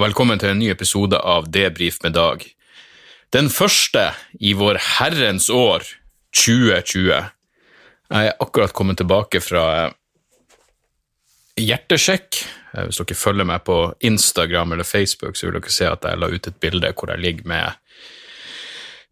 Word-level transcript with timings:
Og 0.00 0.06
velkommen 0.06 0.40
til 0.40 0.48
en 0.48 0.56
ny 0.56 0.70
episode 0.72 1.18
av 1.28 1.50
Debrif 1.52 1.98
med 2.00 2.14
Dag. 2.16 2.40
Den 3.36 3.50
første 3.52 4.06
i 4.40 4.54
vår 4.56 4.78
herrens 4.96 5.50
år 5.52 5.84
2020. 6.32 7.10
Jeg 7.12 8.30
er 8.30 8.40
akkurat 8.40 8.72
kommet 8.72 8.96
tilbake 8.96 9.42
fra 9.44 9.66
eh, 9.82 10.56
hjertesjekk. 11.60 12.40
Eh, 12.72 12.88
Hvis 12.88 13.02
dere 13.02 13.18
følger 13.26 13.50
meg 13.52 13.60
på 13.68 13.78
Instagram 14.00 14.72
eller 14.72 14.88
Facebook, 14.88 15.36
så 15.36 15.50
vil 15.50 15.60
dere 15.60 15.76
se 15.76 15.92
at 15.92 16.08
jeg 16.08 16.24
la 16.24 16.32
ut 16.32 16.48
et 16.48 16.60
bilde 16.64 16.94
hvor 16.96 17.12
jeg 17.12 17.26
ligger 17.26 17.52
med 17.52 17.78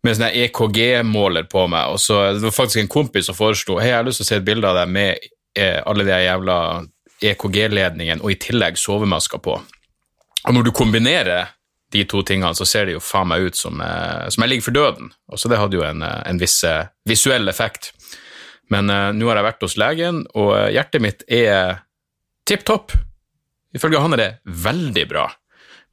med 0.09 0.16
sånne 0.16 0.34
EKG-måler 0.46 1.52
på 1.52 1.68
meg, 1.68 1.93
og 1.93 2.01
så 2.01 2.30
det 2.32 2.46
var 2.48 2.60
faktisk 2.62 2.80
en 2.87 2.95
kompis 2.96 3.29
som 3.29 3.37
foreslo 3.37 3.77
hei, 3.77 3.91
jeg 3.91 4.01
har 4.01 4.09
lyst 4.09 4.23
til 4.23 4.30
å 4.30 4.32
se 4.32 4.41
et 4.41 4.52
bilde 4.55 4.73
av 4.73 4.87
deg 4.87 4.95
med 4.96 5.32
eh, 5.52 5.82
alle 5.84 6.09
de 6.09 6.23
jævla 6.24 6.60
EKG-ledningene 7.29 8.24
og 8.24 8.32
i 8.32 8.41
tillegg 8.41 8.80
sovemasker 8.80 9.45
på. 9.45 9.60
Og 10.47 10.55
når 10.55 10.69
du 10.69 10.74
kombinerer 10.77 11.55
de 11.92 12.05
to 12.05 12.23
tingene, 12.23 12.55
så 12.55 12.66
ser 12.69 12.88
det 12.88 12.98
jo 12.98 13.02
faen 13.02 13.30
meg 13.30 13.48
ut 13.48 13.56
som, 13.56 13.80
eh, 13.80 14.29
som 14.29 14.45
jeg 14.45 14.52
ligger 14.52 14.69
for 14.69 14.77
døden. 14.77 15.10
Og 15.33 15.41
så 15.41 15.48
det 15.48 15.59
hadde 15.60 15.79
jo 15.79 15.84
en, 15.87 16.02
eh, 16.02 16.23
en 16.29 16.38
viss 16.41 16.62
eh, 16.65 16.87
visuell 17.09 17.48
effekt. 17.48 17.92
Men 18.70 18.91
eh, 18.93 19.10
nå 19.16 19.29
har 19.30 19.41
jeg 19.41 19.48
vært 19.48 19.65
hos 19.65 19.79
legen, 19.80 20.23
og 20.37 20.52
hjertet 20.74 21.05
mitt 21.05 21.24
er 21.29 21.84
tipp 22.48 22.65
topp. 22.68 22.93
Ifølge 23.74 24.01
han 24.01 24.16
er 24.16 24.23
det 24.23 24.32
veldig 24.45 25.07
bra. 25.09 25.29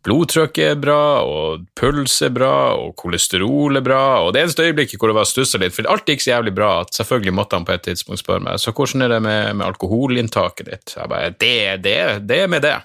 Blodtrykket 0.06 0.76
er 0.76 0.78
bra, 0.78 1.24
og 1.26 1.64
puls 1.80 2.20
er 2.22 2.30
bra, 2.36 2.76
og 2.78 2.94
kolesterol 3.00 3.80
er 3.80 3.84
bra, 3.86 4.02
og 4.22 4.36
det 4.36 4.44
eneste 4.44 4.68
øyeblikket 4.68 5.02
hvor 5.02 5.10
det 5.10 5.18
var 5.18 5.26
stussa 5.26 5.58
litt, 5.58 5.74
for 5.74 5.88
alt 5.90 6.06
gikk 6.06 6.22
så 6.22 6.36
jævlig 6.36 6.54
bra 6.54 6.68
at 6.84 6.94
selvfølgelig 6.94 7.34
måtte 7.34 7.58
han 7.58 7.66
på 7.66 7.74
et 7.74 7.88
tidspunkt 7.88 8.22
spørre 8.22 8.46
meg 8.46 8.62
så 8.62 8.74
hvordan 8.76 9.02
er 9.02 9.16
det 9.16 9.22
med, 9.26 9.56
med 9.58 9.66
alkoholinntaket 9.66 10.70
ditt. 10.70 10.94
Jeg 10.94 11.10
bare 11.10 11.34
det, 11.34 11.58
det, 11.88 11.98
det 12.30 12.44
er 12.44 12.52
med 12.54 12.62
det. 12.68 12.76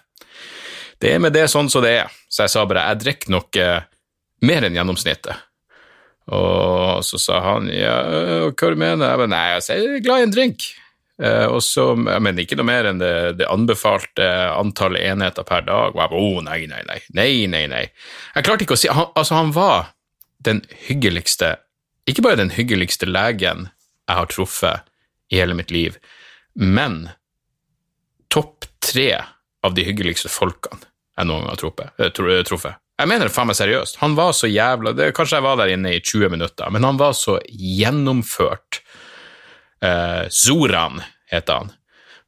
Det 1.01 1.15
er 1.15 1.23
med 1.23 1.33
det 1.33 1.47
sånn 1.49 1.71
som 1.73 1.85
det 1.85 1.95
er. 2.03 2.19
Så 2.29 2.45
jeg 2.45 2.53
sa 2.53 2.67
bare 2.69 2.89
jeg 2.91 3.03
drikker 3.05 3.33
nok 3.33 3.57
eh, 3.61 3.87
mer 4.47 4.67
enn 4.67 4.77
gjennomsnittet. 4.77 5.47
Og 6.31 7.01
så 7.03 7.19
sa 7.19 7.41
han 7.43 7.67
ja, 7.73 7.97
hva 8.53 8.69
du 8.71 8.79
mener 8.79 9.09
jeg? 9.09 9.19
bare, 9.19 9.31
Nei, 9.33 9.47
jeg 9.57 9.81
er 9.81 10.05
glad 10.05 10.21
i 10.21 10.27
en 10.29 10.35
drink. 10.35 10.67
Eh, 11.21 11.47
og 11.51 11.63
så, 11.65 11.93
Men 11.99 12.39
ikke 12.41 12.59
noe 12.61 12.69
mer 12.69 12.91
enn 12.91 13.01
det, 13.01 13.15
det 13.41 13.49
anbefalte 13.51 14.29
antallet 14.55 15.09
enheter 15.11 15.47
per 15.49 15.65
dag. 15.67 15.97
Og 15.97 16.03
jeg 16.03 16.13
bare, 16.13 16.21
oh, 16.21 16.43
nei, 16.47 16.61
nei, 16.71 16.83
nei, 16.89 17.01
nei, 17.17 17.33
nei, 17.51 17.65
nei. 17.73 17.87
Jeg 18.37 18.47
klarte 18.47 18.67
ikke 18.67 18.79
å 18.79 18.83
si, 18.83 18.93
han, 18.93 19.11
altså 19.19 19.41
han 19.41 19.55
var 19.57 19.91
den 20.47 20.63
hyggeligste, 20.87 21.59
ikke 22.09 22.25
bare 22.25 22.41
den 22.41 22.55
hyggeligste 22.55 23.09
legen 23.09 23.69
jeg 24.09 24.17
har 24.17 24.31
truffet 24.33 24.87
i 25.31 25.39
hele 25.39 25.55
mitt 25.55 25.71
liv, 25.71 25.99
men 26.57 27.11
topp 28.33 28.65
tre 28.83 29.13
av 29.63 29.77
de 29.77 29.85
hyggeligste 29.85 30.33
folkene 30.33 30.90
jeg 31.21 31.29
noen 31.29 31.45
gang 31.45 31.53
har 31.53 31.61
truffet. 31.61 31.93
eh, 32.01 32.43
truffet. 32.49 32.81
Jeg 33.01 33.09
mener 33.09 33.29
det 33.31 33.33
faen 33.33 33.49
meg 33.49 33.57
seriøst. 33.57 34.01
Han 34.03 34.17
var 34.19 34.35
så 34.37 34.49
jævla 34.51 34.93
det, 34.93 35.13
Kanskje 35.17 35.39
jeg 35.39 35.47
var 35.47 35.57
der 35.61 35.73
inne 35.73 35.95
i 35.97 36.03
20 36.05 36.29
minutter, 36.35 36.69
men 36.73 36.85
han 36.85 36.99
var 37.01 37.15
så 37.17 37.39
gjennomført. 37.49 38.83
Eh, 39.81 40.27
Zoran 40.29 41.01
heter 41.33 41.63
han, 41.63 41.73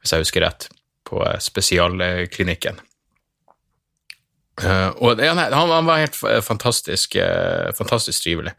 hvis 0.01 0.15
jeg 0.15 0.25
husker 0.25 0.47
rett, 0.47 0.69
på 1.09 1.21
eh, 1.27 1.37
spesialklinikken. 1.45 2.81
Eh, 4.63 4.89
og 5.01 5.21
ja, 5.21 5.35
han, 5.37 5.53
han 5.53 5.89
var 5.89 6.01
helt 6.01 6.17
fantastisk, 6.45 7.17
eh, 7.21 7.69
fantastisk 7.77 8.25
trivelig. 8.25 8.55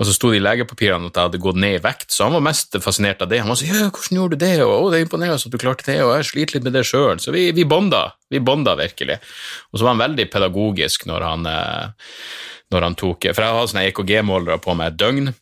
Og 0.00 0.08
så 0.08 0.14
sto 0.16 0.30
det 0.32 0.40
i 0.40 0.42
legepapirene 0.42 1.10
at 1.10 1.18
jeg 1.18 1.28
hadde 1.28 1.40
gått 1.42 1.58
ned 1.60 1.76
i 1.76 1.82
vekt, 1.84 2.08
så 2.14 2.26
han 2.26 2.36
var 2.38 2.44
mest 2.46 2.78
fascinert 2.82 3.20
av 3.22 3.28
det. 3.30 3.42
Han 3.42 3.52
var 3.52 3.58
sånn 3.60 3.70
ja, 3.70 3.90
hvordan 3.92 4.18
gjorde 4.18 4.38
du 4.38 4.44
det? 4.44 4.54
Og, 4.64 4.72
å, 4.72 4.88
det 4.90 4.98
er 4.98 5.04
imponerende 5.06 5.36
at 5.36 5.52
du 5.52 5.60
klarte 5.60 5.86
det, 5.90 5.98
og 6.02 6.14
jeg 6.16 6.28
sliter 6.30 6.56
litt 6.56 6.66
med 6.66 6.76
det 6.78 6.84
sjøl. 6.88 7.20
Så 7.22 7.34
vi, 7.34 7.44
vi 7.54 7.66
bonda, 7.68 8.06
vi 8.32 8.40
bonda 8.42 8.74
virkelig. 8.80 9.20
Og 9.70 9.78
så 9.78 9.86
var 9.86 9.94
han 9.94 10.04
veldig 10.06 10.26
pedagogisk 10.32 11.06
når 11.10 11.28
han, 11.28 11.46
eh, 11.50 12.10
når 12.72 12.88
han 12.88 12.98
tok 12.98 13.28
For 13.30 13.44
jeg 13.44 13.58
har 13.58 13.68
sånne 13.68 13.86
EKG-målere 13.90 14.58
på 14.64 14.74
meg 14.78 14.94
et 14.94 15.00
døgn. 15.04 15.34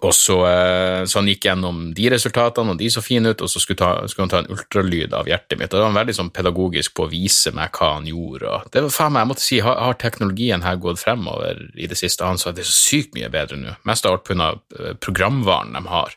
Og 0.00 0.14
så, 0.16 0.36
eh, 0.48 1.04
så 1.04 1.20
han 1.20 1.28
gikk 1.28 1.44
gjennom 1.44 1.80
de 1.96 2.08
resultatene, 2.14 2.72
og 2.72 2.80
de 2.80 2.88
så 2.92 3.02
fine 3.04 3.32
ut, 3.34 3.42
og 3.44 3.52
så 3.52 3.60
skulle, 3.60 3.80
ta, 3.80 3.90
skulle 4.08 4.26
han 4.26 4.32
ta 4.32 4.40
en 4.42 4.52
ultralyd 4.54 5.14
av 5.16 5.28
hjertet 5.28 5.60
mitt. 5.60 5.68
Og 5.68 5.76
da 5.76 5.84
var 5.84 5.92
han 5.92 6.00
veldig 6.00 6.16
sånn 6.16 6.32
pedagogisk 6.34 6.94
på 6.96 7.06
å 7.06 7.10
vise 7.12 7.52
meg 7.56 7.76
hva 7.76 7.92
han 7.98 8.08
gjorde. 8.08 8.62
Det 8.72 8.84
var 8.86 8.94
faen 8.96 9.16
meg, 9.16 9.24
jeg 9.24 9.32
måtte 9.34 9.46
si, 9.46 9.60
har, 9.66 9.80
har 9.84 9.98
teknologien 10.00 10.64
her 10.64 10.80
gått 10.80 11.02
fremover 11.02 11.66
i 11.76 11.90
det 11.90 11.98
siste? 12.00 12.24
Han 12.24 12.40
sa 12.40 12.50
at 12.50 12.60
det 12.60 12.64
er 12.64 12.70
så 12.72 12.78
sykt 12.78 13.16
mye 13.18 13.32
bedre 13.32 13.60
nå. 13.60 13.76
Mest 13.88 14.08
av 14.08 14.16
alt 14.16 14.28
pga. 14.28 14.54
programvaren 15.04 15.76
de 15.76 15.84
har. 15.90 16.16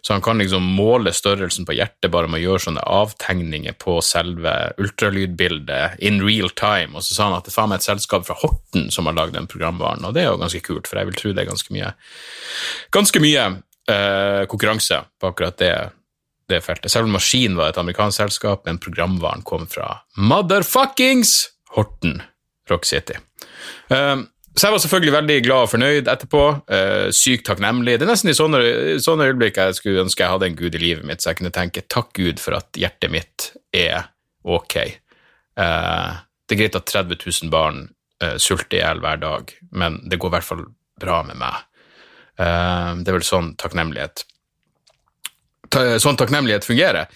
Så 0.00 0.14
han 0.14 0.22
kan 0.24 0.38
liksom 0.40 0.64
måle 0.76 1.12
størrelsen 1.14 1.66
på 1.68 1.76
hjertet 1.76 2.10
bare 2.12 2.30
med 2.30 2.40
å 2.40 2.44
gjøre 2.44 2.64
sånne 2.68 2.84
avtegninger 2.86 3.76
på 3.82 3.98
selve 4.04 4.54
ultralydbildet 4.80 5.98
in 6.04 6.20
real 6.24 6.52
time. 6.58 6.96
Og 6.96 7.06
så 7.06 7.16
sa 7.16 7.28
han 7.28 7.38
at 7.38 7.48
det 7.48 7.54
faen 7.54 7.72
meg 7.72 7.82
et 7.82 7.88
selskap 7.88 8.26
fra 8.28 8.38
Horten 8.40 8.88
som 8.94 9.10
har 9.10 9.18
lagd 9.18 9.36
den 9.36 9.50
programvaren, 9.50 10.06
og 10.06 10.16
det 10.16 10.24
er 10.24 10.30
jo 10.30 10.40
ganske 10.40 10.62
kult, 10.64 10.88
for 10.88 11.00
jeg 11.00 11.10
vil 11.10 11.18
tro 11.18 11.34
det 11.34 11.44
er 11.44 11.50
ganske 11.50 11.74
mye, 11.74 11.92
ganske 12.94 13.22
mye 13.22 13.44
eh, 13.90 14.42
konkurranse 14.50 15.02
på 15.20 15.32
akkurat 15.32 15.58
det, 15.60 15.74
det 16.50 16.62
feltet. 16.64 16.92
Selv 16.92 17.10
om 17.10 17.14
Maskin 17.18 17.58
var 17.58 17.72
et 17.72 17.80
amerikansk 17.80 18.22
selskap, 18.22 18.64
men 18.68 18.80
programvaren 18.82 19.44
kom 19.46 19.68
fra 19.70 19.98
motherfuckings 20.16 21.40
Horten 21.76 22.20
Rock 22.70 22.88
City. 22.88 23.18
Um, 23.88 24.28
så 24.58 24.66
jeg 24.66 24.74
var 24.74 24.82
selvfølgelig 24.82 25.14
veldig 25.14 25.36
glad 25.46 25.64
og 25.64 25.70
fornøyd 25.72 26.08
etterpå. 26.10 26.44
Uh, 26.70 27.08
sykt 27.14 27.46
takknemlig. 27.48 27.98
Det 27.98 28.06
er 28.06 28.10
nesten 28.10 28.32
i 28.32 28.36
sånne, 28.36 28.62
sånne 29.04 29.28
øyeblikk 29.30 29.60
jeg 29.60 29.76
skulle 29.78 30.02
ønske 30.04 30.24
jeg 30.24 30.34
hadde 30.34 30.48
en 30.50 30.58
gud 30.58 30.74
i 30.74 30.82
livet 30.82 31.06
mitt, 31.08 31.22
så 31.22 31.30
jeg 31.30 31.40
kunne 31.40 31.54
tenke 31.54 31.84
takk 31.86 32.10
Gud 32.18 32.42
for 32.42 32.58
at 32.58 32.78
hjertet 32.78 33.12
mitt 33.14 33.50
er 33.76 34.10
ok. 34.42 34.76
Uh, 35.58 36.18
det 36.48 36.56
er 36.56 36.62
greit 36.62 36.80
at 36.80 36.90
30 36.90 37.20
000 37.22 37.52
barn 37.54 37.86
uh, 38.24 38.36
sulter 38.40 38.80
i 38.80 38.82
hjel 38.82 39.04
hver 39.04 39.22
dag, 39.22 39.54
men 39.70 40.02
det 40.10 40.18
går 40.18 40.32
i 40.32 40.36
hvert 40.38 40.50
fall 40.50 40.66
bra 40.98 41.22
med 41.26 41.38
meg. 41.38 41.64
Det 42.38 43.10
er 43.10 43.16
vel 43.16 43.24
sånn 43.26 43.48
takknemlighet 43.58 44.20
ta, 45.72 45.84
sånn 46.02 46.18
takknemlighet 46.18 46.66
fungerer. 46.66 47.08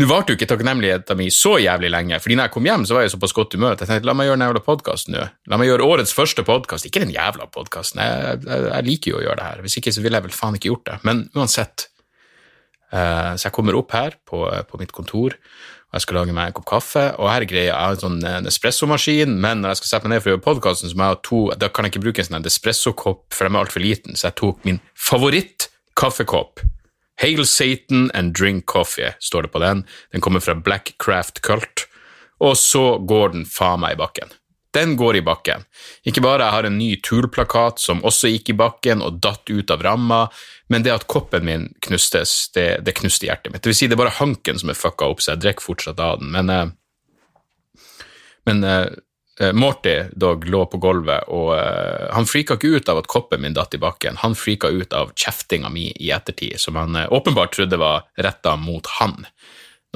Nå 0.00 0.06
varte 0.08 0.32
jo 0.32 0.38
ikke 0.38 0.46
takknemligheten 0.48 1.18
min 1.18 1.32
så 1.34 1.58
jævlig 1.60 1.90
lenge, 1.92 2.16
fordi 2.24 2.36
når 2.38 2.46
jeg 2.46 2.52
kom 2.54 2.64
hjem, 2.64 2.84
så 2.88 2.96
var 2.96 3.02
jeg 3.04 3.12
såpass 3.12 3.34
godt 3.36 3.52
humør 3.52 3.74
at 3.74 3.82
jeg 3.82 3.90
tenkte 3.90 4.08
la 4.08 4.14
meg 4.16 4.30
gjøre 4.30 4.38
den 4.38 4.46
jævla 4.46 4.62
podkasten 4.64 5.12
nå. 5.12 5.26
La 5.52 5.58
meg 5.60 5.68
gjøre 5.68 5.88
årets 5.92 6.14
første 6.16 6.44
podkast, 6.46 6.86
ikke 6.88 7.02
den 7.02 7.12
jævla 7.12 7.50
podkasten. 7.52 8.00
Jeg, 8.00 8.38
jeg, 8.46 8.62
jeg 8.70 8.86
liker 8.86 9.12
jo 9.12 9.18
å 9.18 9.26
gjøre 9.26 9.36
det 9.42 9.48
her, 9.50 9.60
hvis 9.66 9.76
ikke 9.76 9.92
så 9.92 10.04
ville 10.06 10.16
jeg 10.16 10.26
vel 10.30 10.38
faen 10.38 10.56
ikke 10.56 10.70
gjort 10.70 10.86
det. 10.88 10.96
Men 11.10 11.20
uansett, 11.36 11.84
eh, 12.94 13.28
så 13.34 13.50
jeg 13.50 13.56
kommer 13.58 13.76
opp 13.76 13.92
her 13.98 14.16
på, 14.24 14.40
på 14.72 14.80
mitt 14.80 14.96
kontor, 14.96 15.36
og 15.36 15.98
jeg 15.98 16.06
skal 16.06 16.20
lage 16.22 16.38
meg 16.38 16.48
en 16.48 16.56
kopp 16.56 16.70
kaffe, 16.72 17.04
og 17.20 17.28
her 17.34 17.44
er 17.44 17.50
greia, 17.52 17.76
jeg 17.76 17.98
en 17.98 18.02
sånn 18.06 18.18
en 18.32 18.48
espressomaskin, 18.48 19.36
men 19.44 19.60
når 19.60 19.74
jeg 19.74 19.82
skal 19.82 19.92
sette 19.92 20.08
meg 20.08 20.16
ned 20.16 20.24
for 20.24 20.32
å 20.32 20.38
gjøre 20.38 20.46
podkasten, 20.48 21.06
da 21.60 21.68
kan 21.68 21.84
jeg 21.84 21.92
ikke 21.92 22.06
bruke 22.08 22.24
en 22.24 22.32
sånn 22.32 22.52
espressokopp, 22.54 23.26
for 23.36 23.44
de 23.44 23.52
er 23.52 23.64
altfor 23.66 23.84
liten, 23.84 24.16
så 24.16 24.30
jeg 24.30 24.40
tok 24.40 24.64
min 24.64 24.80
favoritt-kaffekopp. 25.10 26.64
Hail 27.20 27.44
Satan 27.46 28.10
and 28.16 28.32
drink 28.36 28.66
coffee, 28.66 29.12
står 29.20 29.42
det 29.42 29.52
på 29.52 29.60
den. 29.60 29.84
Den 30.12 30.24
kommer 30.24 30.40
fra 30.40 30.54
Black 30.54 30.94
Craft 30.98 31.42
Cult. 31.44 31.86
Og 32.40 32.56
så 32.56 32.98
går 32.98 33.34
den 33.34 33.44
faen 33.44 33.82
meg 33.82 33.98
i 33.98 34.00
bakken. 34.00 34.32
Den 34.72 34.94
går 34.96 35.18
i 35.18 35.22
bakken. 35.26 35.66
Ikke 36.06 36.22
bare 36.22 36.46
jeg 36.46 36.54
har 36.54 36.66
en 36.68 36.78
ny 36.78 36.94
Tool-plakat 37.02 37.82
som 37.82 38.00
også 38.06 38.30
gikk 38.30 38.52
i 38.52 38.56
bakken 38.56 39.02
og 39.02 39.18
datt 39.22 39.50
ut 39.50 39.72
av 39.74 39.82
ramma, 39.82 40.20
men 40.70 40.86
det 40.86 40.94
at 40.94 41.08
koppen 41.10 41.44
min 41.44 41.66
knustes, 41.82 42.52
det, 42.54 42.68
det 42.86 42.94
knuste 43.00 43.26
hjertet 43.26 43.50
mitt. 43.50 43.64
Det 43.64 43.72
vil 43.72 43.78
si, 43.80 43.88
det 43.90 43.98
er 43.98 44.04
bare 44.04 44.18
hanken 44.20 44.60
som 44.62 44.70
er 44.70 44.78
fucka 44.78 45.10
opp, 45.10 45.20
så 45.20 45.34
jeg 45.34 45.42
drikker 45.42 45.66
fortsatt 45.66 46.00
av 46.00 46.22
den. 46.22 46.30
Men, 46.36 46.54
eh, 46.54 47.90
men 48.46 48.64
eh, 48.64 48.86
Morty 49.56 49.94
dog 50.12 50.42
lå 50.48 50.64
på 50.68 50.76
gulvet, 50.82 51.28
og 51.32 51.54
uh, 51.56 52.10
han 52.12 52.26
frika 52.28 52.58
ikke 52.58 52.74
ut 52.76 52.90
av 52.92 52.98
at 53.00 53.06
koppen 53.08 53.40
min 53.40 53.54
datt 53.56 53.72
i 53.72 53.80
bakken. 53.80 54.18
Han 54.20 54.34
frika 54.36 54.68
ut 54.68 54.92
av 54.92 55.14
kjeftinga 55.16 55.70
mi 55.72 55.86
i 55.96 56.10
ettertid, 56.12 56.58
som 56.60 56.76
han 56.76 56.98
uh, 56.98 57.06
åpenbart 57.08 57.54
trodde 57.56 57.78
var 57.80 58.04
retta 58.20 58.56
mot 58.60 58.86
han, 58.98 59.24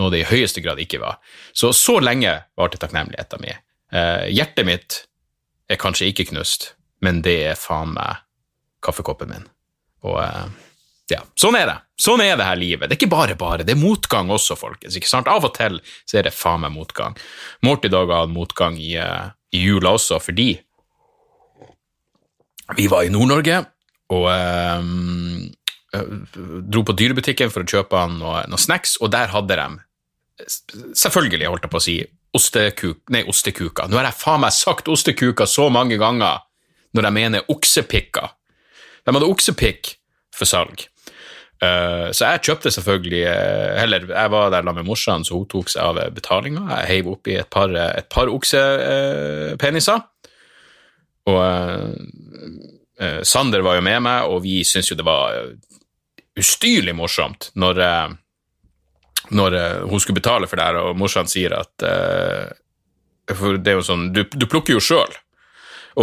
noe 0.00 0.12
det 0.14 0.22
i 0.22 0.28
høyeste 0.30 0.64
grad 0.64 0.80
ikke 0.80 1.02
var. 1.02 1.18
Så 1.52 1.74
så 1.76 1.98
lenge 2.00 2.38
varte 2.56 2.80
takknemligheten 2.80 3.44
min. 3.44 3.60
Uh, 3.92 4.24
hjertet 4.32 4.64
mitt 4.70 5.02
er 5.68 5.80
kanskje 5.80 6.08
ikke 6.08 6.30
knust, 6.30 6.72
men 7.04 7.20
det 7.24 7.36
er 7.50 7.58
faen 7.58 7.92
meg 7.96 8.24
kaffekoppen 8.84 9.32
min. 9.32 9.46
Og 10.04 10.18
eh, 10.20 10.48
ja, 11.14 11.22
sånn 11.40 11.56
er 11.58 11.68
det. 11.70 11.76
Sånn 12.00 12.24
er 12.24 12.34
det 12.36 12.46
her 12.48 12.58
livet. 12.58 12.88
Det 12.90 12.96
er 12.96 13.00
ikke 13.02 13.12
bare 13.12 13.36
bare, 13.38 13.62
det 13.66 13.76
er 13.76 13.80
motgang 13.80 14.30
også, 14.34 14.56
folkens. 14.58 14.96
ikke 14.98 15.10
sant? 15.10 15.30
Av 15.30 15.44
og 15.46 15.54
til 15.54 15.78
så 16.02 16.18
er 16.18 16.26
det 16.26 16.34
faen 16.34 16.64
meg 16.64 16.74
motgang. 16.74 17.14
Morty 17.62 17.90
Dog 17.92 18.10
hatt 18.10 18.32
motgang 18.32 18.78
i, 18.80 18.96
eh, 18.98 19.30
i 19.54 19.62
jula 19.62 19.94
også, 19.94 20.18
fordi 20.22 20.48
vi 22.74 22.88
var 22.90 23.04
i 23.04 23.12
Nord-Norge 23.12 23.60
og 24.14 24.26
eh, 24.32 24.82
dro 26.66 26.82
på 26.82 26.96
dyrebutikken 26.98 27.52
for 27.52 27.62
å 27.62 27.68
kjøpe 27.68 28.00
han 28.00 28.18
noe, 28.18 28.42
noe 28.50 28.60
snacks, 28.60 28.96
og 29.00 29.12
der 29.14 29.30
hadde 29.30 29.58
de 29.60 29.68
selvfølgelig, 30.98 31.46
holdt 31.46 31.68
jeg 31.68 31.72
på 31.72 31.78
å 31.78 31.84
si, 31.84 31.96
ostekuk, 32.34 33.04
nei, 33.14 33.22
ostekuka. 33.30 33.86
Nå 33.86 34.00
har 34.00 34.08
jeg 34.08 34.18
faen 34.18 34.42
meg 34.42 34.54
sagt 34.56 34.90
ostekuka 34.90 35.46
så 35.46 35.68
mange 35.70 35.98
ganger 36.00 36.42
når 36.94 37.08
jeg 37.08 37.16
mener 37.20 37.52
oksepikker. 37.54 38.34
De 39.04 39.14
hadde 39.14 39.30
oksepikk 39.30 39.94
for 40.34 40.50
salg. 40.50 40.88
Uh, 41.64 42.08
så 42.12 42.32
jeg 42.32 42.42
kjøpte 42.48 42.72
selvfølgelig 42.74 43.20
uh, 43.28 43.76
Heller, 43.78 44.06
jeg 44.10 44.32
var 44.32 44.50
der 44.52 44.64
sammen 44.64 44.82
med 44.82 44.88
morsan, 44.88 45.24
så 45.24 45.38
hun 45.38 45.46
tok 45.50 45.70
seg 45.72 45.84
av 45.84 46.00
betalinga. 46.16 46.64
Jeg 46.80 46.90
heiv 46.90 47.12
oppi 47.14 47.36
et 47.38 47.50
par, 47.50 47.72
et 47.72 48.08
par 48.10 48.32
oksepeniser. 48.32 50.02
Og 51.30 51.40
Sander 53.24 53.62
var 53.64 53.78
jo 53.78 53.84
med 53.84 54.02
meg, 54.04 54.26
og 54.28 54.42
vi 54.44 54.58
syntes 54.66 54.90
jo 54.90 54.96
det 54.98 55.06
var 55.06 55.38
ustyrlig 56.36 56.92
morsomt 56.94 57.48
når, 57.56 57.80
når 59.32 59.56
hun 59.88 60.02
skulle 60.02 60.20
betale 60.20 60.50
for 60.50 60.60
det 60.60 60.66
her, 60.68 60.78
og 60.82 60.98
morsan 61.00 61.30
sier 61.30 61.56
at 61.56 61.86
For 63.32 63.56
det 63.56 63.72
er 63.72 63.78
jo 63.78 63.86
sånn 63.86 64.10
Du, 64.12 64.20
du 64.28 64.44
plukker 64.44 64.76
jo 64.76 64.84
sjøl. 64.84 65.16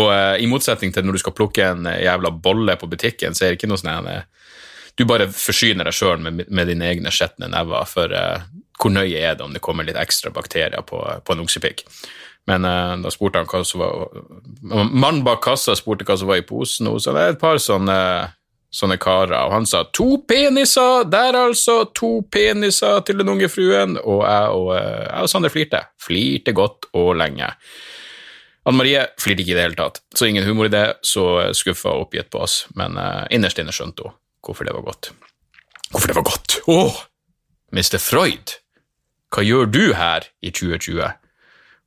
Og 0.02 0.10
i 0.42 0.50
motsetning 0.50 0.92
til 0.96 1.06
når 1.06 1.20
du 1.20 1.22
skal 1.22 1.38
plukke 1.38 1.70
en 1.70 1.86
jævla 1.86 2.34
bolle 2.34 2.76
på 2.82 2.90
butikken, 2.90 3.38
så 3.38 3.46
er 3.46 3.54
det 3.54 3.62
ikke 3.62 3.70
noe 3.70 3.84
sånn 3.84 3.94
du 4.96 5.06
bare 5.08 5.30
forsyner 5.32 5.88
deg 5.88 5.96
sjøl 5.96 6.20
med, 6.24 6.44
med, 6.48 6.68
dine 6.70 6.90
egne 6.92 7.14
skjetne 7.14 7.50
never, 7.52 7.86
for 7.90 8.12
uh, 8.12 8.44
hvor 8.82 8.94
nøye 8.94 9.20
er 9.20 9.38
det 9.38 9.46
om 9.46 9.54
det 9.54 9.64
kommer 9.64 9.88
litt 9.88 10.00
ekstra 10.00 10.34
bakterier 10.34 10.84
på, 10.88 11.00
på 11.00 11.36
en 11.36 11.44
oksepikk? 11.44 11.86
Men 12.50 12.66
uh, 12.66 12.98
da 13.02 13.14
spurte 13.14 13.42
han 13.42 13.50
hva 13.50 13.64
som 13.68 13.84
var 13.84 14.22
Mannen 14.90 15.24
bak 15.26 15.44
kassa 15.46 15.76
spurte 15.78 16.08
hva 16.08 16.18
som 16.18 16.30
var 16.32 16.42
i 16.42 16.46
posen, 16.48 16.90
og 16.92 17.02
så 17.02 17.16
det 17.16 17.24
er 17.24 17.36
et 17.36 17.42
par 17.42 17.62
sånne, 17.62 17.98
sånne 18.74 18.98
karer, 19.02 19.38
og 19.46 19.56
han 19.56 19.70
sa 19.70 19.84
'to 19.86 20.24
peniser', 20.28 21.08
der 21.10 21.38
altså, 21.38 21.84
to 21.96 22.22
peniser 22.32 23.06
til 23.06 23.22
den 23.22 23.30
unge 23.30 23.50
fruen, 23.50 23.98
og 23.98 24.26
jeg 24.26 24.60
og, 24.60 24.68
uh, 24.76 25.08
jeg 25.08 25.22
og 25.22 25.30
Sander 25.30 25.54
flirte. 25.54 25.86
Flirte 26.02 26.54
godt 26.54 26.90
og 26.94 27.16
lenge. 27.16 27.54
Anne 28.66 28.78
Marie 28.78 29.06
flirte 29.18 29.42
ikke 29.42 29.56
i 29.56 29.58
det 29.58 29.64
hele 29.64 29.78
tatt, 29.78 30.04
så 30.14 30.28
ingen 30.30 30.46
humor 30.46 30.68
i 30.68 30.74
det, 30.74 30.86
så 31.02 31.50
skuffa 31.58 31.96
og 31.96 32.08
oppgitt 32.08 32.30
på 32.30 32.44
oss, 32.44 32.68
men 32.78 32.98
uh, 32.98 33.26
innerst 33.34 33.58
inne 33.62 33.74
skjønte 33.74 34.06
hun 34.06 34.21
hvorfor 34.46 34.68
det 34.68 34.76
var 34.76 34.86
godt. 34.88 35.12
Hvorfor 35.92 36.12
det 36.12 36.18
var 36.18 36.28
godt? 36.28 36.58
Å, 36.72 36.80
Mr. 37.76 37.98
Freud, 38.02 38.58
hva 39.32 39.44
gjør 39.46 39.72
du 39.72 39.84
her 39.98 40.28
i 40.44 40.52
2020? 40.52 41.18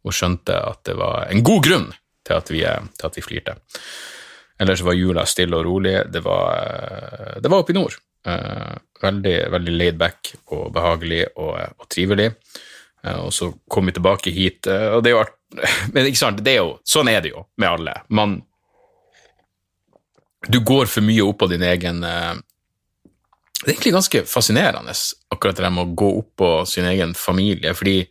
Og 0.04 0.12
skjønte 0.12 0.56
at 0.58 0.82
det 0.84 0.98
var 1.00 1.30
en 1.32 1.44
god 1.44 1.62
grunn 1.64 1.86
til 2.24 2.36
at 2.36 2.50
vi, 2.52 2.60
til 2.64 3.08
at 3.08 3.16
vi 3.16 3.24
flirte. 3.24 3.56
Ellers 4.60 4.84
var 4.84 4.96
jula 4.96 5.24
stille 5.26 5.56
og 5.58 5.64
rolig. 5.66 5.96
Det 6.12 6.20
var, 6.24 7.38
det 7.40 7.50
var 7.50 7.64
oppe 7.64 7.74
i 7.74 7.78
nord. 7.78 7.96
Eh, 8.24 8.76
veldig, 9.02 9.34
veldig 9.52 9.74
laid 9.74 9.98
back 10.00 10.32
og 10.54 10.70
behagelig 10.72 11.24
og, 11.34 11.56
og 11.80 11.88
trivelig. 11.92 12.30
Eh, 13.04 13.20
og 13.20 13.32
så 13.34 13.50
kom 13.68 13.90
vi 13.90 13.96
tilbake 13.96 14.32
hit, 14.32 14.68
eh, 14.70 14.88
og 14.94 15.04
det 15.04 15.12
er 15.12 15.16
jo 15.16 15.22
art... 15.24 15.36
Men 15.94 16.08
ikke 16.08 16.22
sant, 16.22 16.40
det 16.44 16.56
er 16.56 16.62
jo, 16.62 16.76
sånn 16.88 17.10
er 17.12 17.24
det 17.24 17.34
jo 17.34 17.44
med 17.60 17.68
alle. 17.70 17.96
Man 18.08 18.38
du 20.48 20.60
går 20.60 20.90
for 20.90 21.04
mye 21.06 21.24
opp 21.24 21.38
på 21.42 21.50
din 21.52 21.62
egen 21.62 22.02
eh, 22.04 22.34
Det 23.60 23.70
er 23.70 23.72
egentlig 23.74 23.94
ganske 23.94 24.24
fascinerende, 24.28 24.92
akkurat 25.32 25.56
det 25.56 25.70
med 25.72 25.86
å 25.86 25.96
gå 25.96 26.10
opp 26.18 26.30
på 26.36 26.50
sin 26.68 26.88
egen 26.90 27.14
familie, 27.14 27.74
fordi 27.74 28.02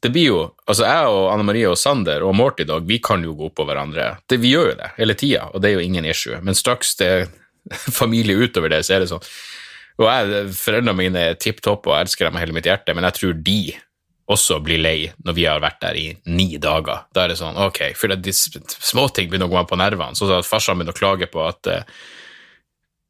det 0.00 0.12
blir 0.14 0.26
jo 0.30 0.40
Altså, 0.66 0.86
jeg 0.86 1.12
og 1.12 1.32
Anne 1.32 1.44
Marie 1.44 1.68
og 1.68 1.78
Sander 1.78 2.22
og 2.22 2.36
Morty 2.38 2.64
Dog, 2.64 2.86
vi 2.86 3.00
kan 3.02 3.24
jo 3.26 3.34
gå 3.34 3.48
opp 3.50 3.56
på 3.58 3.66
hverandre. 3.66 4.12
Det, 4.30 4.38
vi 4.38 4.52
gjør 4.54 4.70
jo 4.70 4.76
det 4.78 4.90
hele 5.00 5.16
tida, 5.18 5.48
og 5.50 5.60
det 5.60 5.70
er 5.70 5.80
jo 5.80 5.86
ingen 5.86 6.06
issue. 6.06 6.38
Men 6.46 6.54
straks 6.54 6.94
det 7.00 7.08
er 7.10 7.24
familie 8.00 8.38
utover 8.38 8.70
det, 8.70 8.84
så 8.86 8.96
er 8.96 9.02
det 9.02 9.10
sånn. 9.10 9.26
Og 10.00 10.06
jeg, 10.06 10.44
foreldrene 10.56 10.96
mine 10.96 11.24
er 11.32 11.40
tipp 11.42 11.58
topp 11.64 11.90
og 11.90 11.98
elsker 11.98 12.28
dem 12.28 12.36
med 12.36 12.44
hele 12.44 12.54
mitt 12.56 12.68
hjerte, 12.70 12.94
men 12.94 13.04
jeg 13.08 13.18
tror 13.18 13.34
de 13.50 13.58
også 14.30 14.60
blir 14.64 14.80
lei 14.82 15.10
når 15.24 15.36
vi 15.36 15.46
har 15.48 15.62
vært 15.62 15.80
der 15.82 15.98
i 15.98 16.06
ni 16.30 16.54
dager. 16.62 17.06
Da 17.14 17.24
er 17.24 17.32
det 17.32 17.40
sånn, 17.40 17.58
ok, 17.58 17.82
for 17.98 18.14
de 18.14 18.34
småting 18.34 19.30
begynner 19.30 19.50
å 19.50 19.52
gå 19.52 19.58
meg 19.58 19.70
på 19.70 19.78
nervene. 19.80 20.18
Sånn 20.18 20.32
at 20.36 20.48
farsan 20.48 20.78
begynner 20.78 20.96
å 20.96 21.00
klage 21.00 21.30
på 21.30 21.44
at 21.46 21.70
uh, 21.70 22.00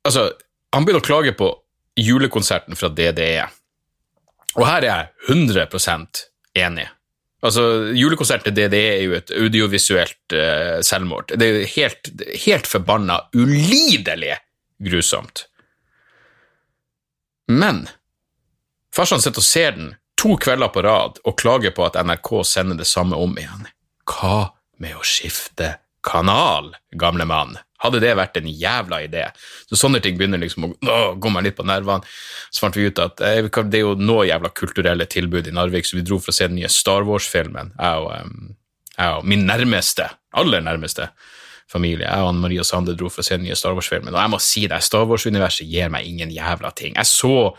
Altså, 0.01 0.31
han 0.73 0.87
begynner 0.87 1.03
å 1.03 1.05
klage 1.05 1.35
på 1.37 1.51
julekonserten 2.01 2.79
fra 2.79 2.89
DDE. 2.89 3.43
Og 4.57 4.65
her 4.65 4.87
er 4.87 4.89
jeg 4.89 5.35
100% 5.37 6.23
enig. 6.57 6.87
Altså, 7.45 7.63
Julekonserten 7.97 8.49
til 8.49 8.57
DDE 8.57 8.81
er 8.95 9.05
jo 9.05 9.17
et 9.17 9.33
audiovisuelt 9.37 10.35
uh, 10.37 10.81
selvmord. 10.85 11.37
Det 11.37 11.47
er 11.51 11.69
helt, 11.75 12.11
helt 12.47 12.69
forbanna 12.69 13.21
ulidelig 13.37 14.39
grusomt. 14.81 15.47
Men 17.51 17.87
farsan 18.95 19.23
sitter 19.23 19.43
og 19.43 19.47
ser 19.47 19.77
den 19.77 19.95
to 20.21 20.37
kvelder 20.37 20.69
på 20.69 20.83
rad 20.85 21.21
og 21.25 21.39
klager 21.41 21.73
på 21.73 21.87
at 21.87 21.97
NRK 22.05 22.31
sender 22.45 22.77
det 22.77 22.89
samme 22.89 23.17
om 23.17 23.33
igjen. 23.41 23.65
Hva 24.05 24.51
med 24.83 24.99
å 24.99 25.05
skifte 25.07 25.79
kanal, 26.05 26.75
gamle 26.93 27.25
mann? 27.29 27.57
Hadde 27.81 28.03
det 28.03 28.13
vært 28.19 28.37
en 28.37 28.49
jævla 28.51 28.99
idé? 29.07 29.25
Så 29.71 29.79
Sånne 29.81 30.03
ting 30.05 30.19
begynner 30.21 30.43
liksom 30.43 30.69
å, 30.69 30.99
gå 31.17 31.33
meg 31.33 31.47
litt 31.47 31.57
på 31.57 31.65
nervene. 31.65 32.05
Så 32.53 32.67
fant 32.67 32.77
vi 32.77 32.91
ut 32.91 33.01
at 33.01 33.23
eh, 33.25 33.49
det 33.49 33.81
er 33.81 33.87
jo 33.87 33.95
noe 33.97 34.29
jævla 34.29 34.53
kulturelle 34.53 35.09
tilbud 35.09 35.49
i 35.49 35.57
Narvik, 35.57 35.89
så 35.89 35.97
vi 35.97 36.05
dro 36.05 36.21
for 36.21 36.35
å 36.35 36.37
se 36.37 36.51
den 36.51 36.59
nye 36.61 36.69
Star 36.69 37.09
Wars-filmen, 37.09 37.73
jeg 37.79 38.05
og, 38.05 38.13
um, 38.21 38.55
jeg 38.99 39.17
og 39.17 39.29
min 39.33 39.49
nærmeste, 39.49 40.11
aller 40.37 40.61
nærmeste 40.67 41.09
familie. 41.71 42.05
Jeg 42.05 42.21
og 42.21 42.35
Anne 42.35 42.45
Marie 42.45 42.61
og 42.61 42.69
Sande 42.69 42.93
dro 42.99 43.09
for 43.09 43.25
å 43.25 43.31
se 43.31 43.39
den 43.39 43.49
nye 43.49 43.57
Star 43.57 43.73
Wars-filmen, 43.79 44.13
og 44.13 44.21
jeg 44.21 44.37
må 44.37 44.45
si 44.45 44.69
det, 44.69 44.85
Star 44.85 45.09
Wars-universet 45.09 45.65
gir 45.65 45.89
meg 45.89 46.13
ingen 46.13 46.37
jævla 46.37 46.77
ting. 46.77 46.93
Jeg 47.01 47.09
så 47.09 47.55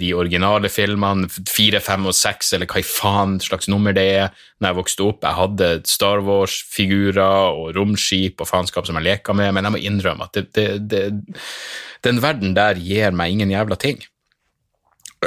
de 0.00 0.14
originale 0.16 0.70
filmene, 0.72 1.28
fire, 1.28 1.80
fem 1.84 2.06
og 2.08 2.14
seks, 2.16 2.54
eller 2.56 2.68
hva 2.70 2.80
i 2.80 2.86
faen 2.86 3.34
slags 3.44 3.68
nummer 3.68 3.92
det 3.92 4.06
er, 4.16 4.44
når 4.58 4.70
jeg 4.70 4.78
vokste 4.78 5.04
opp. 5.04 5.26
Jeg 5.26 5.38
hadde 5.42 5.68
Star 5.90 6.22
Wars-figurer 6.24 7.52
og 7.52 7.74
romskip 7.76 8.40
og 8.40 8.48
faenskap 8.48 8.88
som 8.88 8.96
jeg 8.96 9.08
leka 9.10 9.36
med, 9.36 9.52
men 9.52 9.68
jeg 9.68 9.74
må 9.74 9.82
innrømme 9.90 10.28
at 10.28 10.38
det, 10.38 10.46
det, 10.56 10.68
det, 10.88 11.02
den 12.06 12.22
verden 12.24 12.56
der 12.56 12.80
gir 12.80 13.12
meg 13.12 13.34
ingen 13.34 13.52
jævla 13.52 13.76
ting. 13.76 14.00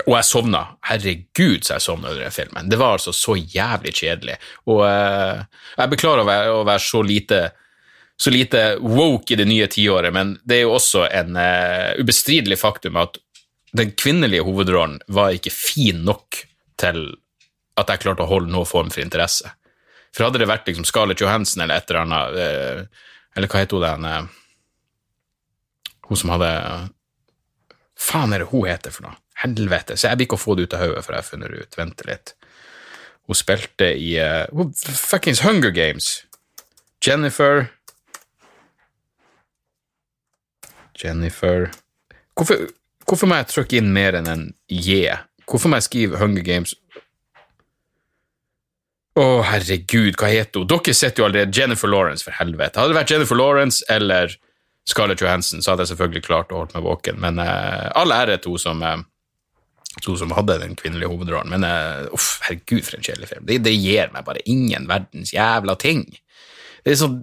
Og 0.05 0.13
jeg 0.15 0.27
sovna. 0.27 0.61
Herregud, 0.88 1.65
så 1.65 1.75
jeg 1.75 1.83
sovna 1.83 2.11
under 2.11 2.23
den 2.23 2.35
filmen. 2.35 2.69
Det 2.71 2.79
var 2.79 2.95
altså 2.95 3.11
så 3.15 3.35
jævlig 3.35 3.91
kjedelig. 3.97 4.38
Og 4.71 4.85
uh, 4.88 5.41
jeg 5.75 5.91
beklager 5.91 6.23
å 6.23 6.29
være, 6.29 6.53
å 6.61 6.61
være 6.67 6.85
så 6.85 7.01
lite 7.03 7.41
så 8.21 8.29
lite 8.29 8.75
woke 8.85 9.33
i 9.33 9.38
det 9.39 9.47
nye 9.49 9.65
tiåret, 9.71 10.13
men 10.13 10.35
det 10.45 10.59
er 10.59 10.67
jo 10.67 10.75
også 10.75 11.07
en 11.09 11.33
uh, 11.33 11.89
ubestridelig 11.97 12.59
faktum 12.61 12.99
at 13.01 13.17
den 13.77 13.91
kvinnelige 13.95 14.44
hovedrollen 14.44 15.00
var 15.07 15.35
ikke 15.35 15.53
fin 15.53 16.03
nok 16.07 16.43
til 16.81 17.03
at 17.79 17.91
jeg 17.91 18.03
klarte 18.03 18.25
å 18.25 18.29
holde 18.29 18.51
noen 18.51 18.67
form 18.67 18.91
for 18.91 19.03
interesse. 19.03 19.53
For 20.12 20.27
hadde 20.27 20.41
det 20.41 20.50
vært 20.50 20.67
liksom 20.67 20.86
Scarlett 20.88 21.24
Johansen 21.24 21.63
eller 21.63 21.79
et 21.79 21.91
eller 21.91 22.01
annet 22.01 22.39
eh, 22.43 23.03
Eller 23.38 23.48
hva 23.48 23.62
het 23.62 23.72
hun 23.72 23.84
den 23.86 24.07
eh, 24.10 24.25
Hun 26.10 26.19
som 26.19 26.34
hadde 26.34 26.50
Faen 27.96 28.36
er 28.36 28.43
det 28.43 28.50
hun 28.51 28.67
heter 28.67 28.91
for 28.91 29.07
noe? 29.07 29.15
Helvete. 29.41 29.96
Så 29.96 30.10
jeg 30.10 30.19
blir 30.19 30.27
ikke 30.27 30.38
å 30.38 30.41
få 30.41 30.55
det 30.57 30.67
ut 30.67 30.75
av 30.75 30.84
hodet 30.84 31.03
før 31.05 31.15
jeg 31.15 31.24
har 31.24 31.29
funnet 31.29 31.53
det 31.53 31.63
ut. 31.63 31.77
Vente 31.79 32.07
litt. 32.10 32.34
Hun 33.29 33.38
spilte 33.38 33.88
i 33.98 34.10
uh, 34.22 34.67
fuckings 34.81 35.41
Hunger 35.46 35.72
Games. 35.74 36.10
Jennifer 37.01 37.69
Jennifer 41.01 41.72
Hvorfor 42.38 42.67
Hvorfor 43.12 43.27
må 43.27 43.41
jeg 43.41 43.50
trykke 43.51 43.82
inn 43.82 43.89
mer 43.91 44.15
enn 44.15 44.30
en 44.32 44.44
J? 44.72 45.18
Hvorfor 45.50 45.68
må 45.68 45.82
jeg 45.82 45.89
skrive 45.89 46.20
Hunger 46.22 46.46
Games 46.48 46.77
Å, 49.20 49.24
oh, 49.24 49.41
herregud, 49.44 50.15
hva 50.15 50.30
heter 50.32 50.62
hun? 50.62 50.70
Dere 50.72 50.94
sitter 50.96 51.20
jo 51.20 51.25
allerede 51.27 51.51
Jennifer 51.51 51.91
Lawrence, 51.91 52.24
for 52.24 52.32
helvete. 52.38 52.80
Hadde 52.80 52.94
det 52.94 53.00
vært 53.01 53.12
Jennifer 53.12 53.36
Lawrence 53.36 53.84
eller 53.91 54.32
Scarlett 54.88 55.20
Johansson, 55.20 55.60
så 55.60 55.74
hadde 55.74 55.84
jeg 55.84 55.91
selvfølgelig 55.91 56.24
klart 56.24 56.53
å 56.56 56.62
holde 56.62 56.77
meg 56.77 56.86
våken, 56.88 57.20
men 57.20 57.41
uh, 57.44 57.91
all 58.00 58.15
ære 58.15 58.39
til 58.39 58.56
hun 58.56 58.63
som, 58.63 58.80
uh, 58.80 59.03
som 60.08 60.32
hadde 60.38 60.62
den 60.63 60.77
kvinnelige 60.80 61.12
hovedrollen. 61.12 61.51
Men 61.51 61.68
uh, 61.68 62.08
uff, 62.15 62.38
herregud, 62.48 62.86
for 62.88 63.01
en 63.01 63.03
kjedelig 63.10 63.34
film. 63.34 63.44
Det, 63.51 63.60
det, 63.68 63.75
gir 63.75 64.15
meg 64.15 64.24
bare 64.32 64.46
ingen 64.48 64.88
verdens 64.89 65.36
jævla 65.36 65.75
ting. 65.84 66.08
Det 66.88 66.96
er 66.96 67.01
sånn 67.03 67.20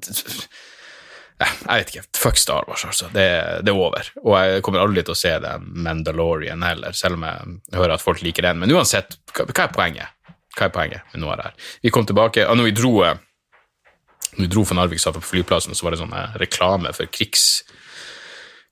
jeg 1.39 1.69
vet 1.69 1.93
ikke. 1.93 2.05
Fuck 2.19 2.41
Star 2.41 2.67
Wars, 2.69 2.85
altså. 2.89 3.09
Det, 3.15 3.27
det, 3.63 3.71
er 3.71 3.79
over. 3.79 4.11
Og 4.25 4.35
jeg 4.39 4.63
kommer 4.67 4.83
aldri 4.83 5.05
til 5.07 5.15
å 5.15 5.19
se 5.19 5.35
den 5.43 5.69
Mandalorian 5.85 6.65
heller, 6.67 6.97
selv 6.99 7.19
om 7.19 7.27
jeg 7.29 7.79
hører 7.79 7.95
at 7.95 8.03
folk 8.03 8.23
liker 8.27 8.49
den. 8.49 8.59
Men 8.63 8.75
uansett, 8.75 9.19
hva, 9.37 9.47
er 9.47 9.73
poenget? 9.75 10.35
Hva 10.59 10.67
er 10.67 10.75
poenget 10.75 11.15
med 11.15 11.23
noe 11.23 11.37
av 11.37 11.41
det 11.41 11.49
her? 11.51 11.73
Vi 11.87 11.95
kom 11.95 12.09
tilbake, 12.09 12.47
og 12.49 12.59
når 12.59 12.71
vi 12.71 12.77
dro 12.81 12.95
når 14.39 14.45
vi 14.45 14.53
dro 14.53 14.63
fra 14.67 14.77
Narvik, 14.79 15.01
satt 15.03 15.17
på 15.17 15.25
flyplassen, 15.25 15.75
så 15.75 15.87
var 15.87 15.95
det 15.95 16.03
sånn 16.03 16.15
eh, 16.15 16.39
reklame 16.43 16.93
for 16.95 17.11
krigs, 17.11 17.65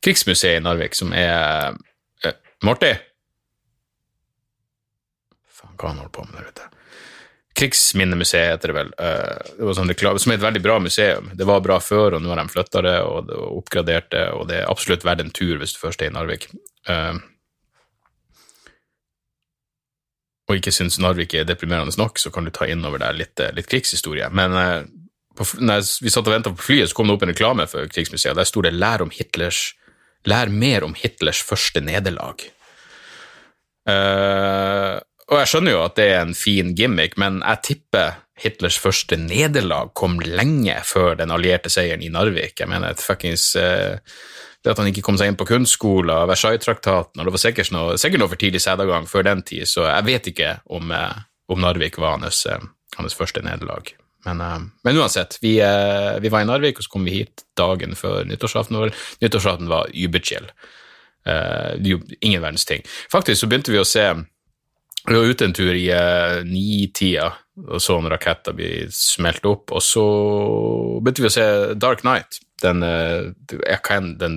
krigsmuseet 0.04 0.60
i 0.60 0.62
Narvik, 0.62 0.94
som 0.94 1.14
er 1.16 1.74
eh, 2.22 2.36
Morty? 2.66 2.92
Faen, 5.50 5.74
hva 5.74 5.90
han 5.90 6.02
holder 6.02 6.12
på 6.14 6.26
med 6.28 6.38
der 6.38 6.50
ute? 6.52 6.68
Krigsminnemuseet 7.56 8.50
heter 8.50 8.72
det 8.72 8.76
vel. 8.76 8.90
Eh, 9.00 9.52
det 9.58 9.68
var 9.68 9.78
sånn 9.78 9.92
reklame, 9.92 10.20
som 10.20 10.32
er 10.32 10.38
et 10.38 10.44
veldig 10.44 10.62
bra 10.64 10.76
museum. 10.82 11.30
Det 11.34 11.46
var 11.48 11.64
bra 11.64 11.78
før, 11.80 12.16
og 12.16 12.24
nå 12.24 12.32
har 12.32 12.42
de 12.42 12.52
flytta 12.52 12.82
det 12.84 12.96
og, 13.06 13.32
oppgradert 13.62 14.10
det, 14.12 14.26
og 14.36 14.44
det 14.50 14.60
er 14.60 14.68
absolutt 14.72 15.06
verdt 15.08 15.24
en 15.24 15.32
tur 15.34 15.56
hvis 15.60 15.72
du 15.76 15.80
først 15.80 16.04
er 16.04 16.12
i 16.12 16.14
Narvik. 16.16 16.50
Uh, 16.86 17.16
og 20.46 20.60
ikke 20.60 20.74
syns 20.74 21.00
Narvik 21.02 21.34
er 21.34 21.48
deprimerende 21.48 21.96
nok, 21.98 22.20
så 22.22 22.30
kan 22.30 22.46
du 22.46 22.52
ta 22.54 22.68
inn 22.70 22.84
over 22.86 23.02
deg 23.02 23.16
litt, 23.18 23.40
eh, 23.40 23.54
litt 23.56 23.70
krigshistorie. 23.72 24.28
Men 24.30 24.54
på, 25.36 25.48
når 25.58 25.88
vi 26.04 26.12
satt 26.12 26.28
og 26.28 26.36
venta 26.36 26.52
på 26.52 26.68
flyet, 26.68 26.92
så 26.92 26.98
kom 26.98 27.08
det 27.08 27.16
opp 27.16 27.24
en 27.26 27.32
reklame 27.32 27.66
for 27.70 27.88
Krigsmuseet. 27.90 28.36
Der 28.36 28.46
sto 28.48 28.62
det 28.62 28.76
'Lær 28.76 29.02
om 29.02 29.10
Hitlers 29.10 29.72
lær 30.26 30.50
mer 30.50 30.86
om 30.86 30.94
Hitlers 30.98 31.40
første 31.44 31.82
nederlag. 31.84 32.42
Uh, 33.86 34.98
og 35.26 35.40
jeg 35.40 35.50
skjønner 35.50 35.74
jo 35.74 35.82
at 35.82 35.96
det 35.98 36.06
er 36.12 36.20
en 36.22 36.36
fin 36.38 36.70
gimmick, 36.78 37.16
men 37.18 37.40
jeg 37.42 37.62
tipper 37.66 38.22
Hitlers 38.36 38.76
første 38.78 39.16
nederlag 39.16 39.94
kom 39.96 40.18
lenge 40.20 40.74
før 40.84 41.16
den 41.16 41.32
allierte 41.32 41.70
seieren 41.72 42.04
i 42.04 42.10
Narvik. 42.12 42.60
Jeg 42.60 42.68
mener, 42.68 42.92
et 42.92 43.00
fuckings 43.02 43.48
uh, 43.56 43.96
det 44.60 44.74
at 44.74 44.82
han 44.82 44.90
ikke 44.90 45.02
kom 45.06 45.16
seg 45.16 45.30
inn 45.30 45.38
på 45.40 45.48
kunstskolen, 45.48 46.12
Versailles-traktaten 46.28 47.22
og 47.22 47.28
Det 47.28 47.32
var 47.32 47.42
sikkert 47.42 47.72
noe, 47.72 47.96
sikkert 48.00 48.22
noe 48.22 48.30
for 48.32 48.42
tidlig 48.42 48.60
sædavgang 48.60 49.08
før 49.08 49.24
den 49.30 49.42
tid, 49.46 49.64
så 49.70 49.86
jeg 49.88 50.06
vet 50.10 50.30
ikke 50.34 50.52
om, 50.78 50.92
uh, 50.92 51.16
om 51.48 51.64
Narvik 51.64 51.98
var 52.02 52.18
hans, 52.18 52.44
hans 52.98 53.16
første 53.16 53.42
nederlag. 53.46 53.94
Men, 54.26 54.42
men, 54.82 54.98
uansett, 54.98 55.38
vi, 55.38 55.56
vi, 55.62 56.30
var 56.34 56.42
i 56.42 56.48
Narvik, 56.48 56.80
og 56.80 56.86
så 56.86 56.90
kom 56.90 57.04
vi 57.06 57.20
hit 57.20 57.44
dagen 57.58 57.94
før 57.94 58.24
nyttårsaften. 58.26 58.90
Nyttårsaften 59.22 59.70
var 59.70 59.92
überchill. 59.94 60.48
Uh, 61.26 61.78
ingen 62.20 62.42
verdens 62.42 62.66
ting. 62.66 62.82
Faktisk 63.12 63.40
så 63.40 63.48
begynte 63.50 63.70
vi 63.70 63.78
å 63.78 63.86
se 63.86 64.08
Vi 65.06 65.14
var 65.14 65.24
ute 65.30 65.46
en 65.46 65.54
tur 65.54 65.74
i 65.74 65.86
eh, 65.94 66.44
ni-tida 66.44 67.32
og 67.56 67.80
så 67.80 67.96
en 67.98 68.08
rakett 68.12 68.50
bli 68.56 68.70
smelt 68.92 69.46
opp, 69.48 69.72
og 69.72 69.82
så 69.84 70.04
begynte 71.00 71.24
vi 71.24 71.30
å 71.30 71.36
se 71.36 71.46
Dark 71.80 72.02
Night, 72.04 72.40
den, 72.60 72.82
uh, 72.84 73.32
den 74.20 74.36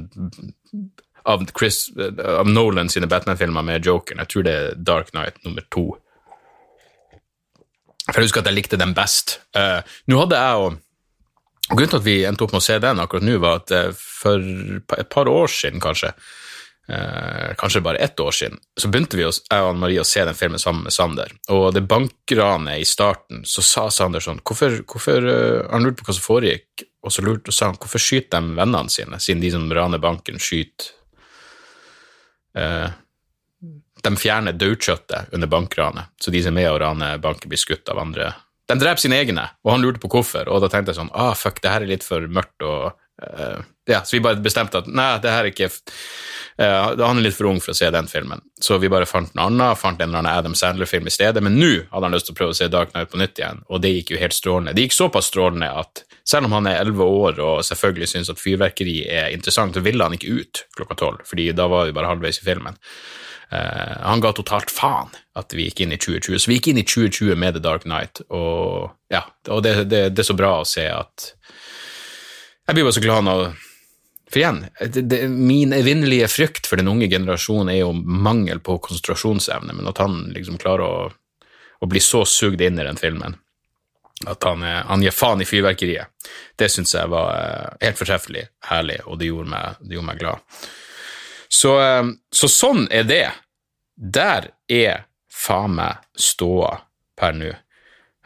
av, 1.27 1.43
Chris, 1.51 1.89
av 1.97 2.47
Nolan 2.47 2.91
sine 2.91 3.09
Batman-filmer 3.11 3.65
med 3.65 3.85
Jokeren. 3.85 4.23
Jeg 4.23 4.31
tror 4.31 4.45
det 4.47 4.53
er 4.55 4.77
Dark 4.77 5.11
Night 5.15 5.41
nummer 5.43 5.65
to. 5.67 5.89
For 8.07 8.21
jeg 8.21 8.29
husker 8.29 8.41
at 8.41 8.49
jeg 8.49 8.57
likte 8.57 8.79
den 8.79 8.95
best. 8.97 9.41
Uh, 9.55 9.83
nå 10.07 10.23
hadde 10.23 10.39
jeg 10.39 10.69
og 10.69 10.85
Grunnen 11.69 11.91
til 11.91 11.99
at 11.99 12.05
vi 12.07 12.13
endte 12.25 12.41
opp 12.47 12.53
med 12.55 12.63
å 12.63 12.65
se 12.65 12.79
den 12.81 12.97
akkurat 12.97 13.21
nå, 13.21 13.35
var 13.43 13.59
at 13.59 13.71
for 13.93 14.41
et 14.95 15.09
par 15.13 15.29
år 15.29 15.51
siden, 15.53 15.77
kanskje, 15.83 16.15
eh, 16.89 17.55
kanskje 17.57 17.81
bare 17.81 17.97
ett 17.97 18.19
år 18.19 18.31
siden, 18.31 18.59
så 18.81 18.87
begynte 18.87 19.17
vi, 19.17 19.23
jeg 19.23 19.63
og 19.65 19.77
Marie 19.77 20.01
å 20.01 20.07
se 20.07 20.23
den 20.25 20.37
filmen 20.37 20.61
sammen 20.61 20.87
med 20.87 20.93
Sander. 20.93 21.33
Og 21.53 21.73
det 21.73 21.85
bankranet 21.89 22.81
i 22.81 22.87
starten, 22.87 23.43
så 23.45 23.63
sa 23.65 23.89
Sander 23.93 24.23
sånn 24.23 24.41
Hvorfor, 24.43 24.81
hvorfor 24.89 25.25
uh, 25.25 25.67
Han 25.71 25.85
lurte 25.85 26.01
på 26.01 26.09
hva 26.09 26.17
som 26.17 26.25
foregikk, 26.25 26.85
og 27.05 27.13
så 27.13 27.23
lurte, 27.25 27.51
og 27.51 27.55
sa 27.55 27.69
han 27.69 27.77
hvorfor 27.79 28.01
skyter 28.01 28.41
de 28.41 28.57
vennene 28.57 28.91
sine, 28.91 29.19
siden 29.21 29.43
de 29.43 29.53
som 29.53 29.69
raner 29.73 30.01
banken, 30.03 30.39
skyter 30.41 30.91
eh, 32.59 32.89
De 34.03 34.11
fjerner 34.19 34.57
daukjøttet 34.57 35.33
under 35.35 35.47
bankranet, 35.51 36.11
så 36.19 36.31
de 36.31 36.43
som 36.43 36.57
er 36.57 36.63
med 36.63 36.71
og 36.73 36.81
raner 36.83 37.21
banken, 37.23 37.51
blir 37.51 37.61
skutt 37.61 37.87
av 37.91 38.01
andre. 38.03 38.33
De 38.69 38.75
dreper 38.77 39.01
sine 39.01 39.17
egne, 39.17 39.47
og 39.63 39.71
han 39.73 39.83
lurte 39.83 40.01
på 40.03 40.11
hvorfor, 40.11 40.51
og 40.51 40.59
da 40.63 40.69
tenkte 40.71 40.91
jeg 40.91 40.99
sånn 40.99 41.13
ah, 41.15 41.31
fuck, 41.37 41.61
det 41.63 41.71
her 41.71 41.85
er 41.85 41.93
litt 41.93 42.05
for 42.05 42.27
mørkt 42.27 42.67
og 42.67 42.99
ja, 43.89 44.01
så 44.03 44.15
vi 44.15 44.21
bare 44.23 44.39
bestemte 44.43 44.79
at 44.79 44.87
nei, 44.87 45.17
det 45.23 45.31
her 45.33 45.47
er 45.47 45.51
ikke 45.51 45.67
uh, 45.67 46.93
Han 47.01 47.19
er 47.19 47.25
litt 47.25 47.35
for 47.35 47.49
ung 47.49 47.59
for 47.63 47.73
å 47.73 47.77
se 47.77 47.89
den 47.91 48.07
filmen. 48.11 48.43
Så 48.61 48.77
vi 48.79 48.91
bare 48.91 49.07
fant 49.09 49.31
en 49.33 49.41
annen, 49.47 49.75
fant 49.79 49.99
en 49.99 50.11
eller 50.11 50.21
annen 50.21 50.31
Adam 50.31 50.55
Sandler-film 50.57 51.09
i 51.09 51.13
stedet. 51.13 51.43
Men 51.43 51.57
nå 51.59 51.71
hadde 51.89 52.05
han 52.05 52.15
lyst 52.15 52.29
til 52.29 52.37
å 52.37 52.39
prøve 52.39 52.55
å 52.55 52.59
se 52.59 52.69
Dark 52.71 52.93
Knight 52.93 53.11
på 53.11 53.21
nytt 53.21 53.41
igjen, 53.41 53.63
og 53.67 53.81
det 53.83 53.93
gikk 53.95 54.13
jo 54.13 54.21
helt 54.21 54.37
strålende. 54.37 54.75
Det 54.77 54.85
gikk 54.87 54.97
såpass 54.97 55.31
strålende 55.31 55.71
at 55.81 56.03
selv 56.27 56.49
om 56.49 56.59
han 56.59 56.69
er 56.69 56.83
elleve 56.83 57.07
år 57.07 57.41
og 57.41 57.63
selvfølgelig 57.65 58.11
syns 58.11 58.29
at 58.31 58.41
fyrverkeri 58.41 58.99
er 59.09 59.33
interessant, 59.33 59.73
så 59.75 59.83
ville 59.83 60.05
han 60.05 60.15
ikke 60.15 60.35
ut 60.37 60.63
klokka 60.77 60.99
tolv, 60.99 61.25
fordi 61.25 61.49
da 61.57 61.65
var 61.71 61.89
vi 61.89 61.95
bare 61.97 62.11
halvveis 62.11 62.43
i 62.43 62.45
filmen. 62.45 62.77
Uh, 63.49 63.95
han 64.05 64.21
ga 64.21 64.29
totalt 64.37 64.69
faen 64.69 65.09
at 65.39 65.55
vi 65.57 65.65
gikk 65.65 65.81
inn 65.81 65.95
i 65.95 65.97
2020, 65.97 66.37
så 66.37 66.51
vi 66.51 66.59
gikk 66.59 66.69
inn 66.69 66.83
i 66.83 66.85
2020 66.85 67.39
med 67.41 67.57
The 67.57 67.63
Dark 67.65 67.87
Knight, 67.87 68.21
og 68.29 68.91
ja, 69.09 69.23
og 69.49 69.63
det, 69.65 69.73
det, 69.89 70.03
det 70.13 70.21
er 70.21 70.29
så 70.29 70.37
bra 70.37 70.59
å 70.59 70.67
se 70.69 70.85
at 70.85 71.31
Jeg 72.69 72.77
blir 72.77 72.85
bare 72.85 72.93
så 72.93 73.01
glad 73.01 73.25
når 73.25 73.43
for 74.29 74.37
igjen, 74.37 74.59
det, 74.93 75.01
det, 75.09 75.23
min 75.33 75.71
evinnelige 75.73 76.27
frykt 76.29 76.67
for 76.69 76.77
den 76.77 76.91
unge 76.91 77.07
generasjonen 77.09 77.71
er 77.73 77.79
jo 77.79 77.95
mangel 77.97 78.59
på 78.61 78.75
konsentrasjonsevne, 78.85 79.73
men 79.73 79.89
at 79.89 79.97
han 79.97 80.19
liksom 80.35 80.59
klarer 80.61 80.85
å, 80.85 81.07
å 81.81 81.89
bli 81.89 82.01
så 82.03 82.21
sugd 82.29 82.61
inn 82.61 82.77
i 82.77 82.85
den 82.85 82.99
filmen 83.01 83.39
at 84.27 84.43
han, 84.43 84.61
han 84.61 85.01
gir 85.01 85.15
faen 85.15 85.41
i 85.41 85.47
fyrverkeriet, 85.47 86.29
det 86.59 86.69
syns 86.69 86.93
jeg 86.93 87.09
var 87.09 87.33
uh, 87.33 87.75
helt 87.81 87.97
fortreffelig 87.97 88.45
herlig, 88.69 88.99
og 89.07 89.17
det 89.17 89.29
gjorde 89.31 89.53
meg, 89.53 89.81
det 89.81 89.95
gjorde 89.95 90.09
meg 90.11 90.21
glad. 90.21 90.61
Så, 91.49 91.75
uh, 91.79 92.11
så, 92.29 92.51
sånn 92.51 92.85
er 92.91 93.07
det. 93.07 93.25
Der 93.95 94.51
er 94.69 95.05
faen 95.31 95.77
meg 95.79 96.03
ståa 96.19 96.75
per 97.17 97.37
nå. 97.39 97.53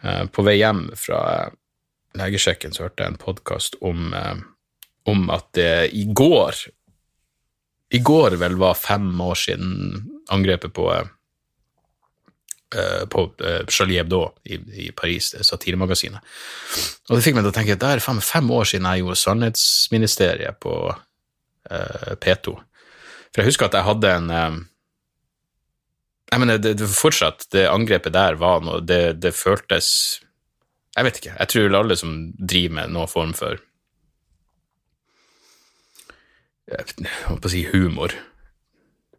Uh, 0.04 0.26
på 0.34 0.44
vei 0.44 0.58
hjem 0.60 0.90
fra 1.00 1.22
legesjekken 2.18 2.76
så 2.76 2.88
hørte 2.88 3.04
jeg 3.04 3.14
en 3.14 3.22
podkast 3.22 3.80
om 3.82 4.14
om 5.10 5.30
at 5.34 5.50
det 5.58 5.90
i 6.00 6.06
går 6.16 6.56
I 7.94 8.00
går 8.00 8.38
vel 8.42 8.56
var 8.58 8.80
fem 8.80 9.10
år 9.22 9.36
siden 9.38 9.74
angrepet 10.34 10.74
på 10.74 10.88
uh, 10.90 11.10
på 13.10 13.24
uh, 13.44 13.66
Charlie 13.70 14.00
Hebdo 14.02 14.24
i, 14.50 14.92
Paris, 14.98 15.30
det 15.36 15.46
satiremagasinet. 15.46 16.24
Og 17.10 17.16
det 17.16 17.24
fikk 17.26 17.36
meg 17.38 17.46
til 17.46 17.52
å 17.52 17.56
tenke 17.60 17.76
at 17.76 17.84
det 17.84 17.92
er 17.94 18.02
fem, 18.02 18.22
fem 18.24 18.50
år 18.50 18.66
siden 18.66 18.88
jeg 18.90 19.04
gjorde 19.04 19.20
Sannhetsministeriet 19.22 20.58
på 20.64 20.74
uh, 20.90 22.14
P2. 22.24 22.56
For 23.30 23.44
jeg 23.44 23.52
husker 23.52 23.70
at 23.70 23.78
jeg 23.78 23.90
hadde 23.92 24.16
en 24.18 24.34
jeg 26.34 26.42
mener, 26.42 26.58
det, 26.58 26.74
det, 26.80 26.90
fortsatt, 26.90 27.46
det 27.54 27.68
angrepet 27.70 28.16
der 28.16 28.40
var 28.42 28.66
noe 28.66 28.82
det, 28.82 29.20
det 29.22 29.36
føltes 29.38 29.92
Jeg 30.94 31.08
vet 31.08 31.20
ikke. 31.20 31.36
Jeg 31.40 31.50
tror 31.54 31.78
alle 31.80 31.98
som 31.98 32.18
driver 32.38 32.76
med 32.80 32.94
noen 32.94 33.10
form 33.10 33.34
for 33.38 33.62
jeg 36.74 37.10
holdt 37.28 37.44
på 37.44 37.50
å 37.50 37.52
si 37.52 37.64
humor. 37.74 38.14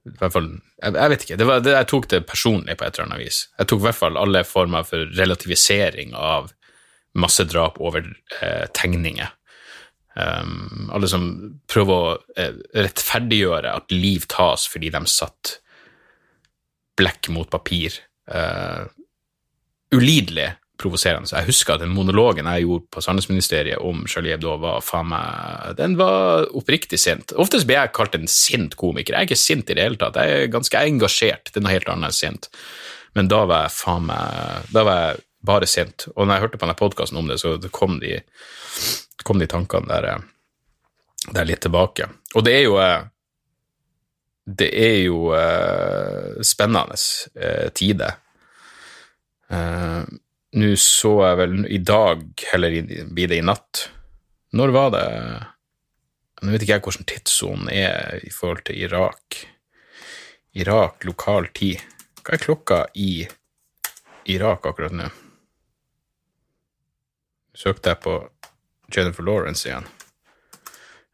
I 0.04 0.12
hvert 0.18 0.34
fall, 0.34 0.50
jeg, 0.80 0.96
jeg 0.96 1.12
vet 1.12 1.24
ikke. 1.26 1.38
Det 1.40 1.46
var, 1.48 1.62
det, 1.64 1.74
jeg 1.76 1.88
tok 1.90 2.08
det 2.12 2.20
personlig 2.28 2.76
på 2.80 2.86
et 2.86 2.96
eller 2.96 3.08
annet 3.08 3.24
vis. 3.24 3.40
Jeg 3.58 3.70
tok 3.70 3.82
i 3.82 3.86
hvert 3.86 4.00
fall 4.00 4.20
alle 4.20 4.44
former 4.48 4.86
for 4.88 5.08
relativisering 5.18 6.14
av 6.18 6.52
massedrap 7.20 7.78
over 7.84 8.06
eh, 8.40 8.66
tegninger. 8.74 9.30
Um, 10.14 10.90
alle 10.94 11.08
som 11.10 11.24
prøver 11.70 11.94
å 11.94 12.10
eh, 12.38 12.58
rettferdiggjøre 12.76 13.72
at 13.74 13.94
liv 13.94 14.28
tas 14.30 14.68
fordi 14.70 14.92
de 14.94 15.00
satt 15.10 15.56
blekk 16.98 17.32
mot 17.34 17.50
papir. 17.50 17.96
Uh, 18.30 18.86
ulidelig 19.94 20.52
provoserende. 20.80 21.30
Jeg 21.30 21.46
husker 21.46 21.76
at 21.76 21.84
den 21.84 21.92
monologen 21.94 22.48
jeg 22.50 22.64
gjorde 22.64 22.88
på 22.92 23.02
Sandnesministeriet 23.04 23.82
om 23.82 24.02
Charlie 24.10 24.34
Hebdo, 24.34 24.56
var 24.62 24.82
faen 24.82 25.10
meg 25.12 25.76
Den 25.78 25.96
var 26.00 26.48
oppriktig 26.56 26.98
sint. 27.00 27.34
Oftest 27.38 27.68
blir 27.68 27.78
jeg 27.78 27.94
kalt 27.94 28.16
en 28.18 28.26
sint 28.30 28.74
komiker. 28.80 29.14
Jeg 29.14 29.20
er 29.20 29.28
ikke 29.28 29.38
sint 29.38 29.70
i 29.70 29.76
det 29.78 29.86
hele 29.86 30.00
tatt. 30.00 30.18
Jeg 30.18 30.48
er 30.48 30.52
ganske 30.52 30.82
engasjert. 30.90 31.52
Det 31.52 31.60
er 31.60 31.66
noe 31.66 31.76
helt 31.76 31.92
annet 31.92 32.10
enn 32.10 32.18
sint. 32.18 32.50
Men 33.14 33.30
da 33.30 33.44
var 33.46 33.68
jeg 33.68 33.76
faen 33.76 34.08
meg 34.10 34.74
Da 34.74 34.84
var 34.86 35.00
jeg 35.00 35.24
bare 35.46 35.70
sint. 35.70 36.08
Og 36.16 36.26
når 36.26 36.34
jeg 36.34 36.46
hørte 36.46 36.58
på 36.58 36.66
denne 36.66 36.78
podkasten 36.80 37.20
om 37.20 37.30
det, 37.30 37.38
så 37.42 37.56
kom 37.70 37.98
de, 38.02 38.18
kom 39.22 39.38
de 39.38 39.48
tankene 39.50 39.90
der, 39.92 40.24
der, 41.28 41.44
litt 41.46 41.62
tilbake. 41.62 42.08
Og 42.34 42.46
det 42.46 42.58
er 42.58 42.64
jo 42.66 42.78
Det 44.44 44.68
er 44.76 44.98
jo 45.06 45.30
uh, 45.32 46.42
spennende 46.44 46.98
tider. 47.72 48.18
Nå 50.54 50.74
så 50.78 51.10
jeg 51.24 51.38
vel 51.40 51.54
i 51.66 51.80
dag, 51.82 52.22
eller 52.54 52.76
blir 53.10 53.30
det 53.30 53.40
i 53.40 53.46
natt 53.46 53.88
Når 54.54 54.74
var 54.74 54.92
det 54.94 55.06
Nå 56.44 56.52
vet 56.52 56.62
ikke 56.62 56.76
jeg 56.76 56.84
hvordan 56.84 57.08
tidssonen 57.10 57.70
er 57.72 58.20
i 58.22 58.30
forhold 58.30 58.66
til 58.68 58.82
Irak. 58.84 59.38
Irak 60.52 61.06
lokal 61.08 61.46
tid. 61.56 61.80
Hva 62.20 62.34
er 62.36 62.42
klokka 62.42 62.80
i 63.00 63.24
Irak 64.28 64.66
akkurat 64.68 64.92
nå? 64.92 65.06
Søkte 67.56 67.94
jeg 67.94 68.02
på 68.04 68.18
Jennifer 68.92 69.24
Lawrence 69.24 69.70
igjen. 69.70 69.88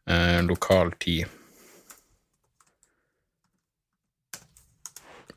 Eh, 0.09 0.41
lokal 0.43 0.91
tid. 0.99 1.31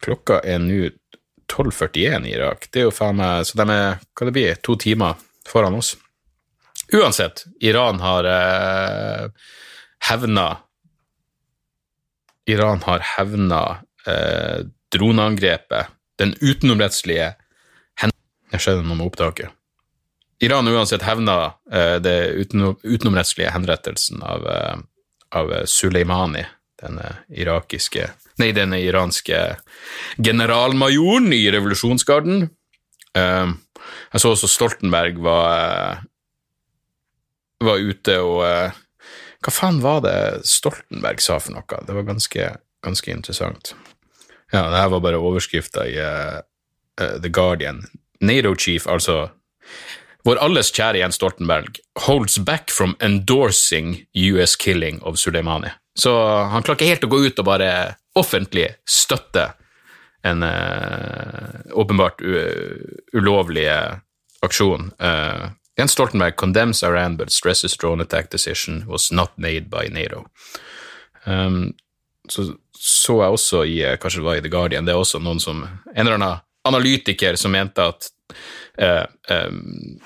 Klokka 0.02 0.40
er 0.42 0.58
nå 0.64 0.90
12.41 1.52 2.26
i 2.26 2.34
Irak. 2.34 2.68
Det 2.72 2.82
er 2.82 2.88
jo 2.88 2.94
faen 2.94 3.18
meg 3.20 3.46
Så 3.48 3.58
de 3.60 3.66
er 3.68 4.00
hva 4.00 4.28
det 4.28 4.34
blir, 4.34 4.60
to 4.62 4.76
timer 4.80 5.20
foran 5.48 5.76
oss. 5.78 5.94
Uansett, 6.92 7.44
Iran 7.60 8.00
har 8.00 8.28
eh, 8.28 9.28
hevna 10.10 10.48
Iran 12.46 12.82
har 12.84 13.00
hevna 13.16 13.78
eh, 14.06 14.66
droneangrepet, 14.92 15.86
den 16.18 16.34
utenomrettslige. 16.40 17.32
Jeg 18.52 18.62
skjønner 18.62 18.84
noe 18.84 18.98
med 18.98 19.08
opptaket. 19.08 19.54
Iran 20.44 20.68
uansett 20.68 21.06
hevna 21.06 21.54
eh, 21.72 21.96
det 22.04 22.18
utenom, 22.36 22.76
utenomrettslige 22.82 23.54
henrettelsen 23.54 24.20
av, 24.22 24.44
eh, 24.46 24.76
av 25.40 25.54
Suleimani, 25.64 26.44
den 26.82 27.00
irakiske 27.32 28.10
Nei, 28.42 28.50
den 28.56 28.74
iranske 28.74 29.40
generalmajoren 30.18 31.32
i 31.32 31.44
revolusjonsgarden. 31.54 32.48
Uh, 33.14 33.54
jeg 34.14 34.22
så 34.22 34.32
også 34.34 34.50
Stoltenberg 34.50 35.20
var, 35.22 36.00
var 37.62 37.84
ute 37.84 38.16
og 38.24 38.40
uh, 38.42 38.80
Hva 39.44 39.52
faen 39.52 39.82
var 39.84 40.00
det 40.06 40.16
Stoltenberg 40.48 41.22
sa 41.22 41.38
for 41.38 41.54
noe? 41.54 41.80
Det 41.86 41.94
var 41.94 42.08
ganske, 42.08 42.48
ganske 42.82 43.12
interessant. 43.12 43.74
Ja, 44.50 44.66
det 44.72 44.80
her 44.80 44.90
var 44.94 45.04
bare 45.04 45.20
overskrifta 45.20 45.86
i 45.90 45.98
uh, 46.00 46.40
The 46.96 47.30
Guardian. 47.30 47.84
NATO 48.24 48.54
chief, 48.56 48.86
altså 48.88 49.28
vår 50.24 50.40
alles 50.40 50.70
kjære 50.72 51.02
Jens 51.02 51.18
Stoltenberg, 51.20 51.80
holds 52.06 52.38
back 52.40 52.70
from 52.72 52.94
endorsing 53.04 54.06
US 54.16 54.56
killing 54.56 55.02
of 55.04 55.18
Suleimani. 55.20 55.74
Så 55.94 56.12
han 56.50 56.64
klarer 56.64 56.78
ikke 56.78 56.90
helt 56.90 57.04
å 57.06 57.12
gå 57.12 57.20
ut 57.26 57.38
og 57.38 57.46
bare 57.46 57.68
offentlig 58.18 58.66
støtte 58.88 59.52
en 60.24 60.42
uh, 60.42 61.60
åpenbart 61.76 62.22
ulovlig 63.12 63.68
aksjon. 64.44 64.88
Jens 65.76 65.92
Stoltenberg 65.92 66.36
condemns 66.36 66.82
Iran 66.82 67.16
but 67.16 67.32
stresses 67.32 67.76
drone 67.76 68.02
attack 68.02 68.30
decision 68.30 68.84
was 68.86 69.12
not 69.12 69.36
made 69.36 69.68
by 69.70 69.88
NATO. 69.90 70.24
Um, 71.24 71.74
så 72.28 72.54
så 72.84 73.20
jeg 73.22 73.36
også 73.36 73.60
i 73.64 73.76
kanskje 74.00 74.20
det 74.20 74.26
var 74.26 74.36
i 74.38 74.42
The 74.44 74.50
Guardian, 74.52 74.84
det 74.84 74.92
er 74.92 75.00
også 75.00 75.20
noen 75.22 75.40
som 75.40 75.62
En 75.64 76.06
eller 76.06 76.18
annen 76.18 76.42
analytiker 76.64 77.36
som 77.36 77.52
mente 77.54 77.84
at 77.84 78.08
uh, 78.82 79.06
um, 79.30 80.00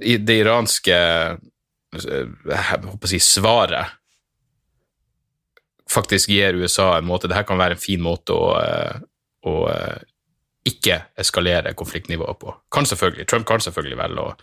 det 0.00 0.36
iranske 0.38 0.94
jeg 0.94 2.30
håper 2.44 3.06
å 3.06 3.10
si 3.10 3.20
svaret 3.22 3.92
faktisk 5.94 6.32
gir 6.34 6.58
USA 6.58 6.96
en 6.98 7.06
måte 7.08 7.30
Dette 7.30 7.46
kan 7.48 7.60
være 7.60 7.78
en 7.78 7.84
fin 7.84 8.02
måte 8.02 8.34
å, 8.34 8.50
å 9.46 9.54
ikke 10.64 11.00
eskalere 11.20 11.74
konfliktnivået 11.76 12.40
på. 12.40 12.54
Kan 12.72 12.88
selvfølgelig, 12.88 13.28
Trump 13.28 13.46
kan 13.48 13.60
selvfølgelig 13.60 14.00
velge 14.00 14.24
å, 14.24 14.34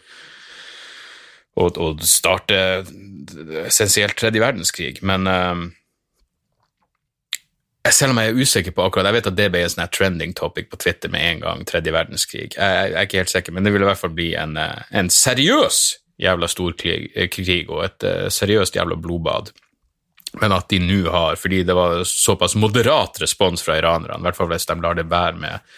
å, 1.57 1.67
å 1.67 1.87
starte 2.05 2.57
essensielt 3.65 4.17
tredje 4.19 4.43
verdenskrig, 4.43 5.01
men 5.07 5.27
um, 5.27 5.63
selv 7.89 8.13
om 8.13 8.21
jeg 8.21 8.29
er 8.29 8.37
usikker 8.37 8.75
på 8.77 8.83
akkurat 8.85 9.09
Jeg 9.09 9.15
vet 9.15 9.27
at 9.31 9.37
det 9.39 9.47
ble 9.53 9.63
en 9.65 9.73
sånn 9.73 9.89
trending 9.93 10.35
topic 10.37 10.69
på 10.69 10.77
Twitter 10.83 11.09
med 11.09 11.25
en 11.25 11.41
gang, 11.41 11.65
tredje 11.65 11.93
verdenskrig. 11.95 12.51
Jeg, 12.53 12.59
jeg, 12.59 12.93
er 12.93 13.09
ikke 13.09 13.23
helt 13.23 13.33
sikker, 13.33 13.55
men 13.57 13.65
det 13.65 13.73
vil 13.73 13.81
i 13.85 13.89
hvert 13.89 14.01
fall 14.01 14.13
bli 14.13 14.31
en, 14.37 14.53
eh, 14.61 14.85
en 15.01 15.09
seriøs 15.09 15.81
jævla 16.21 16.49
stor 16.51 16.77
krig, 16.77 17.09
eh, 17.17 17.31
krig 17.33 17.71
og 17.73 17.81
et 17.87 18.05
uh, 18.05 18.27
seriøst 18.29 18.77
jævla 18.77 18.99
blodbad. 19.01 19.49
Men 20.39 20.53
at 20.55 20.69
de 20.71 20.79
nå 20.79 21.09
har, 21.11 21.35
fordi 21.35 21.63
det 21.67 21.75
var 21.75 22.03
såpass 22.07 22.55
moderat 22.55 23.19
respons 23.19 23.63
fra 23.65 23.75
iranerne, 23.79 24.19
i 24.19 24.27
hvert 24.27 24.37
fall 24.37 24.51
hvis 24.51 24.69
de 24.69 24.77
lar 24.79 24.95
det 24.95 25.09
bære 25.11 25.41
med 25.41 25.71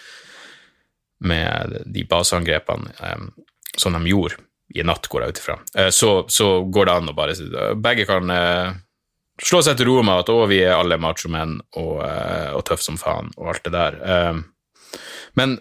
med 1.24 1.82
de 1.86 2.04
baseangrepene 2.04 2.90
um, 3.16 3.30
som 3.76 3.94
de 3.96 4.10
gjorde 4.10 4.36
i 4.74 4.82
natt, 4.84 5.06
går 5.08 5.24
jeg 5.24 5.34
ut 5.34 5.40
ifra, 5.40 5.58
uh, 5.78 5.90
så, 5.90 6.10
så, 6.28 6.48
går 6.68 6.88
det 6.88 6.96
an 6.98 7.12
å 7.12 7.16
bare 7.16 7.74
Begge 7.80 8.06
kan 8.08 8.30
uh, 8.30 8.74
slå 9.40 9.62
seg 9.64 9.78
til 9.78 9.88
ro 9.88 10.02
med 10.04 10.24
at 10.24 10.32
å, 10.32 10.42
vi 10.50 10.60
er 10.64 10.76
alle 10.76 11.00
machomenn 11.00 11.58
og, 11.80 11.94
uh, 12.02 12.50
og 12.58 12.64
tøffe 12.68 12.86
som 12.86 13.00
faen 13.00 13.32
og 13.38 13.54
alt 13.54 13.64
det 13.64 13.74
der. 13.74 14.42
Men 15.38 15.56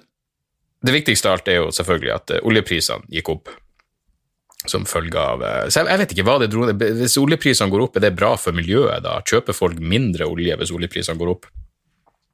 det 0.83 0.93
viktigste 0.93 1.29
av 1.29 1.37
alt 1.37 1.47
er 1.49 1.61
jo 1.61 1.71
selvfølgelig 1.73 2.13
at 2.13 2.33
oljeprisene 2.43 3.07
gikk 3.13 3.31
opp 3.33 3.53
som 4.69 4.85
følge 4.87 5.19
av 5.19 5.41
Så 5.67 5.81
jeg, 5.81 5.89
jeg 5.91 5.99
vet 5.99 6.13
ikke 6.15 6.25
hva 6.27 6.37
det 6.39 6.47
dro 6.53 6.67
Hvis 6.71 7.17
oljeprisene 7.19 7.71
går 7.73 7.81
opp, 7.83 7.97
er 7.99 8.05
det 8.05 8.13
bra 8.15 8.33
for 8.39 8.55
miljøet 8.55 9.03
da? 9.03 9.17
Kjøper 9.27 9.57
folk 9.57 9.81
mindre 9.81 10.27
olje 10.29 10.55
hvis 10.59 10.71
oljeprisene 10.71 11.19
går 11.19 11.33
opp? 11.33 11.49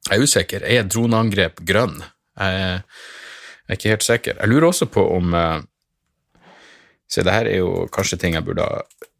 Jeg 0.08 0.16
er 0.16 0.24
usikker. 0.24 0.64
Er 0.64 0.86
droneangrep 0.88 1.60
grønn? 1.66 1.98
Jeg, 2.40 2.78
jeg 2.80 3.74
er 3.74 3.78
ikke 3.78 3.92
helt 3.92 4.06
sikker. 4.06 4.38
Jeg 4.40 4.50
lurer 4.50 4.70
også 4.70 4.88
på 4.90 5.04
om 5.16 5.34
uh, 5.36 5.58
Se, 7.10 7.24
det 7.26 7.34
her 7.34 7.48
er 7.50 7.58
jo 7.58 7.88
kanskje 7.90 8.20
ting 8.22 8.36
jeg 8.36 8.46
burde 8.46 8.62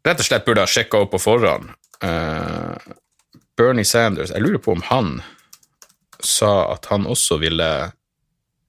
rett 0.07 0.21
og 0.23 0.23
slett 0.23 0.45
burde 0.47 0.63
ha 0.63 0.69
sjekka 0.69 1.01
opp 1.03 1.11
på 1.11 1.19
forhånd. 1.19 1.73
Uh, 1.99 2.79
Bernie 3.59 3.85
Sanders 3.85 4.31
Jeg 4.31 4.41
lurer 4.45 4.61
på 4.63 4.71
om 4.73 4.83
han 4.87 5.17
sa 6.23 6.71
at 6.71 6.87
han 6.87 7.05
også 7.09 7.37
ville 7.41 7.67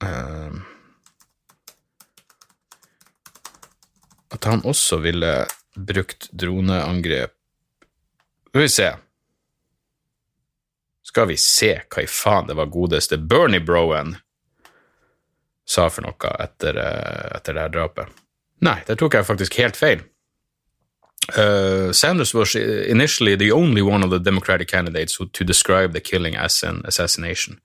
uh, 0.03 0.59
At 4.33 4.45
han 4.49 4.65
også 4.65 4.97
ville 5.05 5.33
brukt 5.77 6.29
droneangrep 6.33 7.33
Skal 8.49 8.63
vi 8.63 8.69
se 8.69 8.91
Skal 11.03 11.29
vi 11.29 11.37
se 11.37 11.73
hva 11.93 12.05
i 12.05 12.09
faen 12.09 12.49
det 12.49 12.57
var 12.57 12.73
godeste 12.73 13.19
Bernie 13.19 13.61
Broen 13.61 14.17
sa 15.69 15.89
for 15.91 16.05
noe 16.05 16.33
etter, 16.43 16.77
eh, 16.77 17.37
etter 17.37 17.55
det 17.55 17.65
her 17.65 17.73
drapet. 17.73 18.09
Nei, 18.67 18.79
det 18.87 18.99
tok 19.01 19.15
jeg 19.15 19.29
faktisk 19.29 19.59
helt 19.61 19.79
feil. 19.79 20.03
Uh, 21.39 21.93
Sanders 21.93 22.35
was 22.35 22.57
initially 22.57 23.37
the 23.37 23.53
only 23.53 23.81
one 23.81 24.03
of 24.03 24.11
the 24.11 24.19
Democratic 24.19 24.69
candidates 24.69 25.15
who, 25.15 25.27
to 25.27 25.45
describe 25.45 25.93
the 25.93 26.01
killing 26.01 26.37
as 26.37 26.63
an 26.65 26.83
assassination. 26.85 27.61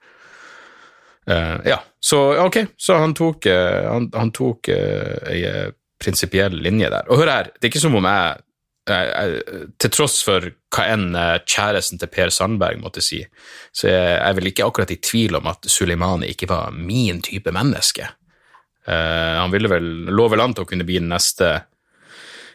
Uh, 1.27 1.57
ja, 1.65 1.79
så 1.99 2.45
ok, 2.45 2.57
så 2.77 2.97
han 2.97 3.13
tok, 3.13 3.45
uh, 3.45 3.91
han, 3.91 4.11
han 4.13 4.31
tok 4.31 4.69
ei 4.69 5.41
prinsipiell 6.01 6.53
linje 6.61 6.89
der. 6.93 7.07
Og 7.09 7.21
hør 7.21 7.31
her, 7.31 7.49
det 7.55 7.67
er 7.67 7.71
ikke 7.71 7.83
som 7.83 7.97
om 7.97 8.07
jeg 8.07 8.43
til 8.87 9.91
tross 9.91 10.21
for 10.25 10.45
hva 10.73 10.85
enn 10.93 11.15
eh, 11.17 11.37
kjæresten 11.47 11.99
til 11.99 12.11
Per 12.11 12.31
Sandberg 12.33 12.79
måtte 12.81 13.03
si, 13.03 13.19
så 13.75 13.89
er 13.91 14.13
jeg 14.15 14.37
vel 14.39 14.51
ikke 14.51 14.67
akkurat 14.67 14.93
i 14.93 14.99
tvil 15.03 15.39
om 15.39 15.49
at 15.51 15.67
Suleimani 15.69 16.29
ikke 16.31 16.49
var 16.49 16.75
min 16.75 17.21
type 17.25 17.51
menneske. 17.53 18.07
Uh, 18.87 19.35
han 19.41 19.51
ville 19.51 19.67
vel, 19.67 19.87
lå 20.15 20.29
vel 20.31 20.39
an 20.39 20.53
til 20.55 20.63
å 20.63 20.67
kunne 20.69 20.85
bli 20.87 21.01
den 21.01 21.09
neste 21.11 21.49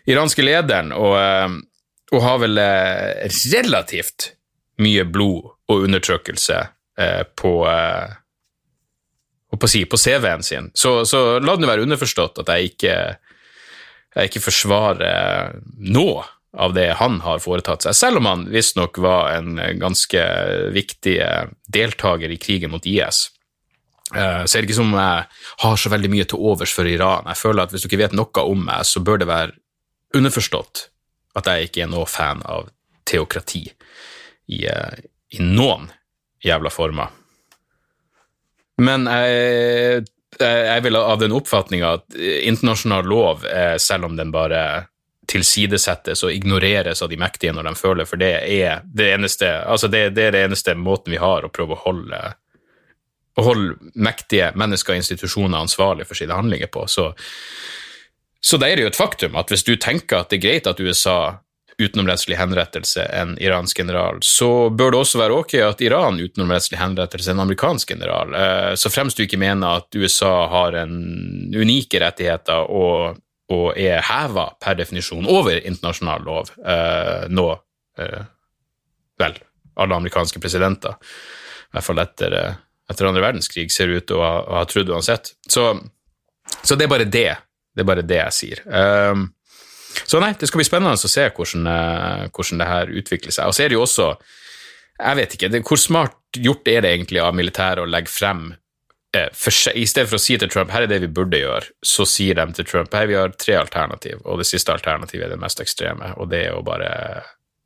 iranske 0.08 0.40
lederen, 0.40 0.94
og, 0.96 1.12
uh, 1.20 1.58
og 2.16 2.24
har 2.24 2.38
vel 2.40 2.60
relativt 3.52 4.30
mye 4.80 5.04
blod 5.04 5.50
og 5.68 5.84
undertrykkelse 5.84 6.62
på 7.36 7.52
på, 9.52 9.68
si, 9.68 9.82
på 9.84 9.98
CV-en 10.00 10.42
sin. 10.44 10.70
Så, 10.74 11.04
så 11.08 11.38
la 11.40 11.54
det 11.56 11.68
være 11.68 11.84
underforstått 11.84 12.40
at 12.42 12.52
jeg 12.52 12.72
ikke 12.72 12.92
jeg 12.92 13.16
ikke 14.18 14.42
forsvarer 14.44 15.58
noe 15.80 16.24
av 16.52 16.74
det 16.76 16.90
han 16.98 17.20
har 17.24 17.40
foretatt 17.40 17.86
seg, 17.86 17.96
selv 17.96 18.20
om 18.20 18.28
han 18.28 18.42
visstnok 18.52 18.98
var 19.00 19.30
en 19.38 19.56
ganske 19.80 20.24
viktig 20.74 21.16
deltaker 21.72 22.32
i 22.32 22.40
krigen 22.40 22.74
mot 22.74 22.86
IS. 22.86 23.30
Eh, 24.14 24.44
så 24.44 24.58
er 24.58 24.62
det 24.62 24.68
ikke 24.68 24.76
som 24.76 24.92
om 24.92 25.00
jeg 25.00 25.24
har 25.64 25.80
så 25.80 25.92
veldig 25.92 26.10
mye 26.12 26.26
til 26.28 26.44
overs 26.50 26.74
for 26.76 26.88
Iran. 26.88 27.28
Jeg 27.32 27.40
føler 27.40 27.64
at 27.64 27.72
hvis 27.72 27.84
du 27.84 27.88
ikke 27.88 28.02
vet 28.02 28.16
noe 28.16 28.44
om 28.44 28.66
meg, 28.68 28.84
så 28.84 29.00
bør 29.04 29.22
det 29.22 29.30
være 29.30 29.56
underforstått 30.16 30.86
at 31.38 31.48
jeg 31.48 31.70
ikke 31.70 31.86
er 31.86 31.92
noe 31.92 32.08
fan 32.10 32.42
av 32.44 32.68
teokrati 33.08 33.64
i, 33.64 34.66
eh, 34.68 35.00
i 35.32 35.40
noen 35.40 35.88
jævla 36.44 36.72
former. 36.72 37.08
Men 38.82 39.06
jeg 39.06 40.04
jeg 40.40 40.82
vil 40.84 40.96
av 40.96 41.18
den 41.20 41.34
oppfatninga 41.36 41.90
at 41.98 42.14
internasjonal 42.16 43.04
lov, 43.08 43.44
selv 43.78 44.08
om 44.08 44.16
den 44.16 44.32
bare 44.32 44.62
tilsidesettes 45.30 46.24
og 46.26 46.34
ignoreres 46.34 47.02
av 47.02 47.10
de 47.10 47.18
mektige 47.20 47.54
når 47.54 47.68
de 47.68 47.74
føler, 47.78 48.08
for 48.08 48.20
det 48.20 48.32
er 48.42 48.82
det 48.84 49.12
eneste, 49.14 49.48
altså 49.70 49.88
det, 49.92 50.10
det 50.16 50.28
er 50.28 50.34
det 50.34 50.44
eneste 50.48 50.74
måten 50.78 51.14
vi 51.14 51.20
har 51.22 51.46
å 51.46 51.52
prøve 51.52 51.76
å 51.76 51.82
holde, 51.84 52.20
å 53.38 53.46
holde 53.46 53.92
mektige 53.94 54.50
mennesker 54.58 54.94
og 54.94 55.02
institusjoner 55.02 55.62
ansvarlig 55.62 56.08
for 56.08 56.18
sine 56.18 56.36
handlinger 56.36 56.72
på. 56.72 56.84
Så, 56.90 57.12
så 58.42 58.58
det 58.60 58.72
er 58.72 58.82
jo 58.82 58.90
et 58.90 58.98
faktum 58.98 59.38
at 59.38 59.52
hvis 59.52 59.64
du 59.68 59.76
tenker 59.76 60.20
at 60.22 60.32
det 60.32 60.40
er 60.40 60.46
greit 60.48 60.70
at 60.70 60.82
USA 60.82 61.18
utenomrettslig 61.78 62.36
henrettelse 62.36 63.02
en 63.02 63.38
iransk 63.42 63.78
general, 63.78 64.18
så 64.22 64.70
bør 64.70 64.92
det 64.92 65.00
også 65.02 65.20
være 65.20 65.36
ok 65.42 65.54
at 65.66 65.84
Iran 65.84 66.20
utenomrettslig 66.20 66.78
henrettelse 66.80 67.32
en 67.32 67.42
amerikansk 67.44 67.90
general, 67.94 68.34
eh, 68.34 68.72
så 68.74 68.90
fremst 68.92 69.18
du 69.18 69.24
ikke 69.26 69.40
mener 69.40 69.80
at 69.80 69.96
USA 69.96 70.48
har 70.52 70.76
en 70.82 70.96
unike 71.54 72.00
rettigheter 72.02 72.68
og, 72.70 73.20
og 73.52 73.78
er 73.78 74.04
heva 74.08 74.50
per 74.62 74.78
definisjon 74.80 75.28
over 75.30 75.58
internasjonal 75.60 76.26
lov 76.26 76.52
eh, 76.60 77.28
nå, 77.32 77.48
eh, 77.98 78.20
vel, 79.22 79.38
alle 79.80 80.02
amerikanske 80.02 80.42
presidenter, 80.42 80.98
i 80.98 81.76
hvert 81.76 81.88
fall 81.88 82.02
etter, 82.02 82.36
etter 82.90 83.08
andre 83.08 83.24
verdenskrig, 83.24 83.70
ser 83.72 83.92
ut 83.92 84.06
til 84.08 84.20
å 84.20 84.32
ha 84.58 84.66
trodd 84.68 84.90
uansett. 84.92 85.32
Så, 85.48 85.70
så, 86.60 86.76
det 86.76 86.84
er 86.84 86.92
bare 86.92 87.08
det. 87.08 87.30
Det 87.72 87.80
er 87.80 87.88
bare 87.88 88.04
det 88.04 88.18
jeg 88.18 88.36
sier. 88.36 88.60
Um, 88.68 89.30
så 90.04 90.20
nei, 90.22 90.32
det 90.38 90.48
skal 90.48 90.62
bli 90.62 90.68
spennende 90.68 90.96
å 90.96 91.10
se 91.10 91.26
hvordan, 91.28 91.68
eh, 91.68 92.24
hvordan 92.32 92.62
det 92.62 92.70
her 92.70 92.94
utvikler 93.02 93.34
seg. 93.34 93.48
Og 93.48 93.56
så 93.56 93.64
er 93.64 93.72
det 93.72 93.78
jo 93.78 93.84
også 93.86 94.14
Jeg 95.02 95.16
vet 95.16 95.32
ikke, 95.34 95.48
det, 95.50 95.62
hvor 95.66 95.80
smart 95.80 96.36
gjort 96.36 96.68
er 96.68 96.84
det 96.84 96.90
egentlig 96.92 97.18
av 97.18 97.34
militæret 97.34 97.82
å 97.82 97.88
legge 97.88 98.12
frem 98.12 98.52
eh, 99.16 99.30
for, 99.34 99.50
I 99.74 99.86
stedet 99.88 100.10
for 100.10 100.18
å 100.18 100.22
si 100.22 100.36
til 100.38 100.50
Trump 100.52 100.70
her 100.70 100.84
er 100.84 100.90
det 100.90 101.00
vi 101.02 101.08
burde 101.10 101.40
gjøre, 101.40 101.72
så 101.82 102.06
sier 102.06 102.36
de 102.38 102.44
til 102.54 102.68
Trump 102.68 102.94
her 102.94 103.08
vi 103.10 103.16
har 103.18 103.32
tre 103.34 103.56
alternativ, 103.58 104.20
og 104.22 104.38
det 104.38 104.46
siste 104.46 104.70
alternativet 104.70 105.26
er 105.26 105.34
det 105.34 105.40
mest 105.42 105.64
ekstreme, 105.64 106.12
og 106.20 106.30
det 106.30 106.44
er 106.46 106.54
å 106.54 106.62
bare 106.62 106.92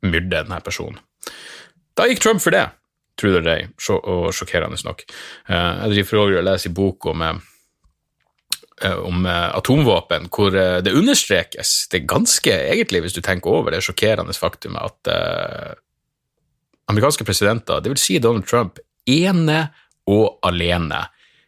myrde 0.07 0.31
denne 0.39 0.59
personen. 0.65 0.97
Da 1.99 2.07
gikk 2.09 2.23
Trump 2.23 2.41
for 2.41 2.55
det, 2.55 2.63
tror 3.19 3.37
eller 3.41 3.67
og 3.97 4.31
sjokkerende 4.33 4.79
nok. 4.87 5.05
Eh, 5.51 5.71
jeg 5.83 5.93
driver 5.93 6.09
for 6.09 6.23
og 6.39 6.47
leser 6.47 6.71
i 6.71 6.77
bok 6.79 7.11
om 7.11 7.27
om 8.85 9.25
atomvåpen, 9.25 10.27
hvor 10.29 10.53
det 10.53 10.91
understrekes 10.93 11.87
Det 11.89 11.97
er 11.97 12.09
ganske, 12.11 12.51
egentlig, 12.53 13.01
hvis 13.01 13.15
du 13.15 13.23
tenker 13.25 13.49
over 13.49 13.73
det 13.73 13.79
sjokkerende 13.81 14.35
faktumet 14.37 14.83
at 14.85 15.09
uh, 15.09 15.71
amerikanske 16.91 17.25
presidenter, 17.25 17.81
dvs. 17.81 18.03
Si 18.05 18.19
Donald 18.19 18.45
Trump, 18.47 18.79
ene 19.09 19.67
og 20.07 20.39
alene 20.45 21.07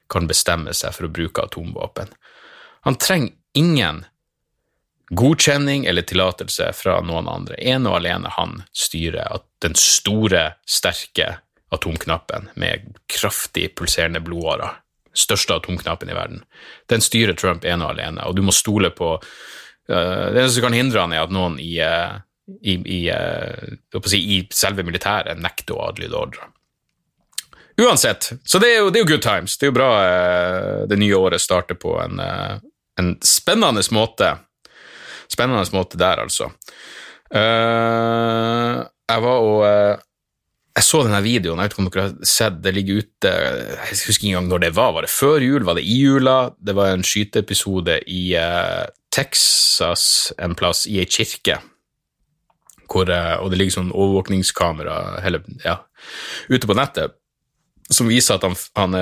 kan 0.10 0.28
bestemme 0.28 0.74
seg 0.74 0.96
for 0.96 1.08
å 1.08 1.14
bruke 1.14 1.44
atomvåpen. 1.46 2.10
Han 2.88 2.98
trenger 2.98 3.36
ingen 3.58 4.04
godkjenning 5.10 5.86
eller 5.90 6.06
tillatelse 6.06 6.72
fra 6.78 7.00
noen 7.06 7.30
andre. 7.30 7.58
Ene 7.58 7.92
og 7.92 8.02
alene 8.02 8.32
han 8.36 8.64
styrer 8.76 9.42
den 9.64 9.76
store, 9.78 10.54
sterke 10.70 11.40
atomknappen 11.74 12.50
med 12.60 12.94
kraftig 13.12 13.72
pulserende 13.78 14.22
blodårer, 14.26 14.80
største 15.16 15.56
atomknappen 15.60 16.10
i 16.10 16.16
verden, 16.16 16.44
den 16.90 17.02
styrer 17.04 17.38
Trump 17.38 17.66
ene 17.66 17.86
og 17.86 17.96
alene, 17.96 18.26
og 18.28 18.36
du 18.38 18.44
må 18.46 18.54
stole 18.56 18.92
på 18.96 19.16
uh, 19.18 20.26
Det 20.30 20.38
eneste 20.38 20.60
som 20.60 20.68
kan 20.68 20.78
hindre 20.78 21.04
han, 21.04 21.14
er 21.16 21.26
at 21.26 21.34
noen 21.34 21.60
i, 21.62 21.72
uh, 21.82 22.20
i, 22.62 22.78
i, 22.78 23.00
uh, 23.12 24.02
si, 24.06 24.22
i 24.38 24.40
selve 24.54 24.86
militæret 24.88 25.42
nekter 25.42 25.78
å 25.78 25.90
adlyde 25.90 26.18
ordre. 26.18 26.50
Uansett, 27.80 28.34
så 28.44 28.60
det 28.60 28.74
er, 28.74 28.82
jo, 28.84 28.90
det 28.92 29.00
er, 29.00 29.06
jo, 29.06 29.12
good 29.14 29.24
times. 29.24 29.56
Det 29.56 29.66
er 29.66 29.72
jo 29.72 29.78
bra 29.78 29.90
det 30.92 30.98
nye 31.00 31.16
året 31.16 31.40
starter 31.40 31.78
på 31.80 31.94
en, 32.02 32.20
en 32.20 33.12
spennende 33.24 33.80
måte. 33.96 34.34
Spennende 35.32 35.64
måte 35.72 35.96
der, 36.02 36.20
altså. 36.26 36.50
Jeg 37.32 39.24
var 39.24 39.48
og 39.48 40.04
Jeg 40.78 40.86
så 40.86 41.02
denne 41.04 41.20
videoen, 41.26 41.60
jeg 41.60 41.68
vet 41.68 41.74
ikke 41.74 41.82
om 41.82 41.90
dere 41.90 42.04
har 42.06 42.30
sett, 42.30 42.60
det 42.64 42.72
ligger 42.76 43.02
ute 43.02 43.32
Jeg 43.34 43.90
husker 43.90 44.14
ikke 44.14 44.30
engang 44.30 44.48
når 44.52 44.62
det 44.64 44.70
var. 44.78 44.94
Var 44.96 45.06
det 45.06 45.12
før 45.12 45.44
jul? 45.44 45.66
Var 45.68 45.80
det 45.80 45.84
i 45.84 45.98
jula? 45.98 46.38
Det 46.62 46.76
var 46.78 46.94
en 46.94 47.04
skyteepisode 47.04 47.98
i 48.08 48.22
uh, 48.40 48.86
Texas 49.12 50.32
en 50.40 50.56
plass, 50.56 50.86
i 50.88 51.02
ei 51.02 51.10
kirke. 51.10 51.58
Hvor, 52.90 53.10
og 53.10 53.52
det 53.52 53.60
ligger 53.60 53.76
sånn 53.76 53.92
overvåkningskamera 53.94 55.20
hele, 55.22 55.44
ja, 55.62 55.76
ute 56.50 56.66
på 56.66 56.78
nettet 56.78 57.20
som 57.90 58.10
viser 58.10 58.38
at 58.38 58.46
han, 58.46 58.56
han 58.78 58.96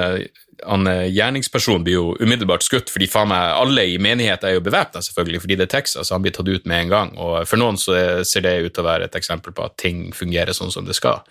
han 0.66 0.88
eh, 0.88 1.08
gjerningspersonen 1.14 1.84
blir 1.86 1.98
jo 2.00 2.16
umiddelbart 2.20 2.66
skutt, 2.66 2.90
fordi 2.90 3.10
faen 3.12 3.30
meg 3.32 3.52
alle 3.58 3.86
i 3.92 4.00
menigheten 4.02 4.50
er 4.50 4.58
jo 4.58 4.64
bevæpna, 4.66 5.04
selvfølgelig, 5.06 5.44
fordi 5.44 5.58
det 5.60 5.68
er 5.68 5.74
Texas, 5.76 6.12
han 6.14 6.24
blir 6.24 6.34
tatt 6.36 6.50
ut 6.50 6.66
med 6.70 6.86
en 6.86 6.94
gang. 6.94 7.14
Og 7.22 7.44
for 7.50 7.62
noen 7.62 7.78
så 7.82 8.24
ser 8.28 8.46
det 8.46 8.56
ut 8.66 8.74
til 8.74 8.86
å 8.86 8.88
være 8.88 9.10
et 9.10 9.20
eksempel 9.20 9.54
på 9.56 9.68
at 9.68 9.78
ting 9.82 10.08
fungerer 10.18 10.58
sånn 10.58 10.74
som 10.74 10.88
det 10.88 10.98
skal. 10.98 11.22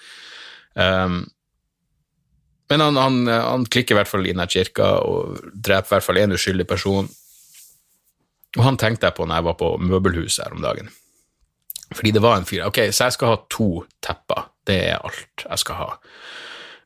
Um, 0.77 1.25
men 2.69 2.83
han, 2.83 2.97
han, 2.97 3.27
han, 3.31 3.65
klikker 3.71 3.95
i 3.95 3.99
hvert 4.01 4.11
fall 4.11 4.27
inn 4.27 4.43
i 4.43 4.47
kirka 4.51 4.89
og 5.07 5.39
dreper 5.55 5.87
i 5.87 5.95
hvert 5.95 6.07
fall 6.07 6.21
én 6.21 6.35
uskyldig 6.35 6.67
person. 6.69 7.09
Og 8.57 8.62
han 8.65 8.79
tenkte 8.81 9.09
jeg 9.09 9.17
på 9.17 9.27
når 9.27 9.41
jeg 9.41 9.47
var 9.49 9.59
på 9.61 9.73
møbelhuset 9.81 10.45
her 10.45 10.57
om 10.57 10.65
dagen. 10.65 10.91
Fordi 11.95 12.11
det 12.17 12.23
var 12.25 12.41
en 12.41 12.47
fyr 12.49 12.65
Ok, 12.67 12.81
så 12.91 13.07
jeg 13.07 13.15
skal 13.15 13.31
ha 13.31 13.37
to 13.53 13.69
tepper. 14.03 14.49
Det 14.67 14.79
er 14.89 15.05
alt 15.07 15.45
jeg 15.45 15.62
skal 15.62 15.83
ha. 15.83 15.91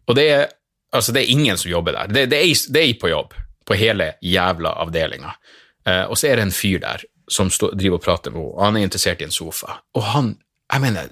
Og 0.09 0.19
det 0.19 0.31
er 0.31 0.49
Altså, 0.91 1.13
det 1.15 1.21
er 1.23 1.31
ingen 1.31 1.55
som 1.55 1.71
jobber 1.71 1.95
der. 1.95 2.09
Det, 2.11 2.25
det, 2.33 2.39
er, 2.43 2.63
det 2.75 2.81
er 2.83 2.97
på 2.99 3.09
jobb 3.13 3.35
på 3.63 3.77
hele 3.79 4.09
jævla 4.27 4.73
avdelinga. 4.83 5.37
Uh, 5.87 6.11
og 6.11 6.19
så 6.19 6.27
er 6.27 6.41
det 6.41 6.49
en 6.49 6.55
fyr 6.55 6.81
der 6.83 7.05
som 7.31 7.47
stå, 7.51 7.71
driver 7.79 8.01
og 8.01 8.03
prater 8.03 8.35
med 8.35 8.41
henne, 8.41 8.57
og 8.57 8.65
han 8.65 8.79
er 8.79 8.89
interessert 8.89 9.23
i 9.23 9.29
en 9.29 9.35
sofa. 9.35 9.79
Og 9.95 10.03
han 10.11 10.33
Jeg 10.73 10.81
mener 10.81 11.09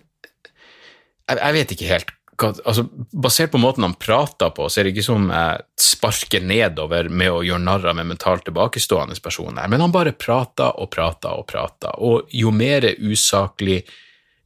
Jeg, 1.29 1.39
jeg 1.39 1.55
vet 1.55 1.71
ikke 1.71 1.93
helt 1.93 2.11
altså, 2.43 2.85
Basert 3.13 3.51
på 3.51 3.61
måten 3.61 3.87
han 3.87 3.97
prater 3.99 4.51
på, 4.55 4.69
så 4.69 4.81
er 4.81 4.87
det 4.87 4.95
ikke 4.95 5.07
som 5.07 5.29
jeg 5.33 5.65
sparker 5.81 6.45
nedover 6.45 7.11
med 7.11 7.33
å 7.33 7.45
gjøre 7.47 7.65
narr 7.65 7.87
av 7.91 7.99
en 7.99 8.11
mentalt 8.13 8.47
tilbakestående 8.49 9.19
person 9.25 9.59
her, 9.59 9.71
men 9.71 9.83
han 9.85 9.95
bare 9.95 10.15
prater 10.17 10.79
og 10.79 10.91
prater 10.95 11.35
og 11.35 11.49
prater, 11.51 11.95
og 11.99 12.31
jo 12.35 12.53
mer 12.55 12.87
usaklig, 12.99 13.83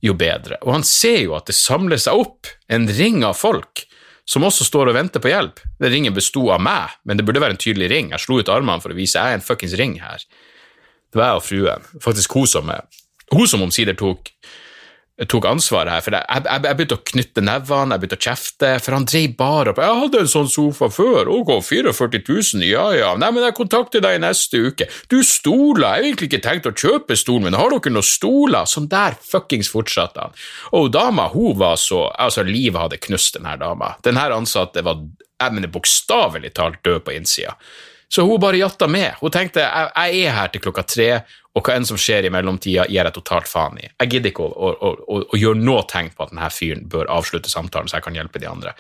jo 0.03 0.17
bedre. 0.19 0.59
Og 0.67 0.79
han 0.79 0.87
ser 0.87 1.21
jo 1.27 1.37
at 1.39 1.47
det 1.51 1.55
samler 1.55 2.01
seg 2.01 2.19
opp 2.19 2.51
en 2.73 2.89
ring 2.91 3.23
av 3.27 3.37
folk 3.39 3.85
som 4.29 4.45
også 4.47 4.65
står 4.67 4.91
og 4.91 4.97
venter 4.97 5.23
på 5.23 5.31
hjelp. 5.31 5.61
Den 5.83 5.93
ringen 5.93 6.15
besto 6.15 6.47
av 6.55 6.63
meg, 6.63 6.95
men 7.07 7.19
det 7.19 7.27
burde 7.27 7.43
være 7.43 7.57
en 7.57 7.61
tydelig 7.61 7.91
ring. 7.91 8.11
Jeg 8.15 8.23
slo 8.23 8.39
ut 8.41 8.51
armene 8.53 8.83
for 8.83 8.95
å 8.95 8.99
vise 8.99 9.19
jeg 9.19 9.35
er 9.35 9.39
en 9.39 9.45
fuckings 9.45 9.75
ring 9.79 9.99
her. 10.03 10.23
Det 11.13 11.21
var 11.21 11.33
jeg 11.33 11.41
og 11.41 11.47
fruen. 11.47 11.89
Faktisk 12.03 12.37
hun 12.39 12.49
som, 12.49 12.71
hun 13.35 13.49
som 13.51 13.65
omsider 13.67 13.99
tok 13.99 14.31
tok 15.29 15.47
ansvaret 15.47 15.93
her. 15.93 16.03
For 16.05 16.17
jeg, 16.17 16.25
jeg, 16.29 16.63
jeg, 16.65 16.77
begynte 16.79 16.97
å 16.97 17.05
knytte 17.13 17.45
nevene, 17.45 17.95
jeg 17.95 18.03
begynte 18.03 18.19
å 18.19 18.25
kjefte, 18.27 18.71
for 18.83 18.97
han 18.97 19.07
drev 19.09 19.37
bare 19.39 19.73
opp 19.73 19.81
'Jeg 19.83 20.01
hadde 20.03 20.23
en 20.25 20.33
sånn 20.33 20.51
sofa 20.51 20.89
før, 20.93 21.31
ok, 21.31 21.53
44 21.69 22.23
000, 22.29 22.65
ja 22.67 22.87
ja, 22.97 23.11
nei, 23.21 23.31
men 23.31 23.45
jeg 23.45 23.57
kontakter 23.59 24.05
deg 24.05 24.21
neste 24.25 24.63
uke'. 24.73 24.89
'Du 25.09 25.23
stoler, 25.23 25.85
jeg 25.85 25.93
har 25.93 26.09
egentlig 26.09 26.31
ikke 26.31 26.47
tenkt 26.49 26.71
å 26.71 26.75
kjøpe 26.75 27.17
stol, 27.17 27.43
men 27.45 27.59
har 27.59 27.71
dere 27.71 27.93
noen 27.93 28.09
stoler?' 28.09 28.69
Sånn 28.73 28.89
der 28.89 29.19
fuckings 29.21 29.69
fortsatte 29.69 30.21
han. 30.21 30.33
Og 30.73 30.93
dama, 30.93 31.29
hun 31.29 31.59
var 31.59 31.77
så 31.77 32.03
Altså, 32.19 32.43
livet 32.43 32.81
hadde 32.81 32.99
knust 32.99 33.35
den 33.35 33.47
her 33.47 33.57
dama. 33.57 33.97
Den 34.03 34.17
her 34.17 34.33
ansatte 34.33 34.83
var 34.85 34.99
jeg 35.43 35.53
mener 35.53 35.73
bokstavelig 35.73 36.53
talt 36.55 36.83
død 36.87 37.01
på 37.07 37.15
innsida. 37.17 37.57
Så 38.13 38.23
hun 38.23 38.41
bare 38.41 38.59
jatta 38.61 38.85
med. 38.93 39.15
Hun 39.21 39.33
tenkte 39.33 39.63
jeg, 39.63 39.89
jeg 39.97 40.27
er 40.27 40.35
her 40.37 40.51
til 40.53 40.61
klokka 40.61 40.83
tre, 40.85 41.07
og 41.57 41.65
hva 41.65 41.79
enn 41.79 41.87
som 41.89 41.97
skjer 42.01 42.27
i 42.29 42.33
mellomtida, 42.33 42.85
gir 42.89 43.09
jeg 43.09 43.15
totalt 43.17 43.49
faen 43.49 43.79
i. 43.81 43.87
Jeg 43.89 44.11
gidder 44.13 44.33
ikke 44.33 44.45
å, 44.45 44.51
å, 44.53 44.91
å, 45.01 45.21
å, 45.33 45.39
gjøre 45.41 45.61
noe 45.61 45.87
tegn 45.89 46.11
på 46.13 46.27
at 46.27 46.33
denne 46.35 46.51
fyren 46.53 46.83
bør 46.93 47.09
avslutte 47.13 47.49
samtalen, 47.49 47.89
så 47.89 47.97
jeg 47.97 48.05
kan 48.05 48.19
hjelpe 48.19 48.41
de 48.43 48.51
andre. 48.51 48.75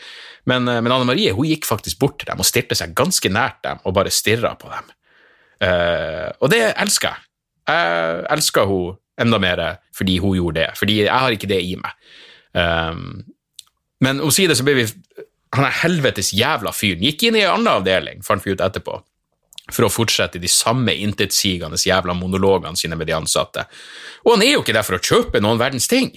Men, 0.48 0.68
eh, 0.68 0.82
men 0.84 0.92
Anne 0.92 1.08
Marie 1.08 1.32
hun 1.32 1.48
gikk 1.48 1.64
faktisk 1.68 2.00
bort 2.02 2.18
til 2.20 2.28
dem 2.28 2.44
og 2.44 2.48
stilte 2.48 2.76
seg 2.76 2.92
ganske 2.98 3.32
nært 3.32 3.62
dem 3.64 3.80
og 3.88 3.96
bare 3.96 4.12
stirra 4.12 4.52
på 4.60 4.68
dem. 4.72 4.92
Uh, 5.62 6.28
og 6.42 6.50
det 6.50 6.58
elsker 6.72 7.12
jeg. 7.12 7.24
Jeg 7.70 8.24
elsker 8.34 8.66
hun 8.66 8.96
enda 9.22 9.38
mer 9.38 9.60
fordi 9.94 10.16
hun 10.18 10.34
gjorde 10.34 10.58
det, 10.58 10.72
fordi 10.76 10.96
jeg 11.04 11.12
har 11.24 11.36
ikke 11.36 11.48
det 11.52 11.60
i 11.62 11.76
meg. 11.78 12.10
Um, 12.58 13.22
men 14.02 14.20
omsider 14.20 14.58
så 14.58 14.66
ble 14.66 14.74
vi 14.82 14.84
Han 15.56 15.64
er 15.64 15.78
helvetes 15.82 16.32
jævla 16.36 16.72
fyren 16.76 17.04
gikk 17.06 17.28
inn 17.28 17.36
i 17.38 17.44
en 17.46 17.54
annen 17.54 17.70
avdeling, 17.78 18.20
fant 18.26 18.44
vi 18.44 18.52
ut 18.56 18.64
etterpå 18.64 18.98
for 19.74 19.86
å 19.86 19.92
fortsette 19.92 20.40
de 20.42 20.50
samme 20.50 20.94
intetsigende 21.04 21.80
jævla 21.80 22.14
monologene 22.18 22.78
sine 22.78 22.98
med 22.98 23.08
de 23.10 23.16
ansatte. 23.16 23.64
Og 24.26 24.36
han 24.36 24.44
er 24.46 24.54
jo 24.56 24.62
ikke 24.64 24.76
der 24.76 24.86
for 24.86 24.98
å 24.98 25.02
kjøpe 25.02 25.42
noen 25.42 25.60
verdens 25.60 25.88
ting. 25.90 26.12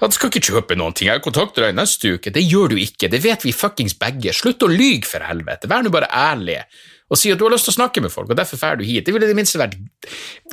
Han 0.00 0.14
skal 0.14 0.30
ikke 0.30 0.54
kjøpe 0.54 0.78
noen 0.80 0.94
ting, 0.96 1.10
jeg 1.10 1.20
kontakter 1.24 1.66
deg 1.66 1.76
neste 1.76 2.14
uke. 2.16 2.32
Det 2.32 2.42
gjør 2.46 2.72
du 2.72 2.78
ikke, 2.80 3.10
det 3.12 3.20
vet 3.20 3.44
vi 3.44 3.52
fuckings 3.52 3.98
begge. 4.00 4.32
Slutt 4.36 4.64
å 4.64 4.70
lyge, 4.70 5.04
for 5.10 5.26
helvete. 5.26 5.68
Vær 5.68 5.84
nå 5.84 5.92
bare 5.92 6.08
ærlig 6.08 6.62
og 7.10 7.18
si 7.18 7.32
at 7.32 7.40
du 7.40 7.42
har 7.42 7.50
lyst 7.50 7.66
til 7.66 7.72
å 7.74 7.80
snakke 7.80 8.02
med 8.04 8.12
folk, 8.14 8.30
og 8.30 8.38
derfor 8.38 8.58
drar 8.60 8.78
du 8.78 8.84
hit. 8.86 9.02
Det 9.02 9.10
ville 9.10 9.26
i 9.26 9.32
det 9.32 9.34
minste 9.34 9.58
vært 9.58 9.74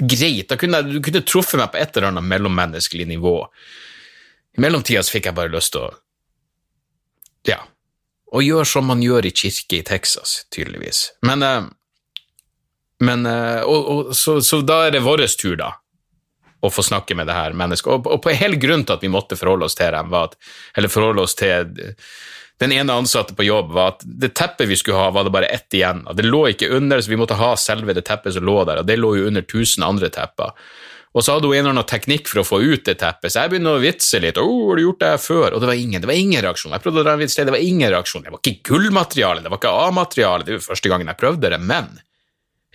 greit. 0.01 0.47
Da 0.49 0.57
kunne 0.57 0.79
du 0.87 0.97
kunne 1.05 1.21
truffet 1.21 1.61
meg 1.61 1.69
på 1.69 1.77
et 1.77 1.93
eller 1.93 2.09
annet 2.09 2.25
mellommenneskelig 2.25 3.05
nivå. 3.11 3.35
I 4.57 4.63
mellomtida 4.65 5.03
så 5.05 5.13
fikk 5.13 5.29
jeg 5.29 5.37
bare 5.37 5.53
lyst 5.53 5.75
til 5.75 5.85
å 5.85 5.91
ja, 7.47 7.59
å 8.33 8.41
gjøre 8.43 8.65
som 8.67 8.89
man 8.89 9.03
gjør 9.05 9.29
i 9.29 9.33
kirke 9.37 9.77
i 9.79 9.85
Texas, 9.85 10.41
tydeligvis. 10.51 11.03
Men 11.29 11.45
uh, 11.45 11.69
men, 13.03 13.25
eh, 13.25 13.61
og, 13.61 13.89
og, 13.91 14.15
så, 14.15 14.39
så, 14.41 14.61
da 14.65 14.85
er 14.87 14.95
det 14.95 15.03
vår 15.05 15.25
tur, 15.37 15.57
da, 15.59 15.73
å 16.61 16.71
få 16.73 16.85
snakke 16.85 17.15
med 17.15 17.29
det 17.29 17.37
her 17.37 17.53
mennesket. 17.57 17.91
Og, 17.93 18.09
og 18.09 18.23
på 18.23 18.33
hele 18.33 18.57
grunn 18.61 18.85
til 18.85 18.97
at 18.97 19.05
vi 19.05 19.13
måtte 19.13 19.37
forholde 19.37 19.69
oss 19.69 19.77
til 19.77 19.93
dem, 19.93 20.09
var 20.13 20.31
at, 20.31 20.39
eller 20.77 20.91
forholde 20.91 21.27
oss 21.27 21.37
til 21.37 21.69
den 22.57 22.73
ene 22.73 22.95
ansatte 22.97 23.35
på 23.37 23.45
jobb, 23.45 23.69
var 23.75 23.93
at 23.93 24.03
det 24.03 24.31
teppet 24.37 24.69
vi 24.69 24.79
skulle 24.79 24.97
ha, 24.97 25.11
var 25.13 25.27
det 25.27 25.33
bare 25.35 25.49
ett 25.53 25.73
igjen. 25.77 26.01
Det 26.17 26.25
lå 26.25 26.47
ikke 26.53 26.71
under, 26.73 27.01
så 27.01 27.13
vi 27.13 27.19
måtte 27.21 27.37
ha 27.37 27.53
selve 27.59 27.93
det 27.93 28.07
teppet 28.07 28.33
som 28.33 28.45
lå 28.45 28.63
der, 28.65 28.81
og 28.81 28.89
det 28.89 28.97
lå 28.97 29.13
jo 29.19 29.27
under 29.29 29.45
tusen 29.45 29.85
andre 29.85 30.09
tepper. 30.13 30.57
Og 31.17 31.23
så 31.25 31.33
hadde 31.33 31.49
hun 31.49 31.55
en 31.55 31.61
eller 31.61 31.73
annen 31.73 31.89
teknikk 31.89 32.27
for 32.29 32.41
å 32.41 32.45
få 32.45 32.59
ut 32.61 32.83
det 32.85 32.97
teppet, 33.01 33.31
så 33.33 33.45
jeg 33.45 33.53
begynte 33.53 33.77
å 33.77 33.81
vitse 33.81 34.19
litt. 34.21 34.41
oh, 34.41 34.67
har 34.69 34.77
du 34.77 34.83
gjort 34.83 34.99
det 35.01 35.13
her 35.13 35.21
før?' 35.21 35.53
Og 35.53 35.61
det 35.61 35.69
var 35.69 35.77
ingen, 35.77 36.01
det 36.01 36.09
var 36.09 36.17
ingen 36.17 36.41
reaksjon. 36.41 36.73
Jeg 36.73 36.83
prøvde 36.83 37.01
å 37.01 37.05
dra 37.05 37.13
en 37.13 37.21
vits 37.21 37.37
til, 37.37 37.45
det 37.45 37.55
var 37.55 37.69
ingen 37.69 37.93
reaksjon. 37.93 38.25
Det 38.25 38.33
var 38.33 38.41
ikke 38.41 38.69
gullmateriale, 38.69 39.41
det 39.41 39.53
var 39.53 39.61
ikke 39.61 39.77
A-materiale, 39.85 40.45
det 40.45 40.57
var 40.57 40.67
første 40.67 40.91
gangen 40.91 41.13
jeg 41.13 41.21
prøvde 41.21 41.53
det, 41.53 41.61
men 41.61 41.89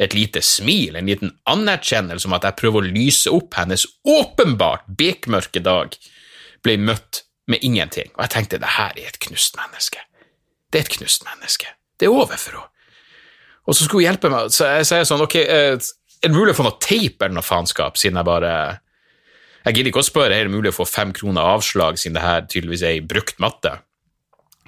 et 0.01 0.15
lite 0.17 0.41
smil, 0.45 0.97
en 0.97 1.09
liten 1.09 1.35
anerkjennelse 1.51 2.29
om 2.29 2.37
at 2.37 2.47
jeg 2.49 2.59
prøver 2.63 2.81
å 2.81 2.93
lyse 2.95 3.31
opp 3.33 3.59
hennes 3.59 3.85
åpenbart 4.09 4.87
bekmørke 4.89 5.61
dag, 5.65 5.97
ble 6.65 6.79
møtt 6.81 7.25
med 7.51 7.65
ingenting, 7.67 8.13
og 8.15 8.25
jeg 8.25 8.35
tenkte 8.37 8.61
det 8.63 8.77
her 8.79 8.95
er 8.97 9.11
et 9.11 9.21
knust 9.27 9.59
menneske. 9.59 10.01
Det 10.73 10.81
er 10.81 10.87
et 10.87 10.95
knust 10.97 11.27
menneske. 11.27 11.75
Det 12.01 12.09
er 12.09 12.15
over 12.15 12.39
for 12.39 12.57
henne. 12.57 12.69
Og 13.63 13.77
så 13.77 13.85
skulle 13.85 14.03
hun 14.03 14.09
hjelpe 14.09 14.31
meg, 14.33 14.51
så 14.51 14.73
jeg 14.79 14.87
sier 14.89 15.05
sånn, 15.07 15.23
ok, 15.23 15.37
eh, 15.39 15.77
er 16.23 16.31
det 16.31 16.35
mulig 16.35 16.55
å 16.55 16.59
få 16.59 16.65
noe 16.67 16.81
teip 16.83 17.23
eller 17.23 17.37
noe 17.37 17.47
faenskap, 17.47 17.99
siden 18.01 18.19
jeg 18.19 18.29
bare 18.29 18.55
Jeg 19.63 19.77
gidder 19.77 19.93
ikke 19.93 20.03
å 20.03 20.07
spørre, 20.07 20.35
er 20.35 20.49
det 20.49 20.51
mulig 20.51 20.73
å 20.73 20.75
få 20.75 20.85
fem 20.91 21.13
kroner 21.15 21.47
avslag, 21.55 21.95
siden 21.95 22.17
det 22.17 22.25
her 22.25 22.41
tydeligvis 22.51 22.83
er 22.83 22.97
ei 22.97 23.03
brukt 23.07 23.37
matte? 23.39 23.77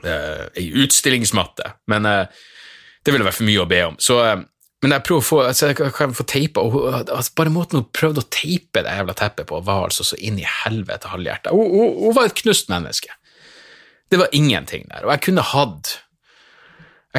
Ei 0.06 0.68
utstillingsmatte. 0.84 1.72
Men 1.90 2.06
uh, 2.06 2.28
det 3.02 3.10
ville 3.10 3.26
være 3.26 3.34
for 3.34 3.48
mye 3.48 3.64
å 3.64 3.66
be 3.66 3.80
om. 3.88 3.96
Så 3.98 4.20
men 4.84 4.92
jeg 4.92 5.04
prøver 5.06 5.22
å 5.22 5.24
få, 5.24 5.36
altså, 5.48 5.70
jeg 5.70 5.92
kan 5.96 6.12
få 6.12 6.26
teipa 6.28 6.60
altså, 6.60 7.32
Bare 7.38 7.52
måten 7.52 7.80
hun 7.80 7.86
prøvde 7.96 8.20
å 8.20 8.28
teipe 8.28 8.82
det 8.84 8.92
jævla 8.92 9.14
teppet 9.16 9.48
på, 9.48 9.60
var 9.64 9.86
altså 9.86 10.04
så 10.04 10.18
inn 10.20 10.36
i 10.36 10.44
helvete 10.44 11.08
halvhjerta. 11.08 11.54
Hun, 11.56 11.70
hun, 11.72 11.94
hun, 12.02 12.16
var 12.16 12.28
et 12.28 12.36
knust 12.42 12.68
menneske. 12.68 13.14
Det 14.12 14.20
var 14.20 14.34
ingenting 14.36 14.84
der. 14.90 15.06
Og 15.06 15.14
jeg 15.14 15.24
kunne 15.30 15.46
hatt 15.54 15.94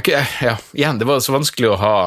ja, 0.05 0.57
Igjen, 0.75 1.01
det 1.01 1.07
var 1.09 1.23
så 1.23 1.33
vanskelig 1.33 1.71
å 1.71 1.79
ha 1.79 1.97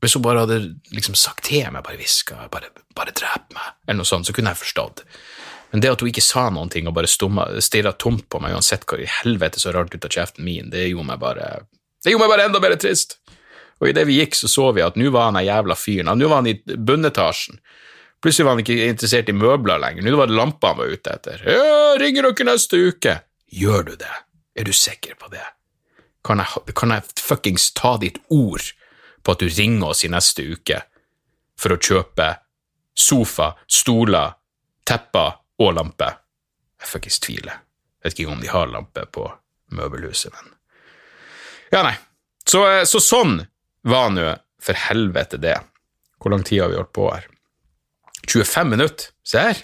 Hvis 0.00 0.14
hun 0.14 0.22
bare 0.24 0.44
hadde 0.44 0.60
liksom 0.94 1.16
sagt 1.18 1.48
til 1.50 1.66
meg, 1.74 1.82
bare 1.84 2.00
hviska, 2.00 2.46
bare, 2.52 2.70
bare 2.96 3.12
drep 3.16 3.52
meg, 3.52 3.74
eller 3.88 4.00
noe 4.00 4.08
sånt, 4.08 4.28
så 4.28 4.34
kunne 4.36 4.52
jeg 4.54 4.62
forstått. 4.62 5.02
Men 5.72 5.82
det 5.82 5.90
at 5.90 6.00
hun 6.00 6.12
ikke 6.12 6.24
sa 6.24 6.46
noen 6.54 6.70
ting 6.72 6.86
og 6.86 6.94
bare 6.96 7.10
stirra 7.10 7.92
tomt 7.92 8.28
på 8.30 8.40
meg 8.40 8.54
uansett 8.54 8.86
hva 8.86 9.00
i 9.02 9.08
helvete 9.20 9.60
så 9.60 9.74
rart 9.74 9.92
ut 9.96 10.06
av 10.06 10.12
kjeften 10.14 10.46
min, 10.46 10.70
det 10.70 10.86
gjorde 10.86 11.10
meg 11.10 11.20
bare 11.20 11.48
det 12.04 12.12
gjorde 12.12 12.22
meg 12.22 12.30
bare 12.36 12.44
enda 12.46 12.60
mer 12.62 12.76
trist. 12.78 13.16
Og 13.80 13.90
idet 13.90 14.06
vi 14.08 14.20
gikk, 14.20 14.36
så 14.38 14.48
så 14.48 14.70
vi 14.72 14.84
at 14.84 14.96
nå 14.96 15.10
var 15.12 15.28
han 15.28 15.36
den 15.36 15.46
jævla 15.48 15.76
fyren. 15.76 16.12
Nå 16.18 16.28
var 16.30 16.40
han 16.40 16.48
i 16.48 16.54
bunnetasjen. 16.64 17.58
Plutselig 18.24 18.46
var 18.46 18.56
han 18.56 18.62
ikke 18.64 18.86
interessert 18.88 19.28
i 19.28 19.34
møbler 19.36 19.80
lenger. 19.82 20.06
Nå 20.06 20.16
var 20.16 20.30
det 20.30 20.38
lamper 20.38 20.72
han 20.72 20.78
var 20.80 20.94
ute 20.94 21.12
etter. 21.12 21.42
Ja, 21.44 21.92
ringer 22.00 22.30
dere 22.30 22.46
neste 22.48 22.80
uke? 22.80 23.18
Gjør 23.52 23.84
du 23.90 23.94
det? 24.00 24.14
Er 24.56 24.64
du 24.64 24.72
sikker 24.72 25.18
på 25.20 25.28
det? 25.32 25.44
Kan 26.24 26.40
jeg, 26.42 26.74
kan 26.74 26.94
jeg 26.94 27.04
fuckings 27.22 27.68
ta 27.76 27.94
ditt 28.02 28.18
ord 28.32 28.64
på 29.22 29.34
at 29.34 29.42
du 29.44 29.50
ringer 29.52 29.92
oss 29.92 30.02
i 30.06 30.10
neste 30.10 30.42
uke 30.48 30.80
for 31.60 31.76
å 31.76 31.78
kjøpe 31.78 32.30
sofa, 32.96 33.52
stoler, 33.68 34.32
tepper 34.88 35.36
og 35.62 35.76
lampe? 35.76 36.08
Jeg 36.80 36.90
fuckings 36.96 37.20
tviler. 37.22 37.60
Jeg 38.00 38.10
vet 38.10 38.24
ikke 38.24 38.32
om 38.32 38.42
de 38.42 38.50
har 38.50 38.72
lampe 38.72 39.04
på 39.12 39.28
møbelhuset, 39.76 40.32
men 40.32 40.52
Ja, 41.74 41.82
nei. 41.82 41.96
Så, 42.46 42.60
så 42.86 43.00
sånn 43.02 43.40
var 43.86 44.10
nå 44.14 44.34
for 44.62 44.78
helvete 44.88 45.38
det. 45.40 45.56
Hvor 46.20 46.32
lang 46.32 46.44
tid 46.46 46.62
har 46.62 46.72
vi 46.72 46.78
holdt 46.78 46.94
på 46.96 47.08
her? 47.12 47.26
25 48.26 48.70
minutter. 48.72 49.12
Se 49.26 49.42
her. 49.48 49.62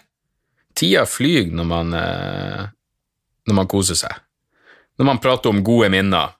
Tida 0.78 1.04
flyr 1.06 1.50
når 1.52 1.66
man, 1.68 1.94
eh, 1.94 2.66
når 3.48 3.58
man 3.58 3.68
koser 3.68 3.98
seg. 3.98 4.14
Når 4.98 5.08
man 5.08 5.20
prater 5.22 5.50
om 5.50 5.64
gode 5.64 5.90
minner. 5.92 6.36